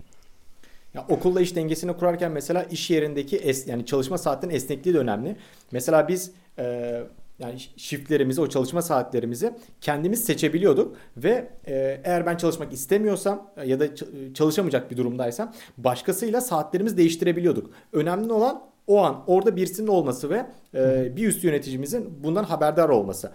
Ya 0.94 1.06
okulla 1.10 1.42
iş 1.42 1.56
dengesini 1.56 1.94
kurarken 1.94 2.32
mesela 2.32 2.64
iş 2.64 2.90
yerindeki 2.90 3.38
es, 3.38 3.68
yani 3.68 3.86
çalışma 3.86 4.18
saatinin 4.18 4.54
esnekliği 4.54 4.96
de 4.96 5.00
önemli. 5.00 5.36
Mesela 5.72 6.08
biz 6.08 6.32
e, 6.60 7.04
yani 7.40 7.60
shiftlerimizi, 7.78 8.42
o 8.42 8.50
çalışma 8.50 8.82
saatlerimizi 8.82 9.54
kendimiz 9.82 10.24
seçebiliyorduk 10.24 10.96
ve 11.18 11.50
e, 11.68 12.02
eğer 12.04 12.26
ben 12.26 12.38
çalışmak 12.38 12.74
istemiyorsam 12.74 13.52
e, 13.58 13.68
ya 13.68 13.80
da 13.80 13.86
ç- 13.86 14.34
çalışamayacak 14.34 14.92
bir 14.92 14.98
durumdaysam 14.98 15.54
başkasıyla 15.78 16.42
saatlerimizi 16.42 16.98
değiştirebiliyorduk. 16.98 17.72
Önemli 17.94 18.34
olan 18.34 18.62
o 18.88 19.00
an 19.04 19.24
orada 19.28 19.56
birisinin 19.56 19.88
olması 19.88 20.30
ve 20.30 20.46
e, 20.76 21.16
bir 21.16 21.28
üst 21.28 21.44
yöneticimizin 21.44 22.24
bundan 22.24 22.44
haberdar 22.44 22.90
olması. 22.90 23.32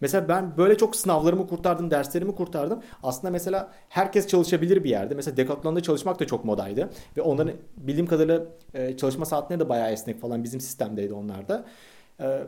Mesela 0.00 0.28
ben 0.28 0.56
böyle 0.56 0.76
çok 0.76 0.96
sınavlarımı 0.96 1.46
kurtardım, 1.46 1.90
derslerimi 1.90 2.34
kurtardım. 2.34 2.82
Aslında 3.02 3.30
mesela 3.30 3.72
herkes 3.88 4.26
çalışabilir 4.26 4.84
bir 4.84 4.90
yerde. 4.90 5.14
Mesela 5.14 5.36
Decathlon'da 5.36 5.80
çalışmak 5.80 6.20
da 6.20 6.26
çok 6.26 6.44
modaydı. 6.44 6.90
Ve 7.16 7.22
onların 7.22 7.54
bildiğim 7.76 8.06
kadarıyla 8.06 8.42
e, 8.74 8.96
çalışma 8.96 9.24
saatleri 9.24 9.60
de 9.60 9.68
bayağı 9.68 9.90
esnek 9.90 10.20
falan 10.20 10.44
bizim 10.44 10.60
sistemdeydi 10.60 11.14
onlar 11.14 11.48
da. 11.48 11.64
E, 12.20 12.42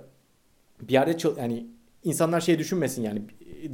bir 0.82 0.92
yerde 0.92 1.18
çal- 1.18 1.36
yani 1.36 1.66
insanlar 2.04 2.40
şey 2.40 2.58
düşünmesin 2.58 3.02
yani 3.02 3.22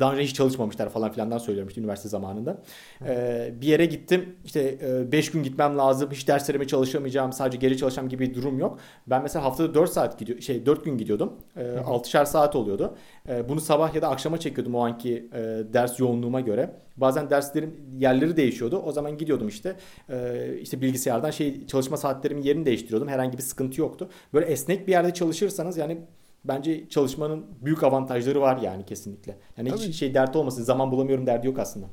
daha 0.00 0.12
önce 0.12 0.22
hiç 0.22 0.34
çalışmamışlar 0.34 0.88
falan 0.88 1.12
filandan 1.12 1.38
söylüyorum 1.38 1.68
işte 1.68 1.80
üniversite 1.80 2.08
zamanında. 2.08 2.62
Ee, 3.06 3.52
bir 3.60 3.66
yere 3.66 3.86
gittim 3.86 4.36
işte 4.44 4.78
5 5.12 5.30
gün 5.30 5.42
gitmem 5.42 5.78
lazım 5.78 6.10
hiç 6.12 6.28
derslerime 6.28 6.66
çalışamayacağım 6.66 7.32
sadece 7.32 7.58
geri 7.58 7.76
çalışacağım 7.76 8.08
gibi 8.08 8.30
bir 8.30 8.34
durum 8.34 8.58
yok. 8.58 8.78
Ben 9.06 9.22
mesela 9.22 9.44
haftada 9.44 9.74
4 9.74 9.90
saat 9.90 10.18
gidiyor 10.18 10.40
şey 10.40 10.66
4 10.66 10.84
gün 10.84 10.98
gidiyordum. 10.98 11.32
Ee, 11.56 11.60
6'şer 11.62 12.26
saat 12.26 12.56
oluyordu. 12.56 12.96
Ee, 13.28 13.48
bunu 13.48 13.60
sabah 13.60 13.94
ya 13.94 14.02
da 14.02 14.08
akşama 14.08 14.40
çekiyordum 14.40 14.74
o 14.74 14.80
anki 14.84 15.28
e, 15.32 15.38
ders 15.72 16.00
yoğunluğuma 16.00 16.40
göre. 16.40 16.70
Bazen 16.96 17.30
derslerin 17.30 17.80
yerleri 17.98 18.36
değişiyordu. 18.36 18.82
O 18.86 18.92
zaman 18.92 19.18
gidiyordum 19.18 19.48
işte 19.48 19.76
e, 20.10 20.48
işte 20.60 20.80
bilgisayardan 20.80 21.30
şey 21.30 21.66
çalışma 21.66 21.96
saatlerimin 21.96 22.42
yerini 22.42 22.66
değiştiriyordum. 22.66 23.08
Herhangi 23.08 23.38
bir 23.38 23.42
sıkıntı 23.42 23.80
yoktu. 23.80 24.08
Böyle 24.34 24.46
esnek 24.46 24.86
bir 24.86 24.92
yerde 24.92 25.14
çalışırsanız 25.14 25.76
yani 25.76 25.98
bence 26.44 26.88
çalışmanın 26.88 27.46
büyük 27.60 27.82
avantajları 27.82 28.40
var 28.40 28.56
yani 28.56 28.86
kesinlikle. 28.86 29.36
Yani 29.56 29.68
Tabii. 29.68 29.80
hiç 29.80 29.96
şey 29.96 30.14
dert 30.14 30.36
olmasın. 30.36 30.62
Zaman 30.62 30.90
bulamıyorum 30.90 31.26
derdi 31.26 31.46
yok 31.46 31.58
aslında. 31.58 31.86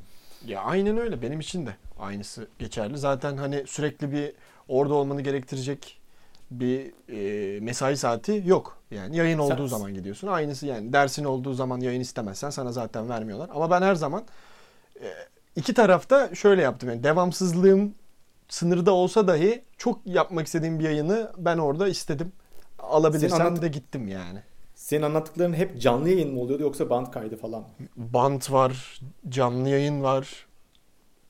Ya 0.48 0.62
aynen 0.62 0.98
öyle. 0.98 1.22
Benim 1.22 1.40
için 1.40 1.66
de 1.66 1.76
aynısı 2.00 2.48
geçerli. 2.60 2.98
Zaten 2.98 3.38
hani 3.38 3.64
sürekli 3.68 4.12
bir 4.12 4.34
orada 4.68 4.94
olmanı 4.94 5.22
gerektirecek 5.22 6.02
bir 6.52 6.92
e, 7.10 7.60
mesai 7.60 7.98
saati 7.98 8.44
yok. 8.46 8.78
Yani 8.92 9.18
yayın 9.18 9.38
Sen- 9.38 9.56
olduğu 9.56 9.68
zaman 9.68 9.94
gidiyorsun. 9.94 10.28
Aynısı 10.28 10.68
yani 10.68 10.94
dersin 10.94 11.24
olduğu 11.24 11.54
zaman 11.54 11.80
yayın 11.80 12.02
istemezsen 12.02 12.50
sana 12.50 12.72
zaten 12.72 13.10
vermiyorlar. 13.10 13.50
Ama 13.54 13.72
ben 13.72 13.82
her 13.82 13.96
zaman 13.96 14.24
e, 15.02 15.08
iki 15.56 15.74
tarafta 15.74 16.36
şöyle 16.36 16.62
yaptım. 16.62 16.90
Yani 16.90 17.04
devamsızlığım 17.04 17.96
sınırda 18.50 18.92
olsa 18.92 19.28
dahi 19.28 19.64
çok 19.78 20.00
yapmak 20.06 20.46
istediğim 20.48 20.80
bir 20.80 20.84
yayını 20.84 21.32
ben 21.38 21.58
orada 21.58 21.88
istedim. 21.88 22.32
Senin 22.92 23.02
Alabilirsem 23.02 23.42
anlat- 23.42 23.62
de 23.62 23.68
gittim 23.68 24.08
yani. 24.08 24.40
Senin 24.76 25.02
anlattıkların 25.02 25.54
hep 25.54 25.82
canlı 25.82 26.10
yayın 26.10 26.34
mı 26.34 26.42
oluyordu 26.42 26.64
yoksa 26.64 26.90
band 26.90 27.08
kaydı 27.08 27.38
falan 27.38 27.62
mı? 27.62 27.68
Bant 27.96 28.52
var, 28.52 29.00
canlı 29.30 29.70
yayın 29.70 30.04
var. 30.04 30.46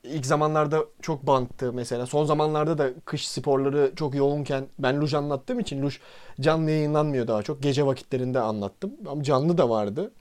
İlk 0.04 0.26
zamanlarda 0.26 0.84
çok 1.02 1.26
banttı 1.26 1.72
mesela. 1.72 2.06
Son 2.06 2.24
zamanlarda 2.24 2.78
da 2.78 2.90
kış 3.04 3.28
sporları 3.28 3.92
çok 3.96 4.14
yoğunken 4.14 4.66
ben 4.78 5.00
luj 5.00 5.14
anlattığım 5.14 5.60
için 5.60 5.82
luj 5.82 5.98
canlı 6.40 6.70
yayınlanmıyor 6.70 7.26
daha 7.28 7.42
çok. 7.42 7.62
Gece 7.62 7.86
vakitlerinde 7.86 8.40
anlattım. 8.40 8.92
Ama 9.06 9.22
canlı 9.22 9.58
da 9.58 9.70
vardı. 9.70 10.12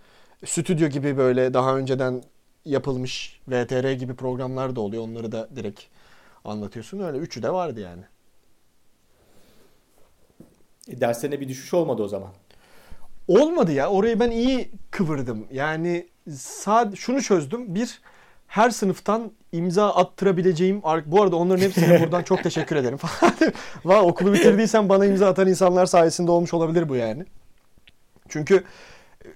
Stüdyo 0.46 0.88
gibi 0.88 1.18
böyle 1.18 1.54
daha 1.54 1.78
önceden 1.78 2.24
yapılmış 2.66 3.42
VTR 3.48 3.94
gibi 3.94 4.16
programlar 4.16 4.76
da 4.76 4.82
oluyor. 4.82 5.04
Onları 5.04 5.32
da 5.32 5.50
direkt 5.56 5.82
anlatıyorsun. 6.46 7.00
Öyle 7.00 7.18
üçü 7.18 7.44
de 7.44 7.54
vardı 7.54 7.80
yani. 7.80 8.04
E, 10.88 11.02
derslerine 11.02 11.40
bir 11.40 11.48
düşüş 11.50 11.74
olmadı 11.74 12.04
o 12.04 12.08
zaman. 12.08 12.30
Olmadı 13.28 13.72
ya. 13.72 13.90
Orayı 13.90 14.20
ben 14.20 14.32
iyi 14.32 14.72
kıvırdım. 14.92 15.48
Yani 15.52 16.08
sad 16.36 16.96
şunu 16.96 17.22
çözdüm. 17.22 17.76
Bir 17.76 18.02
her 18.48 18.70
sınıftan 18.70 19.32
imza 19.52 19.90
attırabileceğim 19.96 20.82
bu 21.06 21.22
arada 21.22 21.36
onların 21.36 21.64
hepsine 21.64 22.02
buradan 22.04 22.24
çok 22.24 22.44
teşekkür 22.44 22.76
ederim 22.76 22.98
falan. 22.98 23.34
Vay 23.86 24.00
okulu 24.00 24.34
bitirdiysen 24.34 24.90
bana 24.90 25.06
imza 25.06 25.28
atan 25.28 25.48
insanlar 25.48 25.86
sayesinde 25.86 26.32
olmuş 26.32 26.54
olabilir 26.54 26.90
bu 26.90 26.96
yani. 26.96 27.26
Çünkü 28.30 28.64
e, 29.26 29.28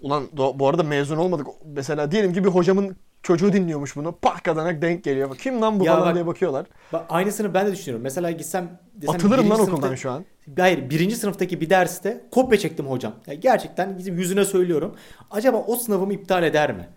ulan 0.00 0.24
do- 0.36 0.58
bu 0.58 0.68
arada 0.68 0.82
mezun 0.82 1.16
olmadık. 1.16 1.46
Mesela 1.64 2.10
diyelim 2.10 2.32
ki 2.32 2.44
bir 2.44 2.48
hocamın 2.48 2.96
çocuğu 3.22 3.52
dinliyormuş 3.52 3.96
bunu. 3.96 4.12
Pahkadanak 4.12 4.82
denk 4.82 5.04
geliyor. 5.04 5.36
Kim 5.38 5.60
lan 5.62 5.80
bu 5.80 5.84
Ya 5.84 5.92
falan 5.94 6.06
bak- 6.08 6.14
diye 6.14 6.26
bakıyorlar. 6.26 6.66
Bak, 6.92 7.06
aynısını 7.08 7.54
ben 7.54 7.66
de 7.66 7.72
düşünüyorum. 7.72 8.02
Mesela 8.02 8.30
gitsem 8.30 8.78
desem 8.94 9.14
Atılırım 9.14 9.50
lan 9.50 9.60
okuldan 9.60 9.94
şu 9.94 10.10
an. 10.10 10.24
Hayır 10.58 10.90
birinci 10.90 11.16
sınıftaki 11.16 11.60
bir 11.60 11.70
derste 11.70 12.24
kopya 12.30 12.58
çektim 12.58 12.86
hocam. 12.86 13.14
Ya 13.26 13.34
gerçekten 13.34 13.98
yüzüne 13.98 14.44
söylüyorum. 14.44 14.96
Acaba 15.30 15.56
o 15.56 15.76
sınavımı 15.76 16.12
iptal 16.12 16.42
eder 16.42 16.72
mi? 16.72 16.88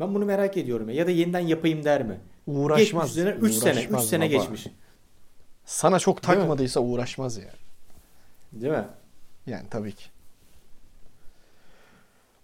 Ben 0.00 0.14
bunu 0.14 0.24
merak 0.24 0.56
ediyorum 0.56 0.88
ya. 0.88 0.94
Ya 0.94 1.06
da 1.06 1.10
yeniden 1.10 1.40
yapayım 1.40 1.84
der 1.84 2.02
mi? 2.02 2.20
Uğraşmaz. 2.46 3.06
Geçmiş 3.06 3.10
üzerine 3.10 3.30
3 3.46 3.54
sene, 3.54 3.70
3 3.72 3.76
Uğraşmaz 3.78 4.08
sene 4.08 4.24
baba. 4.24 4.36
geçmiş. 4.38 4.66
Sana 5.64 5.98
çok 5.98 6.22
Değil 6.22 6.34
mi? 6.38 6.40
takmadıysa 6.42 6.80
uğraşmaz 6.80 7.36
ya. 7.36 7.50
Değil 8.52 8.72
mi? 8.72 8.84
Yani 9.46 9.64
tabii 9.70 9.92
ki. 9.92 10.04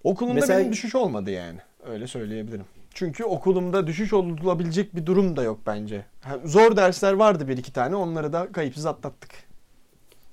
Okulumda 0.04 0.34
Mesela- 0.40 0.60
benim 0.60 0.72
düşüş 0.72 0.94
olmadı 0.94 1.30
yani. 1.30 1.59
Öyle 1.86 2.07
söyleyebilirim. 2.07 2.64
Çünkü 3.01 3.24
okulumda 3.24 3.86
düşüş 3.86 4.12
olabilecek 4.12 4.96
bir 4.96 5.07
durum 5.07 5.36
da 5.36 5.42
yok 5.42 5.61
bence. 5.66 6.05
Zor 6.44 6.76
dersler 6.76 7.12
vardı 7.12 7.48
bir 7.48 7.59
iki 7.59 7.72
tane. 7.72 7.96
Onları 7.96 8.32
da 8.32 8.53
kayıpsız 8.53 8.86
atlattık. 8.86 9.30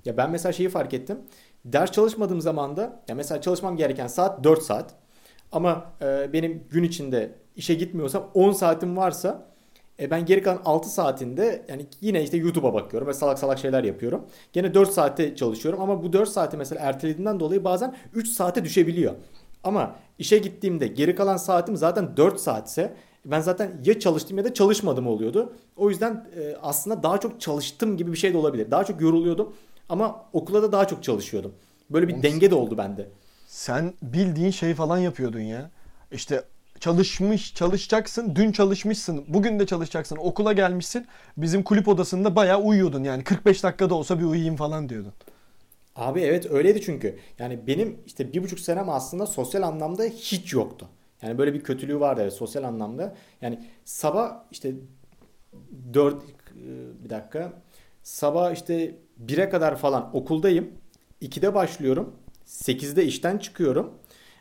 Ya 0.06 0.18
ben 0.18 0.32
mesela 0.32 0.54
şeyi 0.54 0.70
fark 0.70 0.94
ettim. 0.94 1.18
Ders 1.66 1.92
çalışmadığım 1.92 2.42
zaman 2.42 2.78
da 2.78 3.04
ya 3.08 3.16
mesela 3.16 3.42
çalışmam 3.42 3.78
gereken 3.78 4.08
saat 4.08 4.44
4 4.44 4.62
saat. 4.64 4.94
Ama 5.52 5.86
e, 6.02 6.34
benim 6.34 6.64
gün 6.72 6.84
içinde 6.84 7.32
işe 7.56 7.74
gitmiyorsam 7.74 8.30
10 8.34 8.52
saatim 8.52 8.98
varsa 8.98 9.46
e, 10.00 10.12
ben 10.12 10.26
geri 10.26 10.42
kalan 10.44 10.62
6 10.66 10.90
saatinde 10.90 11.66
yani 11.70 11.86
yine 12.02 12.24
işte 12.24 12.38
YouTube'a 12.38 12.74
bakıyorum 12.74 13.08
ve 13.08 13.14
salak 13.14 13.40
salak 13.40 13.60
şeyler 13.60 13.84
yapıyorum. 13.84 14.26
Gene 14.54 14.74
4 14.74 14.92
saatte 14.92 15.36
çalışıyorum 15.36 15.82
ama 15.82 16.04
bu 16.04 16.14
4 16.14 16.30
saati 16.30 16.58
mesela 16.58 16.82
ertelediğimden 16.82 17.40
dolayı 17.40 17.64
bazen 17.64 17.96
3 18.14 18.28
saate 18.28 18.64
düşebiliyor. 18.64 19.14
Ama 19.68 19.96
işe 20.20 20.38
gittiğimde 20.38 20.88
geri 20.88 21.16
kalan 21.16 21.38
saatim 21.38 21.78
zaten 21.78 22.18
4 22.18 22.40
saatse 22.40 22.94
ben 23.26 23.40
zaten 23.40 23.82
ya 23.86 24.00
çalıştım 24.00 24.38
ya 24.38 24.44
da 24.44 24.54
çalışmadım 24.54 25.08
oluyordu. 25.08 25.54
O 25.78 25.90
yüzden 25.90 26.28
e, 26.40 26.56
aslında 26.62 27.04
daha 27.04 27.18
çok 27.18 27.42
çalıştım 27.42 27.98
gibi 27.98 28.12
bir 28.12 28.18
şey 28.18 28.34
de 28.34 28.38
olabilir. 28.38 28.72
Daha 28.72 28.84
çok 28.84 29.02
yoruluyordum 29.02 29.54
ama 29.90 30.26
okula 30.34 30.64
da 30.64 30.72
daha 30.72 30.88
çok 30.88 31.04
çalışıyordum. 31.04 31.54
Böyle 31.90 32.08
bir 32.08 32.14
Oğlum, 32.14 32.24
denge 32.24 32.52
de 32.52 32.56
oldu 32.56 32.78
bende. 32.78 33.10
Sen 33.48 33.94
bildiğin 34.02 34.52
şey 34.52 34.74
falan 34.74 34.98
yapıyordun 34.98 35.40
ya. 35.40 35.70
İşte 36.12 36.44
çalışmış, 36.80 37.56
çalışacaksın. 37.56 38.36
Dün 38.36 38.52
çalışmışsın. 38.52 39.26
Bugün 39.28 39.60
de 39.60 39.66
çalışacaksın. 39.66 40.18
Okula 40.18 40.54
gelmişsin. 40.54 41.08
Bizim 41.38 41.64
kulüp 41.64 41.88
odasında 41.88 42.36
bayağı 42.36 42.62
uyuyordun 42.62 43.04
yani. 43.04 43.24
45 43.24 43.64
dakikada 43.64 43.96
olsa 43.96 44.20
bir 44.20 44.26
uyuyayım 44.26 44.56
falan 44.56 44.90
diyordun. 44.90 45.14
Abi 45.98 46.22
evet 46.22 46.52
öyleydi 46.52 46.82
çünkü. 46.82 47.20
Yani 47.40 47.68
benim 47.68 47.98
işte 48.06 48.34
bir 48.34 48.44
buçuk 48.44 48.60
senem 48.60 48.90
aslında 48.90 49.26
sosyal 49.26 49.62
anlamda 49.62 50.04
hiç 50.04 50.54
yoktu. 50.54 50.88
Yani 51.22 51.38
böyle 51.38 51.54
bir 51.54 51.64
kötülüğü 51.64 52.00
vardı 52.00 52.22
evet, 52.24 52.34
sosyal 52.34 52.64
anlamda. 52.64 53.16
Yani 53.42 53.60
sabah 53.86 54.44
işte 54.52 54.74
4 55.94 56.24
bir 57.04 57.10
dakika. 57.10 57.54
Sabah 58.04 58.52
işte 58.54 58.96
1'e 59.26 59.50
kadar 59.50 59.78
falan 59.78 60.16
okuldayım. 60.16 60.72
2'de 61.22 61.54
başlıyorum. 61.56 62.16
8'de 62.46 63.06
işten 63.06 63.38
çıkıyorum. 63.38 63.94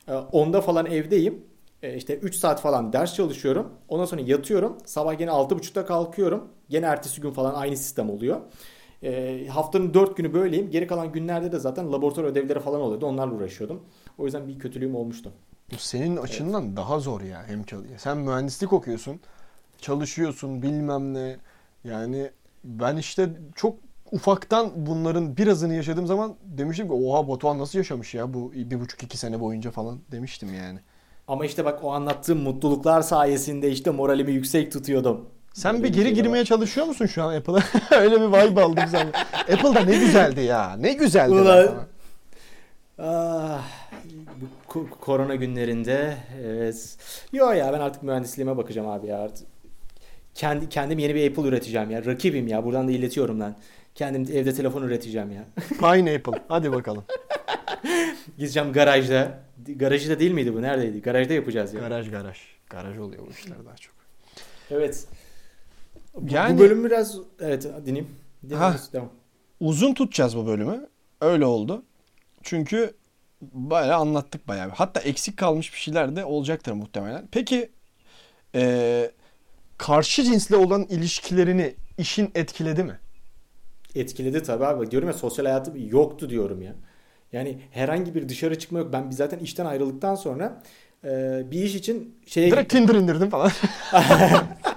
10'da 0.08 0.60
falan 0.60 0.86
evdeyim. 0.86 1.44
E, 1.82 1.96
işte 1.96 2.16
3 2.16 2.34
saat 2.36 2.60
falan 2.60 2.92
ders 2.92 3.14
çalışıyorum. 3.14 3.72
Ondan 3.88 4.04
sonra 4.04 4.20
yatıyorum. 4.20 4.78
Sabah 4.86 5.18
gene 5.18 5.30
6.30'da 5.30 5.86
kalkıyorum. 5.86 6.48
Gene 6.68 6.86
ertesi 6.86 7.20
gün 7.20 7.30
falan 7.30 7.54
aynı 7.54 7.76
sistem 7.76 8.10
oluyor. 8.10 8.40
E, 9.02 9.46
haftanın 9.46 9.94
4 9.94 10.16
günü 10.16 10.34
böyleyim. 10.34 10.70
Geri 10.70 10.86
kalan 10.86 11.12
günlerde 11.12 11.52
de 11.52 11.58
zaten 11.58 11.92
laboratuvar 11.92 12.28
ödevleri 12.28 12.60
falan 12.60 12.80
oluyordu. 12.80 13.06
Onlarla 13.06 13.34
uğraşıyordum. 13.34 13.80
O 14.18 14.24
yüzden 14.24 14.48
bir 14.48 14.58
kötülüğüm 14.58 14.94
olmuştu. 14.94 15.32
Bu 15.72 15.76
senin 15.78 16.16
açından 16.16 16.64
evet. 16.64 16.76
daha 16.76 17.00
zor 17.00 17.20
ya 17.20 17.44
hem 17.46 17.62
çalıyor. 17.62 17.94
Sen 17.98 18.18
mühendislik 18.18 18.72
okuyorsun. 18.72 19.20
Çalışıyorsun 19.78 20.62
bilmem 20.62 21.14
ne. 21.14 21.36
Yani 21.84 22.30
ben 22.64 22.96
işte 22.96 23.30
çok 23.54 23.76
ufaktan 24.12 24.70
bunların 24.76 25.36
birazını 25.36 25.74
yaşadığım 25.74 26.06
zaman 26.06 26.34
demiştim 26.42 26.86
ki 26.86 26.92
oha 26.92 27.28
Batuhan 27.28 27.58
nasıl 27.58 27.78
yaşamış 27.78 28.14
ya 28.14 28.34
bu 28.34 28.52
bir 28.52 28.80
buçuk 28.80 29.02
iki 29.02 29.16
sene 29.18 29.40
boyunca 29.40 29.70
falan 29.70 29.98
demiştim 30.12 30.54
yani. 30.54 30.78
Ama 31.28 31.46
işte 31.46 31.64
bak 31.64 31.84
o 31.84 31.92
anlattığım 31.92 32.42
mutluluklar 32.42 33.02
sayesinde 33.02 33.70
işte 33.70 33.90
moralimi 33.90 34.32
yüksek 34.32 34.72
tutuyordum. 34.72 35.28
Sen 35.56 35.82
bir 35.82 35.88
geri 35.88 36.04
şey 36.04 36.14
girmeye 36.14 36.40
var. 36.40 36.44
çalışıyor 36.44 36.86
musun 36.86 37.06
şu 37.06 37.22
an 37.22 37.34
Apple'a? 37.34 37.62
Öyle 38.00 38.20
bir 38.20 38.26
vibe 38.26 38.60
aldım 38.60 38.84
sen. 38.90 39.06
Apple'da 39.54 39.80
ne 39.80 39.98
güzeldi 39.98 40.40
ya. 40.40 40.76
Ne 40.78 40.92
güzeldi. 40.92 41.32
Ulan. 41.32 41.74
Ah, 42.98 43.64
bu 44.74 44.90
korona 44.90 45.34
günlerinde 45.34 46.16
evet. 46.44 46.96
Yo 47.32 47.50
ya 47.50 47.72
ben 47.72 47.80
artık 47.80 48.02
mühendisliğime 48.02 48.56
bakacağım 48.56 48.88
abi 48.88 49.06
ya. 49.06 49.18
Artık 49.18 49.46
kendi 50.34 50.68
kendim 50.68 50.98
yeni 50.98 51.14
bir 51.14 51.30
Apple 51.30 51.48
üreteceğim 51.48 51.90
ya. 51.90 52.04
Rakibim 52.04 52.48
ya. 52.48 52.64
Buradan 52.64 52.88
da 52.88 52.92
iletiyorum 52.92 53.40
lan. 53.40 53.56
Kendim 53.94 54.22
evde 54.22 54.54
telefon 54.54 54.82
üreteceğim 54.82 55.30
ya. 55.30 55.44
Pineapple. 55.68 56.42
Hadi 56.48 56.72
bakalım. 56.72 57.04
Gideceğim 58.38 58.72
garajda. 58.72 59.38
Garajı 59.76 60.10
da 60.10 60.20
değil 60.20 60.32
miydi 60.32 60.54
bu? 60.54 60.62
Neredeydi? 60.62 61.02
Garajda 61.02 61.34
yapacağız 61.34 61.74
ya. 61.74 61.80
Garaj 61.80 62.10
garaj. 62.10 62.38
Garaj 62.70 62.98
oluyor 62.98 63.22
bu 63.26 63.30
işler 63.30 63.66
daha 63.66 63.76
çok. 63.76 63.94
Evet. 64.70 65.06
Yani, 66.30 66.54
bu 66.54 66.58
bölüm 66.58 66.84
biraz 66.84 67.18
evet 67.40 67.66
dinleyeyim. 67.86 68.16
Ha, 68.54 68.76
devam. 68.92 69.10
Uzun 69.60 69.94
tutacağız 69.94 70.36
bu 70.36 70.46
bölümü. 70.46 70.88
Öyle 71.20 71.46
oldu. 71.46 71.82
Çünkü 72.42 72.94
bayağı 73.42 74.00
anlattık 74.00 74.48
bayağı. 74.48 74.68
Hatta 74.68 75.00
eksik 75.00 75.36
kalmış 75.36 75.72
bir 75.72 75.78
şeyler 75.78 76.16
de 76.16 76.24
olacaktır 76.24 76.72
muhtemelen. 76.72 77.28
Peki 77.32 77.70
e, 78.54 79.10
karşı 79.78 80.22
cinsle 80.22 80.56
olan 80.56 80.82
ilişkilerini 80.82 81.74
işin 81.98 82.30
etkiledi 82.34 82.82
mi? 82.82 82.98
Etkiledi 83.94 84.42
tabii 84.42 84.66
abi. 84.66 84.90
Diyorum 84.90 85.08
ya 85.08 85.14
sosyal 85.14 85.46
hayatım 85.46 85.88
yoktu 85.88 86.30
diyorum 86.30 86.62
ya. 86.62 86.74
Yani 87.32 87.58
herhangi 87.70 88.14
bir 88.14 88.28
dışarı 88.28 88.58
çıkma 88.58 88.78
yok. 88.78 88.92
Ben 88.92 89.10
zaten 89.10 89.38
işten 89.38 89.66
ayrıldıktan 89.66 90.14
sonra 90.14 90.62
e, 91.04 91.42
bir 91.50 91.62
iş 91.62 91.74
için 91.74 92.18
şeye 92.26 92.50
Direkt 92.50 92.72
Tinder 92.72 92.94
indirdim 92.94 93.30
falan. 93.30 93.50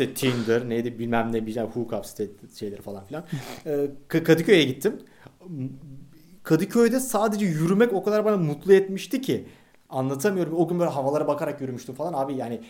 İşte 0.00 0.14
Tinder 0.14 0.68
neydi 0.68 0.98
bilmem 0.98 1.32
ne 1.32 1.46
bilmem 1.46 1.66
hookup 1.66 2.04
şeyleri 2.58 2.82
falan 2.82 3.04
filan. 3.04 3.24
E, 3.66 3.86
Kadıköy'e 4.08 4.64
gittim. 4.64 5.00
Kadıköy'de 6.42 7.00
sadece 7.00 7.46
yürümek 7.46 7.92
o 7.92 8.02
kadar 8.02 8.24
bana 8.24 8.36
mutlu 8.36 8.72
etmişti 8.72 9.20
ki 9.20 9.46
anlatamıyorum. 9.88 10.56
O 10.56 10.68
gün 10.68 10.78
böyle 10.78 10.90
havalara 10.90 11.26
bakarak 11.26 11.60
yürümüştüm 11.60 11.94
falan. 11.94 12.12
Abi 12.12 12.34
yani 12.34 12.60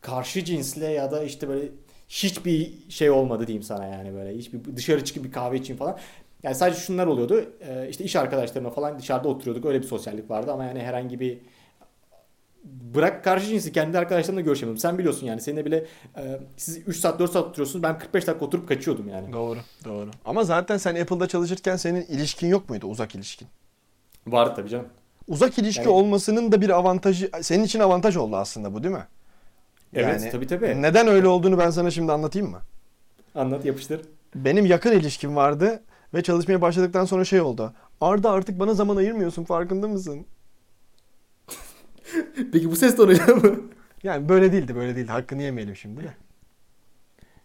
karşı 0.00 0.44
cinsle 0.44 0.86
ya 0.86 1.10
da 1.10 1.24
işte 1.24 1.48
böyle 1.48 1.68
hiçbir 2.08 2.72
şey 2.88 3.10
olmadı 3.10 3.46
diyeyim 3.46 3.62
sana 3.62 3.86
yani 3.86 4.14
böyle. 4.14 4.38
Hiçbir 4.38 4.76
dışarı 4.76 5.04
çıkıp 5.04 5.24
bir 5.24 5.32
kahve 5.32 5.56
içeyim 5.56 5.78
falan. 5.78 5.98
Yani 6.42 6.54
sadece 6.54 6.80
şunlar 6.80 7.06
oluyordu. 7.06 7.44
Ee, 7.60 7.88
işte 7.90 8.04
iş 8.04 8.16
arkadaşlarımla 8.16 8.70
falan 8.70 8.98
dışarıda 8.98 9.28
oturuyorduk. 9.28 9.64
Öyle 9.64 9.82
bir 9.82 9.86
sosyallik 9.86 10.30
vardı 10.30 10.52
ama 10.52 10.64
yani 10.64 10.80
herhangi 10.80 11.20
bir 11.20 11.38
bırak 12.94 13.24
karşı 13.24 13.46
cinsi 13.46 13.72
kendi 13.72 13.98
arkadaşlarımla 13.98 14.40
görüşemiyorum. 14.40 14.78
Sen 14.78 14.98
biliyorsun 14.98 15.26
yani 15.26 15.40
seninle 15.40 15.64
bile 15.64 15.86
e, 16.16 16.40
siz 16.56 16.88
3 16.88 16.96
saat 16.96 17.18
4 17.18 17.32
saat 17.32 17.44
oturuyorsunuz. 17.44 17.82
Ben 17.82 17.98
45 17.98 18.26
dakika 18.26 18.44
oturup 18.44 18.68
kaçıyordum 18.68 19.08
yani. 19.08 19.32
Doğru 19.32 19.58
doğru. 19.84 20.10
Ama 20.24 20.44
zaten 20.44 20.76
sen 20.76 20.94
Apple'da 20.94 21.26
çalışırken 21.28 21.76
senin 21.76 22.02
ilişkin 22.06 22.46
yok 22.46 22.70
muydu 22.70 22.86
uzak 22.86 23.14
ilişkin? 23.14 23.48
Vardı 24.26 24.52
tabii 24.56 24.68
canım. 24.68 24.86
Uzak 25.28 25.58
ilişki 25.58 25.80
yani... 25.80 25.90
olmasının 25.90 26.52
da 26.52 26.60
bir 26.60 26.70
avantajı 26.70 27.30
senin 27.40 27.64
için 27.64 27.80
avantaj 27.80 28.16
oldu 28.16 28.36
aslında 28.36 28.74
bu 28.74 28.82
değil 28.82 28.94
mi? 28.94 29.06
Evet 29.94 30.20
yani, 30.20 30.32
tabii 30.32 30.46
tabii. 30.46 30.82
Neden 30.82 31.06
öyle 31.08 31.28
olduğunu 31.28 31.58
ben 31.58 31.70
sana 31.70 31.90
şimdi 31.90 32.12
anlatayım 32.12 32.50
mı? 32.50 32.60
Anlat 33.34 33.64
yapıştır. 33.64 34.00
Benim 34.34 34.66
yakın 34.66 34.92
ilişkim 34.92 35.36
vardı 35.36 35.82
ve 36.14 36.22
çalışmaya 36.22 36.60
başladıktan 36.60 37.04
sonra 37.04 37.24
şey 37.24 37.40
oldu. 37.40 37.72
Arda 38.00 38.30
artık 38.30 38.60
bana 38.60 38.74
zaman 38.74 38.96
ayırmıyorsun 38.96 39.44
farkında 39.44 39.88
mısın? 39.88 40.26
Peki 42.52 42.70
bu 42.70 42.76
ses 42.76 42.96
tonuyla 42.96 43.26
mı? 43.26 43.60
Yani 44.02 44.28
böyle 44.28 44.52
değildi 44.52 44.76
böyle 44.76 44.96
değildi. 44.96 45.10
Hakkını 45.10 45.42
yemeyelim 45.42 45.76
şimdi 45.76 46.02
de. 46.02 46.14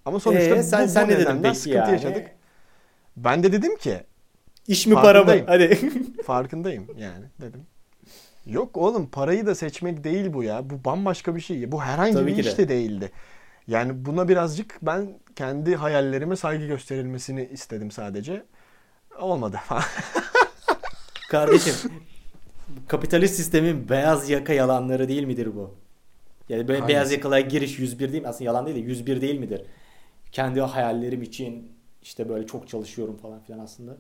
Ama 0.05 0.19
sonuçta 0.19 0.55
ee, 0.55 0.63
sen, 0.63 0.85
bu, 0.85 0.89
sen 0.91 1.07
bu 1.07 1.11
ne 1.11 1.19
dedin 1.19 1.39
peki 1.43 1.57
sıkıntı 1.57 1.77
yani? 1.77 1.91
yaşadık. 1.91 2.27
Ben 3.17 3.43
de 3.43 3.51
dedim 3.51 3.77
ki 3.77 4.03
İş 4.67 4.87
mi 4.87 4.95
para 4.95 5.23
mı? 5.23 5.35
Hadi. 5.47 5.79
farkındayım 6.25 6.87
yani 6.97 7.25
dedim. 7.41 7.61
Yok 8.45 8.77
oğlum 8.77 9.09
parayı 9.09 9.45
da 9.45 9.55
seçmek 9.55 10.03
değil 10.03 10.33
bu 10.33 10.43
ya. 10.43 10.69
Bu 10.69 10.85
bambaşka 10.85 11.35
bir 11.35 11.41
şey. 11.41 11.71
Bu 11.71 11.81
herhangi 11.81 12.13
Tabii 12.13 12.37
bir 12.37 12.43
iş 12.43 12.57
de 12.57 12.69
değildi. 12.69 13.11
Yani 13.67 14.05
buna 14.05 14.27
birazcık 14.27 14.77
ben 14.81 15.19
kendi 15.35 15.75
hayallerime 15.75 16.35
saygı 16.35 16.65
gösterilmesini 16.65 17.49
istedim 17.51 17.91
sadece. 17.91 18.43
Olmadı 19.19 19.59
Kardeşim 21.29 21.73
kapitalist 22.91 23.35
sistemin 23.35 23.89
beyaz 23.89 24.29
yaka 24.29 24.53
yalanları 24.53 25.07
değil 25.07 25.23
midir 25.23 25.55
bu? 25.55 25.75
Yani 26.49 26.67
böyle 26.67 26.79
Hangisi? 26.79 26.95
beyaz 26.95 27.11
yakalığa 27.11 27.39
giriş 27.39 27.79
101 27.79 28.11
değil 28.11 28.23
mi? 28.23 28.27
Aslında 28.29 28.43
yalan 28.43 28.65
değil 28.65 28.75
de 28.75 28.79
101 28.79 29.21
değil 29.21 29.39
midir? 29.39 29.61
Kendi 30.31 30.61
hayallerim 30.61 31.21
için 31.21 31.71
işte 32.01 32.29
böyle 32.29 32.47
çok 32.47 32.67
çalışıyorum 32.67 33.17
falan 33.17 33.39
filan 33.39 33.59
aslında. 33.59 33.97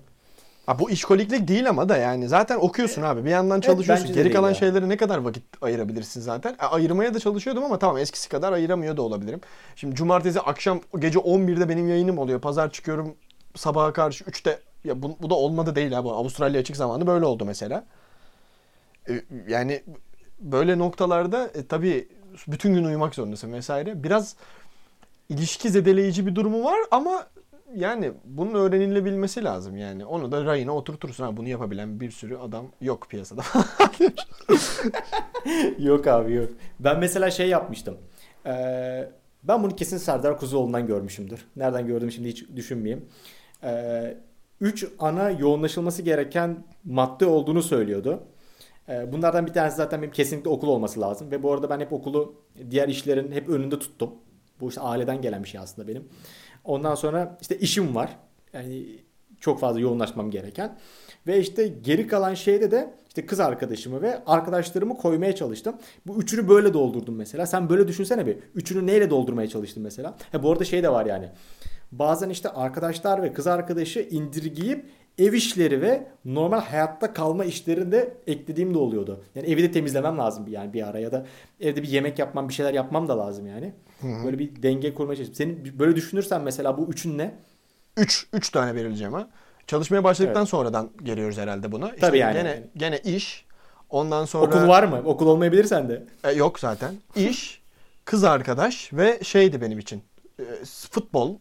Ha, 0.65 0.79
bu 0.79 0.89
işkoliklik 0.89 1.47
değil 1.47 1.69
ama 1.69 1.89
da 1.89 1.97
yani 1.97 2.27
zaten 2.27 2.57
okuyorsun 2.57 3.01
abi 3.01 3.25
bir 3.25 3.29
yandan 3.29 3.61
çalışıyorsun. 3.61 4.05
Evet, 4.05 4.15
Geri 4.15 4.31
kalan 4.31 4.49
ya. 4.49 4.55
şeylere 4.55 4.89
ne 4.89 4.97
kadar 4.97 5.17
vakit 5.17 5.43
ayırabilirsin 5.61 6.21
zaten. 6.21 6.55
E, 6.61 6.65
ayırmaya 6.65 7.13
da 7.13 7.19
çalışıyordum 7.19 7.63
ama 7.63 7.79
tamam 7.79 7.97
eskisi 7.97 8.29
kadar 8.29 8.53
ayıramıyor 8.53 8.97
da 8.97 9.01
olabilirim. 9.01 9.41
Şimdi 9.75 9.95
cumartesi 9.95 10.39
akşam 10.39 10.81
gece 10.99 11.19
11'de 11.19 11.69
benim 11.69 11.89
yayınım 11.89 12.17
oluyor. 12.17 12.41
Pazar 12.41 12.71
çıkıyorum 12.71 13.15
sabaha 13.55 13.93
karşı 13.93 14.23
3'te 14.23 14.59
ya 14.83 15.01
bu, 15.01 15.17
bu 15.21 15.29
da 15.29 15.35
olmadı 15.35 15.75
değil 15.75 15.99
abi. 15.99 16.09
Avustralya 16.09 16.59
açık 16.61 16.77
zamanı 16.77 17.07
böyle 17.07 17.25
oldu 17.25 17.45
mesela. 17.45 17.83
E, 19.11 19.23
yani 19.47 19.83
böyle 20.39 20.77
noktalarda 20.77 21.47
e, 21.47 21.65
tabii 21.67 22.07
bütün 22.47 22.73
gün 22.73 22.83
uyumak 22.83 23.15
zorundasın 23.15 23.53
vesaire. 23.53 24.03
Biraz 24.03 24.35
ilişki 25.29 25.69
zedeleyici 25.69 26.27
bir 26.27 26.35
durumu 26.35 26.63
var 26.63 26.79
ama 26.91 27.27
yani 27.75 28.11
bunun 28.25 28.53
öğrenilebilmesi 28.53 29.43
lazım 29.43 29.77
yani. 29.77 30.05
Onu 30.05 30.31
da 30.31 30.45
rayına 30.45 30.75
oturtursun. 30.75 31.23
Ha, 31.23 31.37
bunu 31.37 31.47
yapabilen 31.47 31.99
bir 31.99 32.11
sürü 32.11 32.37
adam 32.37 32.65
yok 32.81 33.07
piyasada. 33.09 33.41
yok 35.79 36.07
abi 36.07 36.33
yok. 36.33 36.49
Ben 36.79 36.99
mesela 36.99 37.31
şey 37.31 37.49
yapmıştım. 37.49 37.97
Ee, 38.45 39.09
ben 39.43 39.63
bunu 39.63 39.75
kesin 39.75 39.97
Serdar 39.97 40.37
Kuzuoğlu'ndan 40.37 40.87
görmüşümdür. 40.87 41.45
Nereden 41.55 41.87
gördüm 41.87 42.11
şimdi 42.11 42.29
hiç 42.29 42.49
düşünmeyeyim. 42.55 43.05
Ee, 43.63 44.17
üç 44.61 44.85
ana 44.99 45.29
yoğunlaşılması 45.29 46.01
gereken 46.01 46.63
madde 46.85 47.25
olduğunu 47.25 47.63
söylüyordu. 47.63 48.23
Ee, 48.89 49.11
bunlardan 49.11 49.47
bir 49.47 49.53
tanesi 49.53 49.77
zaten 49.77 50.01
benim 50.01 50.13
kesinlikle 50.13 50.49
okul 50.49 50.67
olması 50.67 51.01
lazım. 51.01 51.31
Ve 51.31 51.43
bu 51.43 51.53
arada 51.53 51.69
ben 51.69 51.79
hep 51.79 51.93
okulu 51.93 52.35
diğer 52.71 52.87
işlerin 52.87 53.31
hep 53.31 53.49
önünde 53.49 53.79
tuttum. 53.79 54.11
Bu 54.59 54.69
işte 54.69 54.81
aileden 54.81 55.21
gelen 55.21 55.43
bir 55.43 55.49
şey 55.49 55.61
aslında 55.61 55.87
benim. 55.87 56.07
Ondan 56.63 56.95
sonra 56.95 57.37
işte 57.41 57.57
işim 57.59 57.95
var. 57.95 58.17
Yani 58.53 58.85
Çok 59.39 59.59
fazla 59.59 59.79
yoğunlaşmam 59.79 60.31
gereken. 60.31 60.77
Ve 61.27 61.39
işte 61.39 61.67
geri 61.67 62.07
kalan 62.07 62.33
şeyde 62.33 62.71
de 62.71 62.93
işte 63.07 63.25
kız 63.25 63.39
arkadaşımı 63.39 64.01
ve 64.01 64.23
arkadaşlarımı 64.25 64.97
koymaya 64.97 65.35
çalıştım. 65.35 65.75
Bu 66.07 66.17
üçünü 66.21 66.49
böyle 66.49 66.73
doldurdum 66.73 67.15
mesela. 67.15 67.45
Sen 67.45 67.69
böyle 67.69 67.87
düşünsene 67.87 68.25
bir. 68.25 68.37
Üçünü 68.55 68.87
neyle 68.87 69.09
doldurmaya 69.09 69.47
çalıştın 69.47 69.83
mesela? 69.83 70.17
Ha, 70.31 70.43
bu 70.43 70.51
arada 70.51 70.63
şey 70.63 70.83
de 70.83 70.89
var 70.89 71.05
yani. 71.05 71.29
Bazen 71.91 72.29
işte 72.29 72.49
arkadaşlar 72.49 73.23
ve 73.23 73.33
kız 73.33 73.47
arkadaşı 73.47 73.99
indirgeyip 73.99 74.89
ev 75.21 75.33
işleri 75.33 75.81
ve 75.81 76.07
normal 76.25 76.61
hayatta 76.61 77.13
kalma 77.13 77.45
işlerini 77.45 77.91
de 77.91 78.17
eklediğim 78.27 78.73
de 78.73 78.77
oluyordu. 78.77 79.23
Yani 79.35 79.47
evi 79.47 79.63
de 79.63 79.71
temizlemem 79.71 80.17
lazım 80.17 80.47
yani 80.47 80.73
bir 80.73 80.87
ara 80.87 80.99
ya 80.99 81.11
da 81.11 81.25
evde 81.59 81.83
bir 81.83 81.87
yemek 81.87 82.19
yapmam, 82.19 82.49
bir 82.49 82.53
şeyler 82.53 82.73
yapmam 82.73 83.07
da 83.07 83.17
lazım 83.17 83.47
yani. 83.47 83.73
Hı-hı. 84.01 84.25
Böyle 84.25 84.39
bir 84.39 84.63
denge 84.63 84.93
kurmaya 84.93 85.15
çalıştım. 85.15 85.35
Senin 85.35 85.79
böyle 85.79 85.95
düşünürsen 85.95 86.41
mesela 86.41 86.77
bu 86.77 86.87
üçün 86.91 87.17
ne? 87.17 87.35
Üç, 87.97 88.27
üç 88.33 88.49
tane 88.49 88.75
verileceğim 88.75 89.13
ha. 89.13 89.27
Çalışmaya 89.67 90.03
başladıktan 90.03 90.41
evet. 90.41 90.49
sonradan 90.49 90.89
geliyoruz 91.03 91.37
herhalde 91.37 91.71
buna. 91.71 91.87
İşte 91.87 91.99
Tabii 91.99 92.17
yani. 92.17 92.33
Gene, 92.33 92.63
gene 92.75 92.99
iş. 92.99 93.45
Ondan 93.89 94.25
sonra... 94.25 94.45
Okul 94.45 94.67
var 94.67 94.83
mı? 94.83 95.01
Okul 95.05 95.27
olmayabilir 95.27 95.63
sende. 95.63 96.03
E, 96.23 96.31
yok 96.31 96.59
zaten. 96.59 96.95
İş, 97.15 97.61
kız 98.05 98.23
arkadaş 98.23 98.93
ve 98.93 99.19
şeydi 99.23 99.61
benim 99.61 99.79
için. 99.79 100.03
E, 100.39 100.43
futbol. 100.91 101.37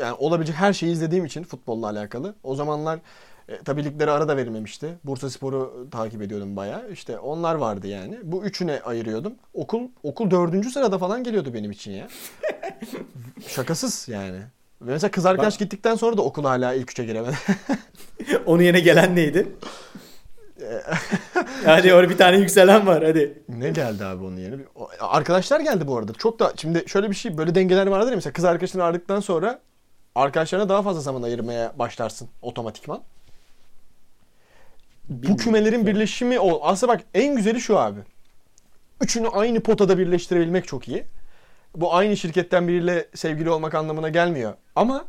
Yani 0.00 0.14
olabilecek 0.18 0.56
her 0.56 0.72
şeyi 0.72 0.92
izlediğim 0.92 1.24
için 1.24 1.42
futbolla 1.42 1.86
alakalı. 1.86 2.34
O 2.42 2.54
zamanlar 2.54 2.98
e, 3.48 3.58
tabii 3.64 3.84
ligleri 3.84 4.10
arada 4.10 4.36
verilmemişti. 4.36 4.98
Bursa 5.04 5.30
Spor'u 5.30 5.88
takip 5.90 6.22
ediyordum 6.22 6.56
bayağı. 6.56 6.90
İşte 6.90 7.18
onlar 7.18 7.54
vardı 7.54 7.86
yani. 7.86 8.18
Bu 8.22 8.44
üçüne 8.44 8.80
ayırıyordum. 8.80 9.34
Okul 9.54 9.88
okul 10.02 10.30
dördüncü 10.30 10.70
sırada 10.70 10.98
falan 10.98 11.24
geliyordu 11.24 11.54
benim 11.54 11.70
için 11.70 11.92
ya. 11.92 12.08
Şakasız 13.48 14.08
yani. 14.08 14.40
Mesela 14.80 15.10
kız 15.10 15.26
arkadaş 15.26 15.54
Bak. 15.54 15.58
gittikten 15.58 15.94
sonra 15.94 16.16
da 16.16 16.22
okul 16.22 16.44
hala 16.44 16.74
ilk 16.74 16.90
üçe 16.90 17.04
giremedi. 17.04 17.36
Onun 18.46 18.62
yerine 18.62 18.80
gelen 18.80 19.16
neydi? 19.16 19.48
hadi 21.64 21.94
orada 21.94 22.10
bir 22.10 22.18
tane 22.18 22.36
yükselen 22.36 22.86
var 22.86 23.04
hadi. 23.04 23.42
Ne 23.48 23.70
geldi 23.70 24.04
abi 24.04 24.24
onun 24.24 24.36
yerine? 24.36 24.62
Arkadaşlar 25.00 25.60
geldi 25.60 25.86
bu 25.86 25.98
arada. 25.98 26.12
Çok 26.12 26.38
da 26.38 26.52
şimdi 26.56 26.84
şöyle 26.86 27.10
bir 27.10 27.14
şey 27.14 27.38
böyle 27.38 27.54
dengeler 27.54 27.86
vardır 27.86 28.10
ya 28.10 28.16
mesela 28.16 28.32
kız 28.32 28.44
arkadaşını 28.44 28.84
aradıktan 28.84 29.20
sonra 29.20 29.60
arkadaşlarına 30.14 30.68
daha 30.68 30.82
fazla 30.82 31.00
zaman 31.00 31.22
ayırmaya 31.22 31.72
başlarsın 31.78 32.28
otomatikman. 32.42 33.02
Bilmiyorum. 35.08 35.34
Bu 35.34 35.36
kümelerin 35.36 35.86
birleşimi 35.86 36.40
o. 36.40 36.66
Aslında 36.66 36.92
bak 36.92 37.02
en 37.14 37.36
güzeli 37.36 37.60
şu 37.60 37.78
abi. 37.78 38.00
Üçünü 39.00 39.28
aynı 39.28 39.60
potada 39.60 39.98
birleştirebilmek 39.98 40.66
çok 40.66 40.88
iyi 40.88 41.04
bu 41.76 41.94
aynı 41.94 42.16
şirketten 42.16 42.68
biriyle 42.68 43.06
sevgili 43.14 43.50
olmak 43.50 43.74
anlamına 43.74 44.08
gelmiyor. 44.08 44.54
Ama 44.76 45.04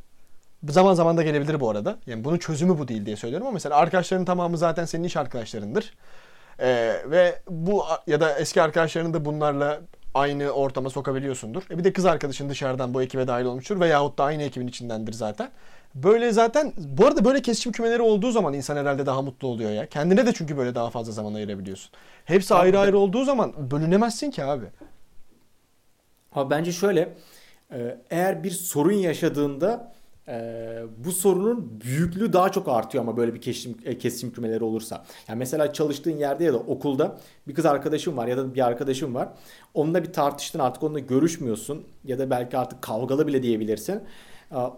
zaman 0.69 0.93
zaman 0.93 1.17
da 1.17 1.23
gelebilir 1.23 1.59
bu 1.59 1.69
arada. 1.69 1.97
Yani 2.05 2.23
bunun 2.23 2.37
çözümü 2.37 2.79
bu 2.79 2.87
değil 2.87 3.05
diye 3.05 3.15
söylüyorum 3.15 3.47
ama 3.47 3.53
mesela 3.53 3.75
arkadaşların 3.75 4.25
tamamı 4.25 4.57
zaten 4.57 4.85
senin 4.85 5.03
iş 5.03 5.17
arkadaşlarındır. 5.17 5.93
Ee, 6.59 6.95
ve 7.05 7.41
bu 7.49 7.85
ya 8.07 8.21
da 8.21 8.39
eski 8.39 8.61
arkadaşlarını 8.61 9.13
da 9.13 9.25
bunlarla 9.25 9.81
aynı 10.15 10.49
ortama 10.49 10.89
sokabiliyorsundur. 10.89 11.63
E 11.71 11.77
bir 11.77 11.83
de 11.83 11.93
kız 11.93 12.05
arkadaşın 12.05 12.49
dışarıdan 12.49 12.93
bu 12.93 13.01
ekibe 13.01 13.27
dahil 13.27 13.45
olmuştur 13.45 13.79
veyahut 13.79 14.17
da 14.17 14.23
aynı 14.23 14.43
ekibin 14.43 14.67
içindendir 14.67 15.13
zaten. 15.13 15.51
Böyle 15.95 16.31
zaten 16.31 16.73
bu 16.77 17.05
arada 17.05 17.25
böyle 17.25 17.41
kesişim 17.41 17.71
kümeleri 17.71 18.01
olduğu 18.01 18.31
zaman 18.31 18.53
insan 18.53 18.77
herhalde 18.77 19.05
daha 19.05 19.21
mutlu 19.21 19.47
oluyor 19.47 19.71
ya. 19.71 19.85
Kendine 19.85 20.25
de 20.25 20.33
çünkü 20.33 20.57
böyle 20.57 20.75
daha 20.75 20.89
fazla 20.89 21.11
zaman 21.11 21.33
ayırabiliyorsun. 21.33 21.91
Hepsi 22.25 22.55
abi 22.55 22.61
ayrı 22.61 22.79
ayrı 22.79 22.97
olduğu 22.97 23.23
zaman 23.23 23.71
bölünemezsin 23.71 24.31
ki 24.31 24.43
abi. 24.43 24.65
Ama 26.31 26.49
bence 26.49 26.71
şöyle 26.71 27.13
e, 27.71 27.97
eğer 28.09 28.43
bir 28.43 28.51
sorun 28.51 28.93
yaşadığında 28.93 29.94
e, 30.27 30.81
bu 31.05 31.11
sorunun 31.11 31.81
büyüklüğü 31.81 32.33
daha 32.33 32.51
çok 32.51 32.67
artıyor 32.67 33.03
ama 33.03 33.17
böyle 33.17 33.33
bir 33.33 33.41
kesişim, 33.41 33.77
e, 33.85 33.97
kesişim 33.97 34.31
kümeleri 34.31 34.63
olursa. 34.63 35.05
Yani 35.27 35.39
mesela 35.39 35.73
çalıştığın 35.73 36.17
yerde 36.17 36.43
ya 36.43 36.53
da 36.53 36.57
okulda 36.57 37.17
bir 37.47 37.53
kız 37.53 37.65
arkadaşım 37.65 38.17
var 38.17 38.27
ya 38.27 38.37
da 38.37 38.55
bir 38.55 38.65
arkadaşım 38.65 39.15
var. 39.15 39.29
Onunla 39.73 40.03
bir 40.03 40.13
tartıştın 40.13 40.59
artık 40.59 40.83
onunla 40.83 40.99
görüşmüyorsun 40.99 41.83
ya 42.03 42.19
da 42.19 42.29
belki 42.29 42.57
artık 42.57 42.81
kavgalı 42.81 43.27
bile 43.27 43.43
diyebilirsin. 43.43 44.01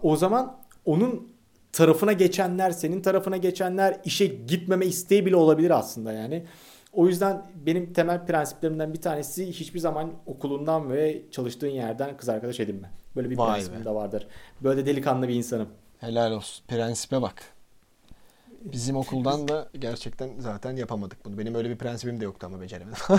O 0.02 0.16
zaman 0.16 0.56
onun 0.84 1.28
tarafına 1.72 2.12
geçenler, 2.12 2.70
senin 2.70 3.00
tarafına 3.00 3.36
geçenler 3.36 4.00
işe 4.04 4.26
gitmeme 4.26 4.86
isteği 4.86 5.26
bile 5.26 5.36
olabilir 5.36 5.70
aslında 5.70 6.12
yani. 6.12 6.44
O 6.92 7.06
yüzden 7.06 7.42
benim 7.66 7.92
temel 7.92 8.26
prensiplerimden 8.26 8.94
bir 8.94 9.00
tanesi 9.00 9.46
hiçbir 9.46 9.78
zaman 9.78 10.12
okulundan 10.26 10.92
ve 10.92 11.22
çalıştığın 11.30 11.68
yerden 11.68 12.16
kız 12.16 12.28
arkadaş 12.28 12.60
edinme. 12.60 12.90
Böyle 13.16 13.30
bir 13.30 13.38
Vay 13.38 13.54
prensibim 13.54 13.80
be. 13.80 13.84
de 13.84 13.90
vardır. 13.90 14.26
Böyle 14.60 14.86
delikanlı 14.86 15.28
bir 15.28 15.34
insanım. 15.34 15.68
Helal 16.00 16.32
olsun. 16.32 16.64
Prensipe 16.68 17.22
bak. 17.22 17.42
Bizim 18.64 18.96
okuldan 18.96 19.48
da 19.48 19.68
gerçekten 19.78 20.30
zaten 20.38 20.76
yapamadık 20.76 21.24
bunu. 21.24 21.38
Benim 21.38 21.54
öyle 21.54 21.70
bir 21.70 21.76
prensibim 21.78 22.20
de 22.20 22.24
yoktu 22.24 22.46
ama 22.46 22.60
beceremedim. 22.60 22.98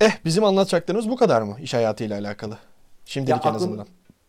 eh 0.00 0.12
bizim 0.24 0.44
anlatacaklarımız 0.44 1.08
bu 1.08 1.16
kadar 1.16 1.42
mı 1.42 1.56
iş 1.60 1.74
hayatıyla 1.74 2.18
alakalı? 2.18 2.58
Şimdilik 3.04 3.30
ya 3.30 3.36
en 3.36 3.38
aklım, 3.40 3.54
azından. 3.56 3.86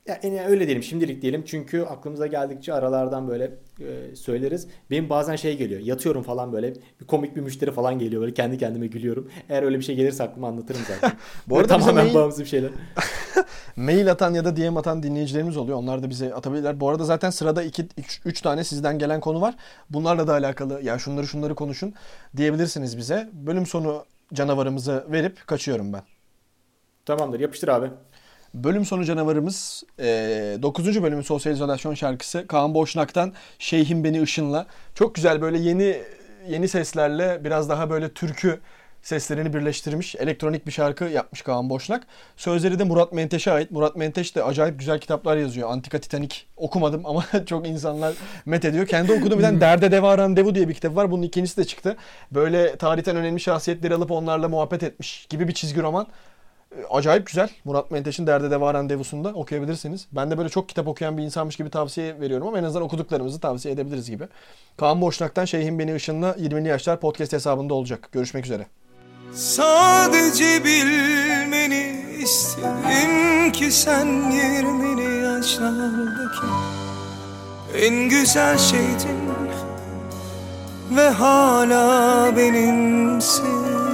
Ya 0.08 0.20
yani 0.24 0.42
öyle 0.42 0.66
diyelim 0.66 0.84
şimdilik 0.84 1.22
diyelim 1.22 1.44
çünkü 1.46 1.82
aklımıza 1.82 2.28
geldikçe 2.28 2.74
aralardan 2.74 3.28
böyle 3.28 3.52
e, 3.80 4.16
söyleriz. 4.16 4.68
Benim 4.92 5.10
bazen 5.10 5.36
şey 5.36 5.58
geliyor 5.58 5.82
yatıyorum 5.82 6.24
falan 6.24 6.54
böyle 6.54 6.74
bir 7.02 7.08
komik 7.08 7.36
bir 7.36 7.42
müşteri 7.42 7.72
falan 7.72 8.00
geliyor 8.00 8.22
böyle 8.22 8.34
kendi 8.34 8.58
kendime 8.58 8.88
gülüyorum. 8.88 9.32
Eğer 9.50 9.64
öyle 9.64 9.78
bir 9.80 9.84
şey 9.84 9.96
gelirse 9.96 10.24
aklıma 10.24 10.48
anlatırım 10.48 10.82
zaten. 10.88 11.18
Bu 11.48 11.58
arada 11.58 11.68
tamamen 11.68 12.06
mail... 12.06 12.16
bağımsız 12.16 12.40
bir 12.40 12.46
şeyler. 12.46 12.72
mail 13.76 14.12
atan 14.12 14.34
ya 14.34 14.46
da 14.46 14.58
DM 14.58 14.78
atan 14.78 15.04
dinleyicilerimiz 15.04 15.58
oluyor. 15.58 15.78
Onlar 15.78 16.04
da 16.04 16.10
bize 16.10 16.34
atabilirler. 16.34 16.80
Bu 16.80 16.90
arada 16.90 17.04
zaten 17.04 17.30
sırada 17.30 17.64
2 17.64 17.88
3 18.26 18.42
tane 18.42 18.64
sizden 18.64 19.00
gelen 19.00 19.20
konu 19.20 19.42
var. 19.42 19.56
Bunlarla 19.90 20.28
da 20.28 20.34
alakalı 20.34 20.82
ya 20.84 21.00
şunları 21.00 21.28
şunları 21.28 21.56
konuşun 21.56 21.94
diyebilirsiniz 22.38 22.98
bize. 22.98 23.30
Bölüm 23.34 23.66
sonu 23.66 24.06
canavarımızı 24.34 25.06
verip 25.12 25.48
kaçıyorum 25.48 25.94
ben. 25.94 26.02
Tamamdır 27.06 27.40
yapıştır 27.40 27.68
abi. 27.68 27.90
Bölüm 28.64 28.86
sonu 28.86 29.06
canavarımız 29.06 29.84
e, 30.00 30.06
9. 30.62 31.04
bölümün 31.04 31.22
sosyal 31.22 31.54
izolasyon 31.54 31.94
şarkısı 31.94 32.48
Kaan 32.48 32.74
Boşnak'tan 32.74 33.34
Şeyhim 33.60 34.04
Beni 34.04 34.22
Işınla. 34.22 34.66
Çok 34.94 35.16
güzel 35.16 35.42
böyle 35.42 35.58
yeni 35.58 35.98
yeni 36.48 36.68
seslerle 36.68 37.44
biraz 37.44 37.70
daha 37.70 37.90
böyle 37.90 38.10
türkü 38.10 38.60
seslerini 39.02 39.54
birleştirmiş. 39.54 40.16
Elektronik 40.16 40.68
bir 40.68 40.72
şarkı 40.72 41.04
yapmış 41.04 41.42
Kaan 41.42 41.70
Boşnak. 41.70 42.08
Sözleri 42.38 42.80
de 42.80 42.84
Murat 42.84 43.14
Menteş'e 43.14 43.52
ait. 43.52 43.72
Murat 43.72 43.96
Menteş 43.96 44.36
de 44.36 44.44
acayip 44.44 44.80
güzel 44.80 45.00
kitaplar 45.00 45.38
yazıyor. 45.38 45.70
Antika 45.70 46.00
Titanik 46.00 46.48
okumadım 46.58 47.06
ama 47.06 47.26
çok 47.46 47.68
insanlar 47.68 48.14
met 48.46 48.66
ediyor. 48.66 48.88
Kendi 48.88 49.12
okuduğum 49.12 49.40
bir 49.40 49.44
tane 49.44 49.62
Derde 49.62 49.92
Deva 49.92 50.18
Randevu 50.18 50.56
diye 50.56 50.70
bir 50.70 50.74
kitap 50.74 50.96
var. 50.96 51.12
Bunun 51.12 51.24
ikincisi 51.24 51.58
de 51.58 51.66
çıktı. 51.66 51.98
Böyle 52.32 52.76
tarihten 52.76 53.16
önemli 53.16 53.40
şahsiyetleri 53.40 53.96
alıp 53.96 54.12
onlarla 54.12 54.50
muhabbet 54.50 54.84
etmiş 54.84 55.26
gibi 55.30 55.48
bir 55.48 55.54
çizgi 55.54 55.82
roman 55.82 56.08
acayip 56.90 57.28
güzel. 57.28 57.50
Murat 57.66 57.92
Menteş'in 57.92 58.28
Derde 58.28 58.52
Deva 58.52 58.74
Randevusu'nda 58.74 59.30
okuyabilirsiniz. 59.30 60.08
Ben 60.12 60.32
de 60.32 60.38
böyle 60.38 60.50
çok 60.50 60.70
kitap 60.70 60.88
okuyan 60.88 61.18
bir 61.18 61.24
insanmış 61.24 61.56
gibi 61.56 61.70
tavsiye 61.70 62.20
veriyorum 62.20 62.48
ama 62.48 62.60
en 62.60 62.64
azından 62.64 62.84
okuduklarımızı 62.84 63.40
tavsiye 63.40 63.74
edebiliriz 63.74 64.10
gibi. 64.10 64.28
Kaan 64.78 65.02
Boşnak'tan 65.02 65.46
Şeyhim 65.46 65.80
Beni 65.80 65.96
Işın'la 65.96 66.32
20'li 66.32 66.68
yaşlar 66.68 67.00
podcast 67.00 67.34
hesabında 67.34 67.74
olacak. 67.74 68.10
Görüşmek 68.12 68.46
üzere. 68.46 68.68
Sadece 69.34 70.64
bilmeni 70.64 72.06
istedim 72.24 73.52
ki 73.52 73.72
sen 73.72 74.08
20'li 74.08 75.24
yaşlardaki 75.26 76.48
en 77.78 78.10
güzel 78.10 78.58
şeydin 78.58 79.26
ve 80.92 81.10
hala 81.10 82.38
benimsin. 82.38 83.85